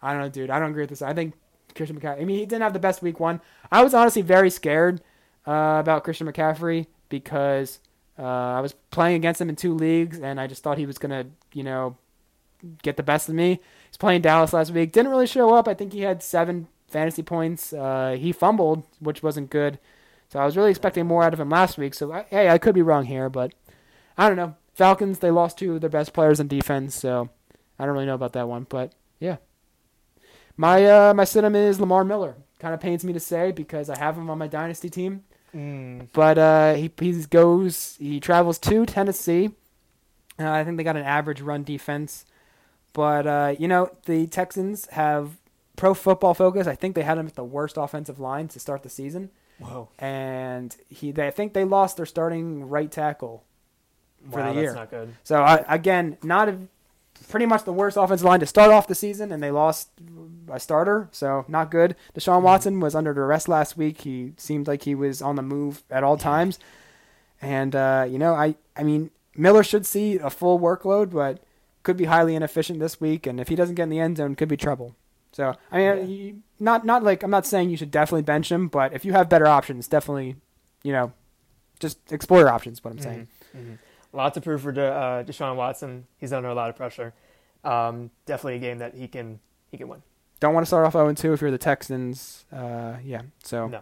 I 0.00 0.12
don't 0.14 0.22
know, 0.22 0.28
dude. 0.30 0.48
I 0.48 0.58
don't 0.58 0.70
agree 0.70 0.84
with 0.84 0.90
this. 0.90 1.02
I 1.02 1.12
think 1.12 1.34
Christian 1.74 2.00
McCaffrey. 2.00 2.22
I 2.22 2.24
mean, 2.24 2.38
he 2.38 2.46
didn't 2.46 2.62
have 2.62 2.72
the 2.72 2.78
best 2.78 3.02
week 3.02 3.20
one. 3.20 3.42
I 3.70 3.84
was 3.84 3.92
honestly 3.92 4.22
very 4.22 4.48
scared 4.48 5.02
uh, 5.46 5.76
about 5.80 6.02
Christian 6.04 6.26
McCaffrey 6.26 6.86
because 7.10 7.78
uh, 8.18 8.22
I 8.22 8.60
was 8.60 8.74
playing 8.90 9.16
against 9.16 9.40
him 9.40 9.48
in 9.48 9.56
two 9.56 9.74
leagues, 9.74 10.18
and 10.18 10.40
I 10.40 10.46
just 10.46 10.62
thought 10.62 10.78
he 10.78 10.86
was 10.86 10.98
gonna, 10.98 11.26
you 11.52 11.62
know, 11.62 11.96
get 12.82 12.96
the 12.96 13.02
best 13.02 13.28
of 13.28 13.34
me. 13.34 13.60
He's 13.88 13.96
playing 13.96 14.22
Dallas 14.22 14.52
last 14.52 14.70
week. 14.70 14.92
Didn't 14.92 15.10
really 15.10 15.26
show 15.26 15.54
up. 15.54 15.68
I 15.68 15.74
think 15.74 15.92
he 15.92 16.00
had 16.00 16.22
seven 16.22 16.68
fantasy 16.88 17.22
points. 17.22 17.72
Uh, 17.72 18.16
he 18.18 18.32
fumbled, 18.32 18.84
which 19.00 19.22
wasn't 19.22 19.50
good. 19.50 19.78
So 20.28 20.40
I 20.40 20.44
was 20.44 20.56
really 20.56 20.70
expecting 20.70 21.06
more 21.06 21.22
out 21.22 21.32
of 21.32 21.40
him 21.40 21.50
last 21.50 21.78
week. 21.78 21.94
So 21.94 22.12
I, 22.12 22.24
hey, 22.28 22.48
I 22.48 22.58
could 22.58 22.74
be 22.74 22.82
wrong 22.82 23.04
here, 23.04 23.28
but 23.28 23.52
I 24.18 24.28
don't 24.28 24.36
know. 24.36 24.56
Falcons 24.74 25.20
they 25.20 25.30
lost 25.30 25.58
two 25.58 25.74
of 25.74 25.80
their 25.80 25.90
best 25.90 26.12
players 26.12 26.40
in 26.40 26.48
defense, 26.48 26.94
so 26.94 27.30
I 27.78 27.84
don't 27.84 27.94
really 27.94 28.06
know 28.06 28.14
about 28.14 28.34
that 28.34 28.48
one. 28.48 28.66
But 28.68 28.92
yeah, 29.18 29.36
my 30.56 30.84
uh, 30.84 31.14
my 31.14 31.24
sit 31.24 31.44
is 31.44 31.80
Lamar 31.80 32.04
Miller. 32.04 32.36
Kind 32.58 32.74
of 32.74 32.80
pains 32.80 33.04
me 33.04 33.12
to 33.12 33.20
say 33.20 33.52
because 33.52 33.88
I 33.88 33.98
have 33.98 34.16
him 34.16 34.28
on 34.28 34.38
my 34.38 34.46
dynasty 34.46 34.90
team, 34.90 35.24
mm, 35.56 36.08
but 36.12 36.38
uh, 36.38 36.74
he 36.74 36.90
he 37.00 37.12
goes 37.24 37.96
he 37.98 38.20
travels 38.20 38.58
to 38.60 38.84
Tennessee. 38.86 39.50
Uh, 40.38 40.50
I 40.50 40.64
think 40.64 40.76
they 40.76 40.84
got 40.84 40.96
an 40.96 41.04
average 41.04 41.40
run 41.40 41.64
defense, 41.64 42.26
but 42.92 43.26
uh, 43.26 43.54
you 43.58 43.68
know 43.68 43.90
the 44.04 44.26
Texans 44.26 44.86
have 44.90 45.38
Pro 45.76 45.94
Football 45.94 46.34
Focus. 46.34 46.66
I 46.66 46.74
think 46.74 46.94
they 46.94 47.02
had 47.02 47.18
him 47.18 47.26
at 47.26 47.34
the 47.34 47.44
worst 47.44 47.76
offensive 47.76 48.20
line 48.20 48.48
to 48.48 48.60
start 48.60 48.82
the 48.82 48.90
season, 48.90 49.30
whoa, 49.58 49.88
and 49.98 50.76
he 50.88 51.10
they 51.12 51.26
I 51.26 51.30
think 51.30 51.54
they 51.54 51.64
lost 51.64 51.96
their 51.96 52.06
starting 52.06 52.68
right 52.68 52.90
tackle. 52.90 53.44
For 54.30 54.40
wow, 54.40 54.48
the 54.48 54.54
that's 54.54 54.62
year. 54.62 54.74
not 54.74 54.90
good. 54.90 55.14
So 55.24 55.42
uh, 55.42 55.62
again, 55.68 56.18
not 56.22 56.48
a, 56.48 56.58
pretty 57.28 57.46
much 57.46 57.64
the 57.64 57.72
worst 57.72 57.96
offensive 57.96 58.24
line 58.24 58.40
to 58.40 58.46
start 58.46 58.70
off 58.70 58.86
the 58.86 58.94
season, 58.94 59.32
and 59.32 59.42
they 59.42 59.50
lost 59.50 59.90
a 60.50 60.60
starter, 60.60 61.08
so 61.12 61.44
not 61.48 61.70
good. 61.70 61.96
Deshaun 62.14 62.42
Watson 62.42 62.80
was 62.80 62.94
under 62.94 63.12
arrest 63.12 63.48
last 63.48 63.76
week. 63.76 64.02
He 64.02 64.32
seemed 64.36 64.66
like 64.68 64.82
he 64.82 64.94
was 64.94 65.20
on 65.22 65.36
the 65.36 65.42
move 65.42 65.82
at 65.90 66.04
all 66.04 66.16
times, 66.16 66.58
and 67.40 67.74
uh, 67.74 68.06
you 68.08 68.18
know, 68.18 68.34
I 68.34 68.54
I 68.76 68.82
mean 68.82 69.10
Miller 69.36 69.62
should 69.62 69.86
see 69.86 70.16
a 70.18 70.30
full 70.30 70.58
workload, 70.58 71.10
but 71.10 71.42
could 71.82 71.96
be 71.96 72.04
highly 72.06 72.34
inefficient 72.34 72.78
this 72.80 73.00
week, 73.00 73.26
and 73.26 73.38
if 73.40 73.48
he 73.48 73.54
doesn't 73.54 73.74
get 73.76 73.84
in 73.84 73.88
the 73.90 74.00
end 74.00 74.16
zone, 74.16 74.34
could 74.34 74.48
be 74.48 74.56
trouble. 74.56 74.94
So 75.32 75.54
I 75.70 75.76
mean, 75.78 75.86
Yeah. 75.86 76.02
you- 76.04 76.42
not 76.58 76.86
not 76.86 77.02
like 77.02 77.22
I'm 77.22 77.30
not 77.30 77.44
saying 77.46 77.68
you 77.70 77.76
should 77.76 77.90
definitely 77.90 78.22
bench 78.22 78.50
him, 78.50 78.68
but 78.68 78.92
if 78.94 79.04
you 79.04 79.12
have 79.12 79.28
better 79.28 79.46
options, 79.46 79.86
definitely, 79.88 80.36
you 80.82 80.92
know, 80.92 81.12
just 81.78 81.98
explore 82.10 82.40
your 82.40 82.48
options. 82.48 82.82
What 82.82 82.92
I'm 82.92 82.98
saying. 82.98 83.28
Mhm, 83.54 83.78
mhm. 84.14 84.36
of 84.36 84.42
proof 84.44 84.60
for 84.62 84.72
De, 84.72 84.84
uh, 84.84 85.22
Deshaun 85.24 85.56
Watson. 85.56 86.06
He's 86.18 86.32
under 86.32 86.48
a 86.48 86.54
lot 86.54 86.70
of 86.70 86.76
pressure. 86.76 87.14
Um, 87.64 88.10
definitely 88.26 88.56
a 88.56 88.60
game 88.60 88.78
that 88.78 88.94
he 88.94 89.08
can 89.08 89.40
he 89.70 89.76
can 89.76 89.88
win. 89.88 90.02
Don't 90.40 90.54
want 90.54 90.62
to 90.64 90.66
start 90.68 90.84
off 90.86 90.92
0 90.92 91.12
2 91.14 91.32
if 91.32 91.40
you're 91.40 91.50
the 91.50 91.58
Texans. 91.58 92.44
Uh, 92.52 92.94
yeah. 93.02 93.22
So, 93.42 93.68
No. 93.68 93.80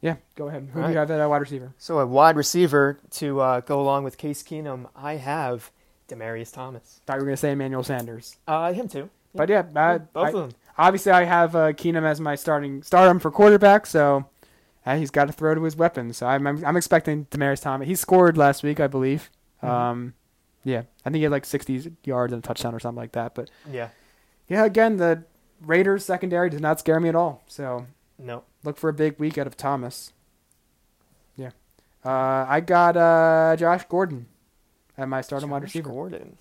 yeah, 0.00 0.16
go 0.34 0.48
ahead. 0.48 0.70
Who 0.72 0.80
All 0.80 0.86
do 0.86 0.92
you 0.92 0.98
right. 0.98 1.08
have 1.08 1.10
at 1.10 1.24
uh, 1.24 1.28
wide 1.28 1.42
receiver? 1.42 1.74
So 1.78 1.98
a 1.98 2.06
wide 2.06 2.36
receiver 2.36 2.98
to 3.12 3.40
uh, 3.40 3.60
go 3.60 3.78
along 3.80 4.04
with 4.04 4.16
Case 4.16 4.42
Keenum, 4.42 4.86
I 4.96 5.16
have 5.16 5.70
Demaryius 6.08 6.52
Thomas. 6.52 7.00
Thought 7.06 7.14
you 7.14 7.20
were 7.20 7.26
going 7.26 7.34
to 7.34 7.40
say 7.40 7.52
Emmanuel 7.52 7.82
Sanders. 7.84 8.36
Uh, 8.48 8.72
him 8.72 8.88
too. 8.88 9.10
But 9.34 9.50
yeah, 9.50 9.64
I, 9.76 9.98
both 9.98 10.24
I- 10.24 10.28
of 10.28 10.34
them. 10.34 10.50
obviously 10.78 11.12
I 11.12 11.24
have 11.24 11.54
uh, 11.54 11.72
Keenum 11.74 12.04
as 12.04 12.20
my 12.20 12.34
starting 12.36 12.82
start 12.82 13.10
him 13.10 13.18
for 13.20 13.30
quarterback, 13.30 13.84
so 13.86 14.24
he's 14.94 15.10
got 15.10 15.24
to 15.26 15.32
throw 15.32 15.54
to 15.54 15.62
his 15.64 15.74
weapons. 15.76 16.16
So 16.18 16.26
I'm, 16.26 16.46
I'm, 16.46 16.64
I'm 16.64 16.76
expecting 16.76 17.24
Demaryius 17.26 17.60
Thomas. 17.62 17.88
He 17.88 17.94
scored 17.96 18.36
last 18.38 18.62
week, 18.62 18.78
I 18.78 18.86
believe. 18.86 19.30
Mhm. 19.62 19.68
Um, 19.68 20.14
yeah, 20.62 20.82
I 21.04 21.10
think 21.10 21.16
he 21.16 21.22
had 21.24 21.32
like 21.32 21.44
60 21.44 21.92
yards 22.04 22.32
and 22.32 22.42
a 22.44 22.46
touchdown 22.46 22.74
or 22.74 22.78
something 22.80 23.00
like 23.00 23.12
that. 23.12 23.34
But 23.34 23.50
Yeah. 23.70 23.88
yeah, 24.48 24.64
again, 24.64 24.96
the 24.98 25.24
Raiders 25.60 26.04
secondary 26.04 26.50
does 26.50 26.60
not 26.60 26.78
scare 26.78 27.00
me 27.00 27.08
at 27.08 27.14
all. 27.16 27.42
So 27.48 27.86
No. 28.18 28.44
look 28.64 28.76
for 28.76 28.88
a 28.88 28.92
big 28.92 29.18
week 29.18 29.38
out 29.38 29.46
of 29.46 29.56
Thomas. 29.56 30.12
Yeah. 31.36 31.50
Uh, 32.04 32.44
I 32.48 32.60
got 32.60 32.96
uh, 32.96 33.56
Josh 33.56 33.84
Gordon 33.88 34.26
at 34.98 35.08
my 35.08 35.20
starting 35.20 35.50
wide 35.50 35.60
Josh 35.62 35.68
receiver. 35.74 35.90
Gordon. 35.90 36.36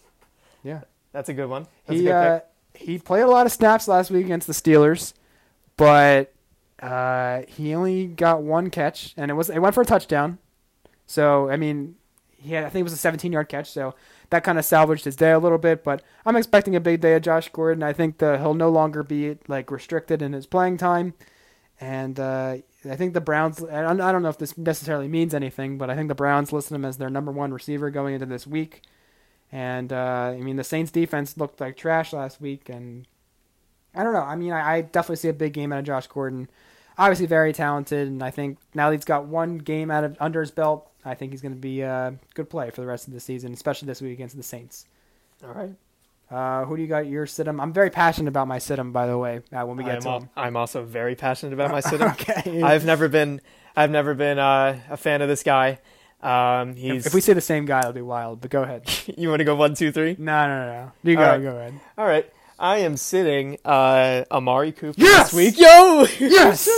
Yeah. 0.63 0.81
That's 1.12 1.29
a 1.29 1.34
good 1.34 1.47
one. 1.49 1.65
That's 1.88 1.99
He 1.99 2.08
a 2.08 2.12
good 2.12 2.15
uh, 2.15 2.39
he 2.73 2.97
played 2.99 3.21
a 3.21 3.27
lot 3.27 3.45
of 3.45 3.51
snaps 3.53 3.88
last 3.88 4.12
week 4.12 4.25
against 4.25 4.47
the 4.47 4.53
Steelers, 4.53 5.13
but 5.77 6.34
uh, 6.81 7.43
he 7.47 7.73
only 7.73 8.07
got 8.07 8.41
one 8.41 8.69
catch, 8.69 9.13
and 9.17 9.31
it 9.31 9.35
was 9.35 9.49
it 9.49 9.59
went 9.59 9.75
for 9.75 9.81
a 9.81 9.85
touchdown. 9.85 10.38
So 11.05 11.49
I 11.49 11.57
mean, 11.57 11.95
he 12.38 12.53
had 12.53 12.63
I 12.63 12.69
think 12.69 12.81
it 12.81 12.83
was 12.83 12.93
a 12.93 12.97
17 12.97 13.31
yard 13.31 13.49
catch, 13.49 13.71
so 13.71 13.95
that 14.29 14.43
kind 14.43 14.59
of 14.59 14.65
salvaged 14.65 15.05
his 15.05 15.15
day 15.15 15.31
a 15.31 15.39
little 15.39 15.57
bit. 15.57 15.83
But 15.83 16.03
I'm 16.25 16.35
expecting 16.35 16.75
a 16.75 16.79
big 16.79 17.01
day 17.01 17.13
of 17.15 17.21
Josh 17.21 17.49
Gordon. 17.49 17.83
I 17.83 17.93
think 17.93 18.17
the 18.17 18.38
he'll 18.38 18.53
no 18.53 18.69
longer 18.69 19.03
be 19.03 19.38
like 19.47 19.71
restricted 19.71 20.21
in 20.21 20.33
his 20.33 20.45
playing 20.45 20.77
time, 20.77 21.13
and 21.79 22.19
uh, 22.19 22.57
I 22.89 22.95
think 22.95 23.13
the 23.13 23.21
Browns. 23.21 23.63
I 23.63 23.81
don't 23.93 24.23
know 24.23 24.29
if 24.29 24.38
this 24.38 24.57
necessarily 24.57 25.07
means 25.07 25.33
anything, 25.33 25.77
but 25.77 25.89
I 25.89 25.95
think 25.95 26.09
the 26.09 26.15
Browns 26.15 26.51
listed 26.51 26.75
him 26.75 26.85
as 26.85 26.97
their 26.97 27.09
number 27.09 27.31
one 27.31 27.53
receiver 27.53 27.89
going 27.89 28.13
into 28.13 28.25
this 28.25 28.45
week. 28.45 28.81
And 29.51 29.93
uh, 29.93 30.33
I 30.35 30.38
mean, 30.38 30.57
the 30.57 30.63
Saints 30.63 30.91
defense 30.91 31.38
looked 31.38 31.61
like 31.61 31.77
trash 31.77 32.11
last 32.11 32.41
week, 32.41 32.67
and 32.67 33.07
I 33.95 34.03
don't 34.03 34.13
know. 34.13 34.21
I 34.21 34.36
mean, 34.36 34.51
I, 34.51 34.75
I 34.75 34.81
definitely 34.81 35.17
see 35.17 35.29
a 35.29 35.34
big 35.34 35.53
game 35.53 35.71
out 35.73 35.79
of 35.79 35.86
Josh 35.86 36.08
Gordon. 36.08 36.49
Obviously, 36.97 37.25
very 37.25 37.51
talented, 37.53 38.08
and 38.08 38.23
I 38.23 38.31
think 38.31 38.58
now 38.73 38.89
that 38.89 38.95
he's 38.95 39.05
got 39.05 39.25
one 39.25 39.58
game 39.58 39.91
out 39.91 40.03
of 40.03 40.15
under 40.19 40.39
his 40.39 40.51
belt, 40.51 40.89
I 41.03 41.13
think 41.13 41.31
he's 41.34 41.41
going 41.41 41.53
to 41.53 41.60
be 41.60 41.81
a 41.81 42.15
good 42.34 42.49
play 42.49 42.69
for 42.69 42.81
the 42.81 42.88
rest 42.88 43.08
of 43.08 43.13
the 43.13 43.19
season, 43.19 43.53
especially 43.53 43.88
this 43.88 44.01
week 44.01 44.13
against 44.13 44.38
the 44.38 44.43
Saints. 44.43 44.86
All 45.43 45.53
right. 45.53 45.75
Uh, 46.31 46.65
who 46.65 46.75
do 46.75 46.81
you 46.81 46.88
got? 46.88 47.05
Your 47.05 47.27
sit 47.27 47.47
'em. 47.47 47.60
I'm 47.62 47.71
very 47.71 47.91
passionate 47.91 48.29
about 48.29 48.47
my 48.47 48.58
sit 48.58 48.79
'em, 48.79 48.91
by 48.91 49.05
the 49.05 49.17
way. 49.17 49.41
Uh, 49.53 49.63
when 49.65 49.77
we 49.77 49.84
get 49.84 49.97
I'm, 49.97 50.01
to 50.01 50.10
al- 50.10 50.19
him. 50.21 50.29
I'm 50.36 50.58
also 50.58 50.84
very 50.84 51.15
passionate 51.15 51.53
about 51.53 51.69
my 51.71 51.81
sit 51.81 52.01
okay. 52.01 52.63
I've 52.63 52.86
never 52.86 53.08
been 53.08 53.41
I've 53.75 53.91
never 53.91 54.15
been 54.15 54.39
uh, 54.39 54.79
a 54.89 54.97
fan 54.97 55.21
of 55.21 55.27
this 55.27 55.43
guy. 55.43 55.79
Um, 56.21 56.71
if, 56.71 56.77
he's 56.77 57.05
if 57.05 57.13
we 57.13 57.21
say 57.21 57.34
the 57.34 57.41
same 57.41 57.65
guy, 57.65 57.81
it'll 57.81 57.93
be 57.93 58.01
wild. 58.01 58.41
But 58.41 58.49
go 58.49 58.63
ahead. 58.63 58.89
you 59.17 59.29
want 59.29 59.39
to 59.39 59.43
go 59.43 59.55
one 59.55 59.75
two 59.75 59.91
three? 59.91 60.15
No, 60.17 60.47
no, 60.47 60.65
no, 60.65 60.71
no. 60.71 60.91
You 61.03 61.15
go. 61.15 61.21
All 61.21 61.27
right. 61.27 61.43
Go 61.43 61.49
ahead. 61.49 61.73
All 61.97 62.08
right. 62.08 62.31
I 62.57 62.77
am 62.79 62.97
sitting 62.97 63.57
uh, 63.65 64.23
Amari 64.31 64.71
Cooper 64.71 64.99
Yes! 64.99 65.31
this 65.31 65.33
week. 65.33 65.59
Yo, 65.59 66.05
Yes! 66.19 66.69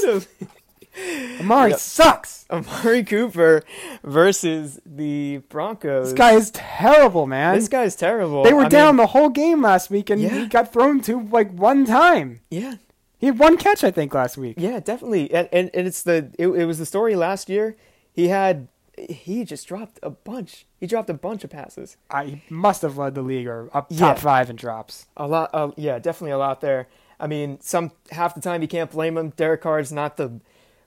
Amari 1.39 1.71
Yep. 1.71 1.79
sucks. 1.79 2.45
Amari 2.49 3.03
Cooper 3.03 3.63
versus 4.03 4.79
the 4.85 5.37
Broncos. 5.49 6.07
This 6.09 6.17
guy 6.17 6.33
is 6.33 6.49
terrible, 6.51 7.27
man. 7.27 7.55
This 7.55 7.67
guy's 7.67 7.95
terrible. 7.95 8.43
They 8.43 8.53
were 8.53 8.63
I 8.65 8.69
down 8.69 8.95
mean, 8.95 9.03
the 9.03 9.07
whole 9.07 9.29
game 9.29 9.61
last 9.61 9.89
week, 9.91 10.09
and 10.09 10.19
Yeah. 10.21 10.29
he 10.29 10.47
got 10.47 10.73
thrown 10.73 11.01
to 11.01 11.19
like 11.31 11.51
one 11.51 11.85
time. 11.85 12.39
yeah, 12.49 12.75
He 13.19 13.27
had 13.27 13.37
one 13.37 13.57
catch, 13.57 13.83
I 13.83 13.91
think, 13.91 14.13
last 14.15 14.37
week. 14.37 14.55
Yeah, 14.57 14.79
definitely. 14.79 15.31
And 15.31 15.47
and, 15.51 15.69
and 15.75 15.85
it's 15.87 16.01
the 16.01 16.31
it, 16.39 16.47
it 16.47 16.65
was 16.65 16.79
the 16.79 16.85
story 16.87 17.15
last 17.15 17.47
year. 17.49 17.75
He 18.11 18.29
had 18.29 18.67
he 18.97 19.43
just 19.45 19.67
dropped 19.67 19.99
a 20.03 20.10
bunch. 20.10 20.65
He 20.79 20.88
dropped 20.88 21.10
a 21.10 21.13
bunch 21.13 21.43
of 21.43 21.49
passes. 21.49 21.97
I, 22.10 22.25
he 22.25 22.41
must 22.49 22.81
have 22.81 22.97
led 22.97 23.15
the 23.15 23.21
league 23.21 23.47
or 23.47 23.69
up 23.73 23.88
Yeah. 23.89 23.99
top 23.99 24.19
five 24.19 24.49
in 24.49 24.55
drops. 24.55 25.07
A 25.15 25.27
lot. 25.27 25.49
Uh, 25.53 25.71
yeah, 25.77 25.99
definitely 25.99 26.31
a 26.31 26.38
lot 26.38 26.62
there. 26.62 26.88
I 27.19 27.27
mean, 27.27 27.60
some 27.62 27.91
half 28.12 28.36
the 28.36 28.41
time 28.41 28.62
you 28.62 28.67
can't 28.67 28.91
blame 28.91 29.17
him. 29.17 29.29
Derek 29.31 29.62
Carr's 29.62 29.91
not 29.91 30.17
the 30.17 30.39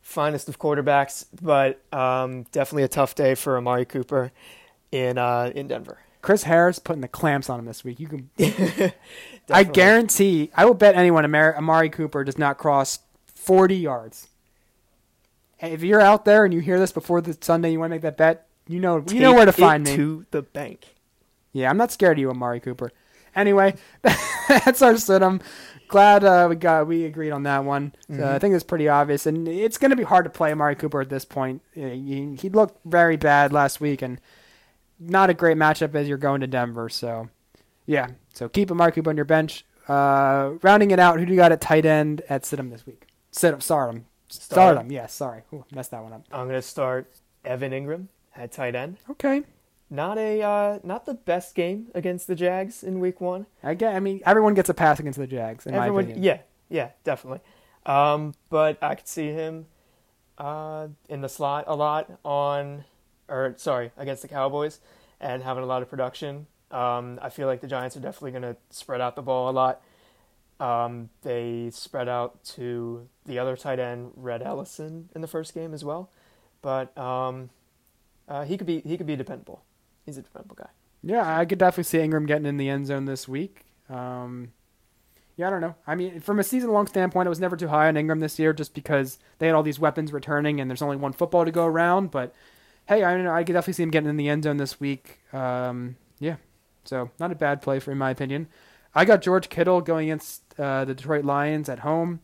finest 0.03 0.49
of 0.49 0.59
quarterbacks, 0.59 1.27
but 1.43 1.81
um, 1.93 2.45
definitely 2.53 2.85
a 2.85 2.89
tough 2.89 3.15
day 3.15 3.35
for 3.35 3.57
Amari 3.59 3.85
Cooper 3.85 4.33
in 4.93 5.19
uh, 5.19 5.51
in 5.55 5.69
Denver. 5.69 5.99
Chris 6.23 6.43
Harris 6.43 6.79
putting 6.79 7.01
the 7.01 7.09
clamps 7.09 7.49
on 7.49 7.59
him 7.61 7.65
this 7.65 7.83
week. 7.83 7.99
You 7.99 8.07
can, 8.09 8.31
I 9.51 9.65
guarantee, 9.65 10.51
I 10.55 10.67
will 10.67 10.75
bet 10.75 10.95
anyone 10.95 11.25
Amari, 11.25 11.55
Amari 11.57 11.89
Cooper 11.91 12.25
does 12.25 12.37
not 12.39 12.59
cross 12.59 12.99
40 13.27 13.77
yards. 13.77 14.29
And 15.61 15.73
if 15.73 15.83
you're 15.83 16.01
out 16.01 16.25
there 16.25 16.45
and 16.45 16.55
you 16.55 16.61
hear 16.61 16.79
this 16.79 16.93
before 16.93 17.21
the 17.21 17.37
Sunday, 17.41 17.73
you 17.73 17.79
want 17.79 17.91
to 17.91 17.95
make 17.95 18.03
that 18.03 18.17
bet, 18.17 18.47
you 18.67 18.81
know, 18.81 19.05
you 19.09 19.21
know 19.21 19.35
where 19.35 19.45
to 19.45 19.53
find 19.53 19.85
me. 19.85 19.95
To 19.97 20.27
the 20.31 20.43
bank. 20.43 20.95
Yeah, 21.53 21.69
I'm 21.69 21.77
not 21.77 21.93
scared 21.93 22.17
of 22.19 22.21
you, 22.21 22.31
Amari 22.31 22.61
Cooper. 22.61 22.93
Anyway, 23.35 23.75
that's 24.49 24.83
our 24.83 24.97
sit-em. 24.97 25.41
Glad 25.89 26.25
uh, 26.25 26.47
we 26.49 26.55
got 26.57 26.87
we 26.87 27.05
agreed 27.05 27.33
on 27.33 27.43
that 27.43 27.65
one. 27.65 27.93
Uh, 28.13 28.29
I 28.31 28.39
think 28.39 28.55
it's 28.55 28.63
pretty 28.65 28.89
obvious, 28.89 29.27
and 29.27 29.49
it's 29.49 29.77
going 29.77 29.91
to 29.91 29.97
be 29.97 30.05
hard 30.05 30.25
to 30.25 30.31
play 30.31 30.53
Amari 30.53 30.77
Cooper 30.77 31.01
at 31.01 31.09
this 31.09 31.25
point. 31.25 31.63
He, 31.75 32.37
he 32.41 32.49
looked 32.49 32.79
very 32.85 33.17
bad 33.17 33.53
last 33.53 33.81
week, 33.81 34.01
and 34.01 34.21
not 35.01 35.31
a 35.31 35.35
great 35.35 35.57
matchup 35.57 35.95
as 35.97 36.09
you're 36.09 36.17
going 36.19 36.43
to 36.43 36.47
Denver. 36.47 36.89
So, 36.89 37.29
yeah, 37.87 38.09
so 38.33 38.49
keep 38.49 38.71
Amari 38.71 38.93
Cooper 38.93 39.11
on 39.11 39.17
your 39.17 39.25
bench. 39.25 39.65
Uh, 39.89 40.53
rounding 40.63 40.93
it 40.93 41.01
out, 41.01 41.19
who 41.19 41.27
do 41.27 41.33
you 41.33 41.39
got 41.39 41.51
at 41.51 41.61
tight 41.61 41.85
end 41.85 42.23
at 42.29 42.47
sit-em 42.47 42.71
this 42.71 42.87
week? 42.87 43.07
Sit-em, 43.33 43.61
start 43.61 43.89
'em, 43.93 44.07
Start 44.31 44.61
'em. 44.71 44.75
stardom. 44.77 44.93
Yeah, 44.93 45.07
sorry, 45.07 45.43
Ooh, 45.53 45.65
messed 45.73 45.91
that 45.91 46.03
one 46.03 46.13
up. 46.13 46.25
I'm 46.33 46.47
gonna 46.47 46.63
start 46.63 47.11
Evan 47.45 47.73
Engram 47.73 48.07
at 48.37 48.53
tight 48.53 48.75
end. 48.75 48.99
Okay, 49.11 49.43
Not 49.91 50.19
a 50.19 50.41
uh, 50.43 50.79
not 50.85 51.05
the 51.07 51.15
best 51.15 51.55
game 51.55 51.89
against 51.95 52.27
the 52.27 52.35
Jags 52.37 52.83
in 52.85 53.01
Week 53.01 53.21
One. 53.21 53.47
I 53.63 53.75
get. 53.75 53.95
I 53.95 54.01
mean, 54.01 54.21
everyone 54.25 54.55
gets 54.55 54.69
a 54.69 54.75
pass 54.75 55.01
against 55.01 55.19
the 55.19 55.27
Jags. 55.27 55.67
In 55.67 55.73
my 55.75 55.87
Everyone, 55.87 56.05
opinion. 56.05 56.23
yeah, 56.23 56.39
yeah, 56.69 56.91
definitely. 57.05 57.41
Um, 57.87 58.35
but 58.51 58.79
I 58.83 58.95
could 58.95 59.09
see 59.09 59.29
him 59.33 59.67
uh, 60.39 60.89
in 61.09 61.23
the 61.23 61.29
slot 61.29 61.65
a 61.67 61.75
lot 61.75 62.11
on, 62.25 62.85
or 63.29 63.55
sorry, 63.57 63.91
against 63.97 64.23
the 64.23 64.29
Cowboys, 64.29 64.79
and 65.21 65.43
having 65.43 65.65
a 65.65 65.67
lot 65.67 65.83
of 65.83 65.91
production. 65.91 66.47
Um, 66.71 67.19
I 67.21 67.31
feel 67.31 67.49
like 67.49 67.61
the 67.61 67.67
Giants 67.67 67.97
are 67.97 68.01
definitely 68.01 68.31
going 68.31 68.43
to 68.43 68.57
spread 68.71 69.01
out 69.01 69.17
the 69.17 69.23
ball 69.23 69.51
a 69.51 69.53
lot. 69.53 69.83
Um, 70.61 71.09
they 71.23 71.71
spread 71.73 72.09
out 72.09 72.45
to 72.57 73.09
the 73.25 73.39
other 73.39 73.57
tight 73.57 73.79
end, 73.79 74.13
Rhett 74.15 74.43
Ellison, 74.43 75.09
in 75.15 75.23
the 75.23 75.27
first 75.27 75.55
game 75.55 75.73
as 75.73 75.85
well. 75.85 76.11
But 76.61 76.97
um, 76.99 77.49
uh, 78.29 78.45
he 78.45 78.59
could 78.59 78.67
be 78.67 78.81
he 78.81 78.97
could 78.99 79.07
be 79.07 79.17
dependable. 79.17 79.63
He's 80.05 80.19
a 80.19 80.23
dependable 80.23 80.57
guy. 80.57 80.69
Yeah, 81.03 81.39
I 81.39 81.47
could 81.47 81.59
definitely 81.59 81.85
see 81.85 81.99
Engram 81.99 82.27
getting 82.27 82.47
in 82.47 82.59
the 82.59 82.69
end 82.69 82.87
zone 82.87 83.07
this 83.07 83.27
week. 83.27 83.65
Um, 83.89 84.53
yeah, 85.37 85.47
I 85.47 85.51
don't 85.51 85.63
know. 85.63 85.75
I 85.87 85.95
mean, 85.95 86.21
from 86.21 86.39
a 86.39 86.45
season-long 86.45 86.87
standpoint, 86.87 87.27
I 87.27 87.31
was 87.31 87.41
never 87.41 87.57
too 87.57 87.69
high 87.69 87.89
on 87.89 87.95
Engram 87.95 88.21
this 88.21 88.39
year, 88.39 88.53
just 88.53 88.75
because 88.75 89.19
they 89.39 89.47
had 89.47 89.55
all 89.55 89.63
these 89.63 89.79
weapons 89.79 90.13
returning, 90.13 90.61
and 90.61 90.71
there's 90.71 90.83
only 90.83 90.99
one 90.99 91.15
football 91.15 91.47
to 91.47 91.51
go 91.51 91.65
around. 91.65 92.11
But 92.11 92.35
hey, 92.87 93.03
I 93.03 93.15
don't 93.15 93.25
know. 93.25 93.33
I 93.33 93.45
could 93.45 93.55
definitely 93.55 93.73
see 93.75 93.83
him 93.83 93.91
getting 93.91 94.11
in 94.11 94.19
the 94.19 94.29
end 94.29 94.45
zone 94.45 94.59
this 94.59 94.79
week. 94.79 95.21
Um, 95.33 95.97
yeah, 96.19 96.37
so 96.85 97.11
not 97.19 97.33
a 97.33 97.35
bad 97.35 97.63
play 97.63 97.79
for, 97.79 97.91
in 97.91 97.97
my 97.99 98.11
opinion. 98.11 98.49
I 98.95 99.05
got 99.05 99.23
George 99.23 99.49
Kittle 99.49 99.81
going 99.81 100.09
against 100.09 100.43
uh, 100.61 100.85
the 100.85 100.95
Detroit 100.95 101.25
Lions 101.25 101.69
at 101.69 101.81
home. 101.81 102.21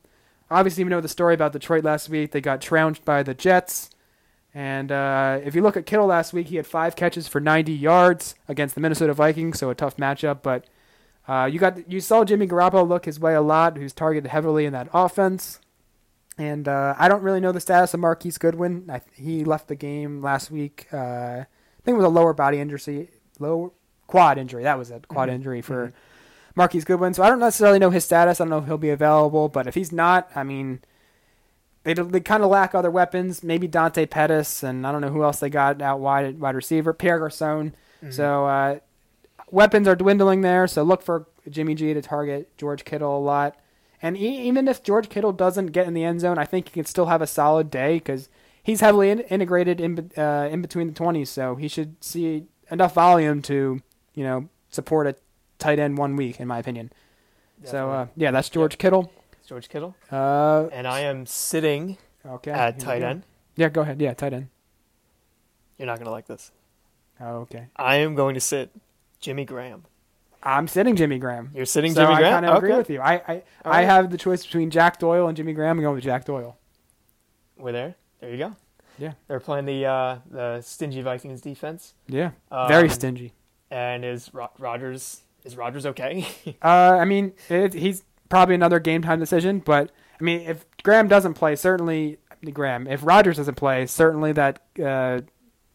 Obviously, 0.51 0.85
we 0.85 0.91
know 0.91 1.01
the 1.01 1.09
story 1.09 1.35
about 1.35 1.53
Detroit 1.53 1.83
last 1.85 2.09
week. 2.09 2.31
They 2.33 2.41
got 2.41 2.61
trounced 2.61 3.05
by 3.05 3.23
the 3.23 3.35
Jets. 3.35 3.91
And 4.55 4.91
uh, 4.93 5.41
if 5.45 5.55
you 5.55 5.63
look 5.63 5.77
at 5.77 5.87
Kittle 5.87 6.07
last 6.07 6.33
week, 6.33 6.47
he 6.49 6.57
had 6.57 6.67
five 6.67 6.97
catches 6.97 7.29
for 7.29 7.41
90 7.41 7.73
yards 7.73 8.35
against 8.49 8.75
the 8.75 8.81
Minnesota 8.81 9.13
Vikings, 9.13 9.59
so 9.59 9.69
a 9.71 9.75
tough 9.75 9.97
matchup. 9.97 10.43
But 10.43 10.65
uh, 11.29 11.49
you 11.53 11.59
got 11.59 11.91
you 11.91 12.01
saw 12.01 12.25
Jimmy 12.25 12.47
Garoppolo 12.47 12.87
look 12.89 13.05
his 13.05 13.19
way 13.21 13.35
a 13.35 13.41
lot, 13.43 13.77
who's 13.77 13.93
targeted 13.93 14.31
heavily 14.31 14.65
in 14.65 14.73
that 14.73 14.89
offense. 14.95 15.61
And 16.39 16.69
uh, 16.69 16.95
I 16.99 17.09
don't 17.09 17.23
really 17.23 17.41
know 17.41 17.53
the 17.53 17.61
status 17.61 17.93
of 17.95 18.01
Marquise 18.01 18.39
Goodwin. 18.39 18.89
I, 18.91 19.01
he 19.15 19.43
left 19.45 19.69
the 19.69 19.75
game 19.75 20.23
last 20.23 20.51
week. 20.51 20.87
Uh, 20.93 20.97
I 20.97 21.47
think 21.83 21.95
it 21.95 21.99
was 21.99 22.05
a 22.07 22.11
lower 22.11 22.33
body 22.35 22.59
injury, 22.61 23.09
lower 23.39 23.71
quad 24.07 24.39
injury. 24.39 24.63
That 24.63 24.79
was 24.79 24.91
it, 24.91 25.09
quad 25.09 25.29
Mhm. 25.29 25.33
injury 25.33 25.61
for 25.63 25.93
Marquise 26.57 26.85
Goodwin. 26.85 27.15
So 27.15 27.23
I 27.23 27.29
don't 27.31 27.39
necessarily 27.39 27.79
know 27.79 27.91
his 27.91 28.05
status. 28.05 28.41
I 28.41 28.45
don't 28.45 28.51
know 28.51 28.59
if 28.59 28.65
he'll 28.67 28.79
be 28.79 28.91
available. 28.91 29.49
But 29.49 29.67
if 29.69 29.75
he's 29.75 29.93
not, 29.93 30.29
I 30.35 30.43
mean, 30.43 30.81
they 31.85 31.95
they 31.95 32.21
kind 32.21 32.43
of 32.43 32.51
lack 32.51 32.75
other 32.75 32.91
weapons. 32.91 33.45
Maybe 33.45 33.69
Dante 33.69 34.07
Pettis, 34.07 34.63
and 34.65 34.87
I 34.87 34.91
don't 34.91 35.03
know 35.03 35.11
who 35.11 35.23
else 35.23 35.39
they 35.39 35.51
got 35.51 35.81
out 35.81 36.01
wide 36.01 36.41
wide 36.41 36.57
receiver. 36.57 36.93
Pierre 36.93 37.19
Garcon. 37.21 37.75
So 38.11 38.47
uh, 38.47 38.79
weapons 39.51 39.87
are 39.87 39.97
dwindling 39.97 40.41
there. 40.41 40.67
So 40.67 40.83
look 40.83 41.03
for 41.03 41.27
Jimmy 41.49 41.75
G 41.75 41.95
to 41.95 42.03
target 42.03 42.57
George 42.57 42.85
Kittle 42.85 43.17
a 43.17 43.21
lot. 43.21 43.57
And 44.03 44.17
e- 44.17 44.43
even 44.49 44.69
if 44.69 44.83
George 44.83 45.09
Kittle 45.09 45.33
doesn't 45.33 45.69
get 45.69 45.87
in 45.87 45.95
the 45.95 46.05
end 46.05 46.21
zone, 46.21 46.39
I 46.39 46.45
think 46.45 46.69
he 46.69 46.73
can 46.75 46.85
still 46.85 47.07
have 47.07 47.23
a 47.23 47.27
solid 47.27 47.71
day 47.71 47.95
because 47.95 48.29
he's 48.63 48.81
heavily 48.81 49.11
in- 49.11 49.21
integrated 49.21 49.81
in 49.81 50.11
uh, 50.17 50.49
in 50.51 50.63
between 50.63 50.89
the 50.89 50.93
twenties. 50.93 51.31
So 51.31 51.55
he 51.57 51.69
should 51.69 52.03
see 52.05 52.47
enough 52.71 52.95
volume 52.95 53.43
to 53.43 53.81
you 54.15 54.25
know 54.25 54.49
support 54.71 55.07
a 55.07 55.17
tight 55.59 55.79
end 55.79 55.99
one 55.99 56.17
week, 56.17 56.41
in 56.41 56.49
my 56.49 56.59
opinion. 56.59 56.93
So 57.65 57.91
uh, 57.91 58.07
yeah, 58.17 58.31
that's 58.31 58.49
George 58.51 58.79
Kittle. 58.79 59.11
It's 59.39 59.49
George 59.49 59.69
Kittle, 59.69 59.95
Uh, 60.13 60.69
and 60.73 60.87
I 60.87 61.01
am 61.01 61.25
sitting 61.27 61.99
okay. 62.25 62.51
at 62.51 62.79
tight 62.79 63.03
end. 63.03 63.23
Yeah, 63.57 63.69
go 63.71 63.81
ahead. 63.83 64.01
Yeah, 64.01 64.13
tight 64.15 64.33
end. 64.35 64.49
You're 65.79 65.87
not 65.87 65.99
gonna 65.99 66.11
like 66.11 66.27
this. 66.27 66.53
Oh, 67.21 67.37
okay. 67.41 67.69
I 67.77 67.97
am 67.97 68.15
going 68.15 68.35
to 68.35 68.41
sit 68.41 68.71
Jimmy 69.21 69.45
Graham. 69.47 69.85
I'm 70.43 70.69
sitting 70.69 70.95
Jimmy 70.97 71.19
Graham. 71.19 71.51
You're 71.55 71.65
sitting 71.65 71.93
so 71.95 72.03
Jimmy 72.03 72.15
I 72.15 72.19
Graham. 72.19 72.33
I 72.33 72.41
kind 72.41 72.47
of 72.47 72.57
agree 72.63 72.77
with 72.77 72.91
you. 72.91 73.01
I 73.01 73.15
I, 73.27 73.43
All 73.65 73.73
I 73.73 73.83
have 73.83 74.11
the 74.11 74.19
choice 74.19 74.45
between 74.45 74.71
Jack 74.71 74.99
Doyle 74.99 75.27
and 75.27 75.37
Jimmy 75.37 75.55
Graham. 75.55 75.79
I'm 75.79 75.83
going 75.83 75.95
with 75.95 76.05
Jack 76.05 76.25
Doyle. 76.27 76.57
we're 77.57 77.73
there. 77.73 77.95
There 78.21 78.31
you 78.31 78.37
go. 78.39 78.57
Yeah. 78.99 79.13
They're 79.29 79.41
playing 79.41 79.65
the 79.67 79.87
uh, 79.87 80.19
the 80.31 80.61
stingy 80.61 81.03
Vikings 81.03 81.41
defense. 81.41 81.95
Yeah, 82.07 82.31
very 82.69 82.89
Um, 82.89 82.95
stingy. 82.95 83.33
And 83.71 84.05
is 84.05 84.33
Ro- 84.33 84.51
Rodgers 84.59 85.23
is 85.47 85.57
Rodgers 85.57 85.87
okay? 85.87 86.27
Uh, 86.63 86.99
I 87.01 87.05
mean, 87.05 87.33
it, 87.49 87.73
he's 87.73 88.05
probably 88.29 88.55
another 88.55 88.79
game 88.81 89.01
time 89.03 89.21
decision, 89.21 89.61
but 89.61 89.91
I 90.21 90.25
mean, 90.25 90.41
if 90.43 90.67
Graham 90.83 91.09
doesn't 91.09 91.35
play, 91.35 91.57
certainly 91.57 92.19
Graham. 92.53 92.87
If 92.87 93.05
Rodgers 93.05 93.37
doesn't 93.39 93.55
play, 93.55 93.87
certainly 93.87 94.33
that 94.33 94.63
uh, 94.85 95.21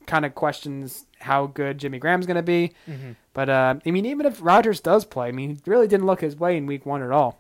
kind 0.06 0.26
of 0.26 0.36
questions 0.36 1.06
how 1.20 1.48
good 1.48 1.78
Jimmy 1.78 2.00
Graham's 2.00 2.26
going 2.26 2.36
to 2.38 2.44
be. 2.44 2.74
mm-hmm. 2.90 3.12
But 3.34 3.50
uh, 3.50 3.76
I 3.86 3.92
mean, 3.92 4.06
even 4.06 4.26
if 4.26 4.40
Rodgers 4.42 4.80
does 4.82 5.06
play, 5.06 5.28
I 5.30 5.32
mean, 5.32 5.52
he 5.56 5.62
really 5.66 5.88
didn't 5.88 6.06
look 6.06 6.22
his 6.22 6.36
way 6.36 6.58
in 6.58 6.66
Week 6.66 6.86
One 6.86 7.02
at 7.02 7.12
all. 7.12 7.40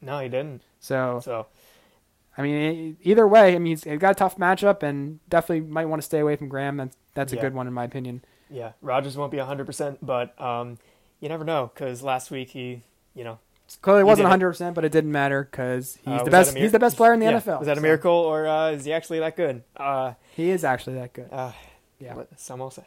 No, 0.00 0.18
he 0.20 0.28
didn't. 0.28 0.62
So 0.80 1.20
So 1.22 1.46
I 2.36 2.42
mean, 2.42 2.96
either 3.02 3.26
way, 3.26 3.54
I 3.54 3.58
mean, 3.58 3.72
he's 3.72 3.84
he's 3.84 3.98
got 3.98 4.12
a 4.12 4.14
tough 4.14 4.36
matchup, 4.36 4.82
and 4.82 5.20
definitely 5.28 5.68
might 5.68 5.86
want 5.86 6.02
to 6.02 6.06
stay 6.06 6.18
away 6.18 6.36
from 6.36 6.48
Graham. 6.48 6.76
That's 6.76 6.96
that's 7.14 7.32
a 7.32 7.36
Yeah. 7.36 7.42
good 7.42 7.54
one 7.54 7.66
in 7.66 7.72
my 7.72 7.84
opinion. 7.84 8.24
yeah, 8.50 8.72
Rodgers 8.82 9.16
won't 9.16 9.30
be 9.32 9.38
100, 9.38 9.64
percent 9.66 10.04
but 10.04 10.38
um, 10.40 10.78
you 11.20 11.28
never 11.28 11.44
know 11.44 11.70
because 11.72 12.02
last 12.02 12.30
week 12.30 12.50
he, 12.50 12.82
you 13.14 13.24
know, 13.24 13.38
Clearly 13.82 14.04
wasn't 14.04 14.24
100, 14.24 14.48
percent 14.48 14.74
but 14.76 14.84
it 14.84 14.92
didn't 14.92 15.10
matter 15.10 15.42
because 15.50 15.96
he's 15.96 16.20
uh, 16.20 16.22
the 16.22 16.30
best. 16.30 16.56
He's 16.56 16.70
the 16.70 16.78
best 16.78 16.96
player 16.96 17.12
in 17.14 17.18
the 17.20 17.26
yeah, 17.26 17.40
NFL. 17.40 17.58
Was 17.58 17.66
that 17.66 17.72
a 17.72 17.80
so 17.80 17.82
miracle 17.82 18.12
or 18.12 18.46
uh, 18.46 18.70
is 18.70 18.84
he 18.84 18.92
actually 18.92 19.18
that 19.18 19.36
good? 19.36 19.64
Uh, 19.76 20.14
He 20.36 20.50
is 20.50 20.62
actually 20.62 20.94
that 20.96 21.12
good. 21.12 21.28
uh, 21.32 21.50
Yeah. 21.98 22.14
some 22.36 22.60
will 22.60 22.70
say. 22.70 22.86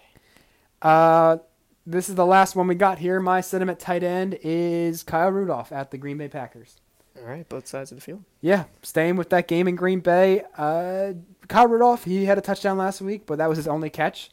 Uh, 0.81 1.37
this 1.85 2.07
is 2.07 2.15
the 2.15 2.25
last 2.25 2.55
one 2.55 2.67
we 2.67 2.75
got 2.75 2.99
here. 2.99 3.19
My 3.19 3.41
sentiment 3.41 3.79
tight 3.79 4.03
end 4.03 4.37
is 4.41 5.03
Kyle 5.03 5.29
Rudolph 5.31 5.71
at 5.73 5.91
the 5.91 5.97
Green 5.97 6.17
Bay 6.17 6.29
Packers. 6.29 6.77
All 7.17 7.25
right, 7.27 7.47
both 7.49 7.67
sides 7.67 7.91
of 7.91 7.97
the 7.97 8.01
field. 8.01 8.23
Yeah, 8.39 8.65
staying 8.81 9.17
with 9.17 9.29
that 9.31 9.47
game 9.49 9.67
in 9.67 9.75
Green 9.75 9.99
Bay. 9.99 10.43
Uh, 10.57 11.13
Kyle 11.49 11.67
Rudolph, 11.67 12.05
he 12.05 12.23
had 12.25 12.37
a 12.37 12.41
touchdown 12.41 12.77
last 12.77 13.01
week, 13.01 13.25
but 13.25 13.39
that 13.39 13.49
was 13.49 13.57
his 13.57 13.67
only 13.67 13.89
catch. 13.89 14.29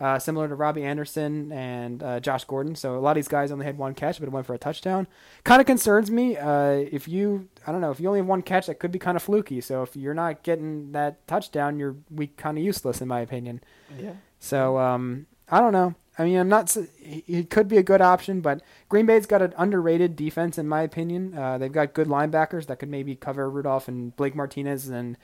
Uh, 0.00 0.16
similar 0.16 0.46
to 0.46 0.54
Robbie 0.54 0.84
Anderson 0.84 1.50
and 1.50 2.02
uh, 2.04 2.20
Josh 2.20 2.44
Gordon. 2.44 2.76
So 2.76 2.96
a 2.96 3.00
lot 3.00 3.12
of 3.12 3.16
these 3.16 3.26
guys 3.26 3.50
only 3.50 3.66
had 3.66 3.76
one 3.76 3.94
catch, 3.94 4.20
but 4.20 4.28
it 4.28 4.32
went 4.32 4.46
for 4.46 4.54
a 4.54 4.58
touchdown. 4.58 5.08
Kind 5.42 5.60
of 5.60 5.66
concerns 5.66 6.08
me. 6.08 6.36
Uh, 6.36 6.70
if 6.70 7.08
you, 7.08 7.48
I 7.66 7.72
don't 7.72 7.80
know, 7.80 7.90
if 7.90 7.98
you 7.98 8.06
only 8.06 8.20
have 8.20 8.26
one 8.26 8.42
catch, 8.42 8.68
that 8.68 8.78
could 8.78 8.92
be 8.92 9.00
kind 9.00 9.16
of 9.16 9.24
fluky. 9.24 9.60
So 9.60 9.82
if 9.82 9.96
you're 9.96 10.14
not 10.14 10.44
getting 10.44 10.92
that 10.92 11.26
touchdown, 11.26 11.80
you're 11.80 11.96
weak, 12.10 12.36
kind 12.36 12.56
of 12.56 12.62
useless, 12.62 13.00
in 13.00 13.08
my 13.08 13.20
opinion. 13.20 13.60
Yeah. 13.98 14.12
So 14.38 14.78
um, 14.78 15.26
I 15.48 15.58
don't 15.58 15.72
know. 15.72 15.96
I 16.16 16.24
mean, 16.24 16.38
I'm 16.38 16.48
not. 16.48 16.76
he 17.00 17.44
could 17.44 17.68
be 17.68 17.76
a 17.76 17.82
good 17.82 18.00
option, 18.00 18.40
but 18.40 18.60
Green 18.88 19.06
Bay's 19.06 19.26
got 19.26 19.40
an 19.40 19.54
underrated 19.56 20.16
defense, 20.16 20.58
in 20.58 20.66
my 20.66 20.82
opinion. 20.82 21.36
Uh, 21.36 21.58
they've 21.58 21.70
got 21.72 21.94
good 21.94 22.08
linebackers 22.08 22.66
that 22.66 22.80
could 22.80 22.88
maybe 22.88 23.14
cover 23.14 23.48
Rudolph 23.48 23.86
and 23.86 24.14
Blake 24.16 24.34
Martinez 24.34 24.88
and 24.88 25.16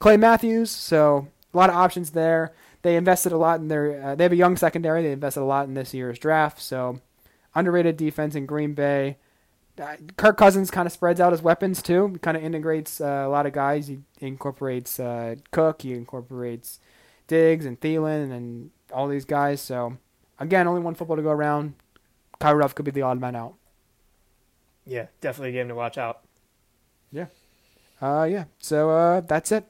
Clay 0.00 0.16
Matthews. 0.16 0.70
So 0.70 1.28
a 1.54 1.56
lot 1.56 1.70
of 1.70 1.76
options 1.76 2.10
there. 2.10 2.52
They 2.82 2.96
invested 2.96 3.32
a 3.32 3.36
lot 3.36 3.60
in 3.60 3.68
their. 3.68 4.02
Uh, 4.04 4.14
they 4.14 4.24
have 4.24 4.32
a 4.32 4.36
young 4.36 4.56
secondary. 4.56 5.02
They 5.02 5.12
invested 5.12 5.40
a 5.40 5.44
lot 5.44 5.66
in 5.68 5.74
this 5.74 5.94
year's 5.94 6.18
draft. 6.18 6.60
So 6.60 7.00
underrated 7.54 7.96
defense 7.96 8.34
in 8.34 8.46
Green 8.46 8.74
Bay. 8.74 9.18
uh, 9.80 9.96
Kirk 10.16 10.36
Cousins 10.36 10.70
kind 10.70 10.86
of 10.86 10.92
spreads 10.92 11.20
out 11.20 11.32
his 11.32 11.42
weapons 11.42 11.80
too. 11.82 12.08
He 12.08 12.18
Kind 12.18 12.36
of 12.36 12.42
integrates 12.42 13.00
uh, 13.00 13.24
a 13.26 13.28
lot 13.28 13.46
of 13.46 13.52
guys. 13.52 13.86
He 13.88 14.00
incorporates 14.20 14.98
uh, 14.98 15.36
Cook. 15.52 15.82
He 15.82 15.92
incorporates 15.92 16.80
Diggs 17.28 17.64
and 17.66 17.80
Thielen 17.80 18.32
and 18.32 18.70
all 18.92 19.06
these 19.08 19.24
guys. 19.24 19.60
So 19.60 19.96
again, 20.40 20.66
only 20.66 20.80
one 20.80 20.94
football 20.94 21.16
to 21.16 21.22
go 21.22 21.30
around. 21.30 21.74
Kyle 22.40 22.54
Ruff 22.56 22.74
could 22.74 22.84
be 22.84 22.90
the 22.90 23.02
odd 23.02 23.20
man 23.20 23.36
out. 23.36 23.54
Yeah, 24.84 25.06
definitely 25.20 25.50
a 25.50 25.52
game 25.52 25.68
to 25.68 25.74
watch 25.76 25.96
out. 25.96 26.22
Yeah. 27.12 27.26
Uh, 28.00 28.24
yeah. 28.24 28.44
So 28.58 28.90
uh, 28.90 29.20
that's 29.20 29.52
it. 29.52 29.64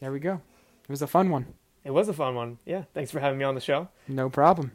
There 0.00 0.10
we 0.10 0.18
go. 0.20 0.40
It 0.84 0.88
was 0.88 1.02
a 1.02 1.06
fun 1.06 1.28
one. 1.28 1.46
It 1.84 1.90
was 1.90 2.08
a 2.08 2.12
fun 2.12 2.34
one. 2.34 2.58
Yeah, 2.64 2.84
thanks 2.94 3.10
for 3.10 3.20
having 3.20 3.38
me 3.38 3.44
on 3.44 3.54
the 3.54 3.60
show. 3.60 3.88
No 4.08 4.30
problem. 4.30 4.72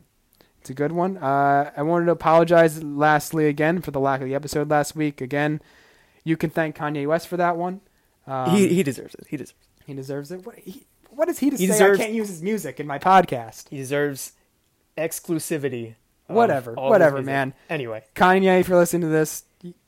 It's 0.62 0.70
a 0.70 0.74
good 0.74 0.91
one. 0.91 1.18
Uh, 1.18 1.72
I 1.76 1.82
wanted 1.84 2.05
to 2.07 2.12
apologize 2.12 2.84
lastly 2.84 3.47
again 3.47 3.82
for 3.82 3.91
the 3.91 3.99
lack 3.99 4.22
of 4.22 4.28
the 4.28 4.36
episode 4.36 4.70
last 4.70 4.95
week. 4.95 5.22
Again, 5.22 5.62
you 6.24 6.36
can 6.38 6.49
thank 6.49 6.76
Kanye 6.78 7.07
West 7.07 7.28
for 7.28 7.38
that 7.38 7.55
one. 7.57 7.82
Um, 8.28 8.51
he 8.51 8.68
he 8.68 8.84
deserves 8.84 9.16
it. 9.16 9.26
He 9.30 9.38
deserves. 9.38 9.57
he 9.86 9.93
deserves 9.93 10.32
it. 10.32 10.45
What, 10.45 10.55
he, 10.60 10.86
what 11.10 11.30
is 11.30 11.39
he 11.39 11.49
to 11.49 11.55
He 11.57 11.66
say? 11.66 11.74
deserves- 11.74 11.99
I 11.99 12.03
can't 12.03 12.14
use 12.14 12.28
his 12.28 12.43
music 12.43 12.80
in 12.80 12.86
my 12.88 12.99
podcast. 12.99 13.70
He 13.70 13.78
deserves 13.78 14.34
exclusivity. 14.97 15.95
Whatever, 16.28 16.76
all 16.76 16.86
of 16.86 16.88
his 16.89 16.91
whatever, 16.91 17.22
man. 17.24 17.53
Anyway, 17.72 18.03
Kanye, 18.16 18.60
if 18.60 18.68
you're 18.68 18.78
listening 18.78 19.01
to 19.01 19.07
this, 19.07 19.45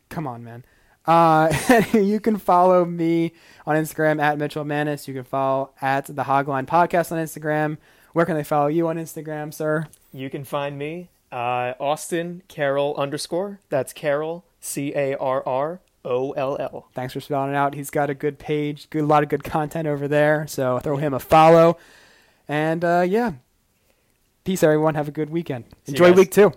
come 0.09 0.25
on, 0.25 0.43
man. 0.43 0.65
Uh, 1.05 1.51
you 1.93 2.19
can 2.19 2.37
follow 2.37 2.85
me 2.85 3.33
on 3.65 3.75
Instagram 3.75 4.21
at 4.21 4.37
Mitchell 4.37 4.63
Mannas. 4.63 5.07
You 5.07 5.13
can 5.13 5.23
follow 5.23 5.71
at 5.81 6.05
the 6.05 6.23
Hogline 6.23 6.65
Podcast 6.67 7.11
on 7.11 7.17
Instagram. 7.17 7.77
Where 8.13 8.25
can 8.25 8.35
they 8.35 8.43
follow 8.43 8.67
you 8.67 8.87
on 8.87 8.97
Instagram, 8.97 9.53
sir? 9.53 9.87
you 10.13 10.29
can 10.29 10.43
find 10.43 10.77
me 10.77 11.09
uh, 11.31 11.73
Austin 11.79 12.43
Carroll 12.47 12.95
underscore. 12.97 13.59
That's 13.69 13.93
Carroll 13.93 14.45
C 14.59 14.93
A 14.95 15.15
R 15.15 15.41
R 15.47 15.79
O 16.03 16.31
L 16.31 16.57
L. 16.59 16.87
Thanks 16.93 17.13
for 17.13 17.21
spelling 17.21 17.51
it 17.51 17.55
out. 17.55 17.73
He's 17.73 17.89
got 17.89 18.09
a 18.09 18.13
good 18.13 18.37
page, 18.39 18.89
good, 18.89 19.03
a 19.03 19.05
lot 19.05 19.23
of 19.23 19.29
good 19.29 19.43
content 19.43 19.87
over 19.87 20.07
there. 20.07 20.45
So 20.47 20.79
throw 20.79 20.97
him 20.97 21.13
a 21.13 21.19
follow. 21.19 21.77
And 22.47 22.83
uh, 22.83 23.05
yeah, 23.07 23.33
peace, 24.43 24.63
everyone. 24.63 24.95
Have 24.95 25.07
a 25.07 25.11
good 25.11 25.29
weekend. 25.29 25.65
See 25.85 25.93
Enjoy 25.93 26.11
week 26.11 26.31
two. 26.31 26.51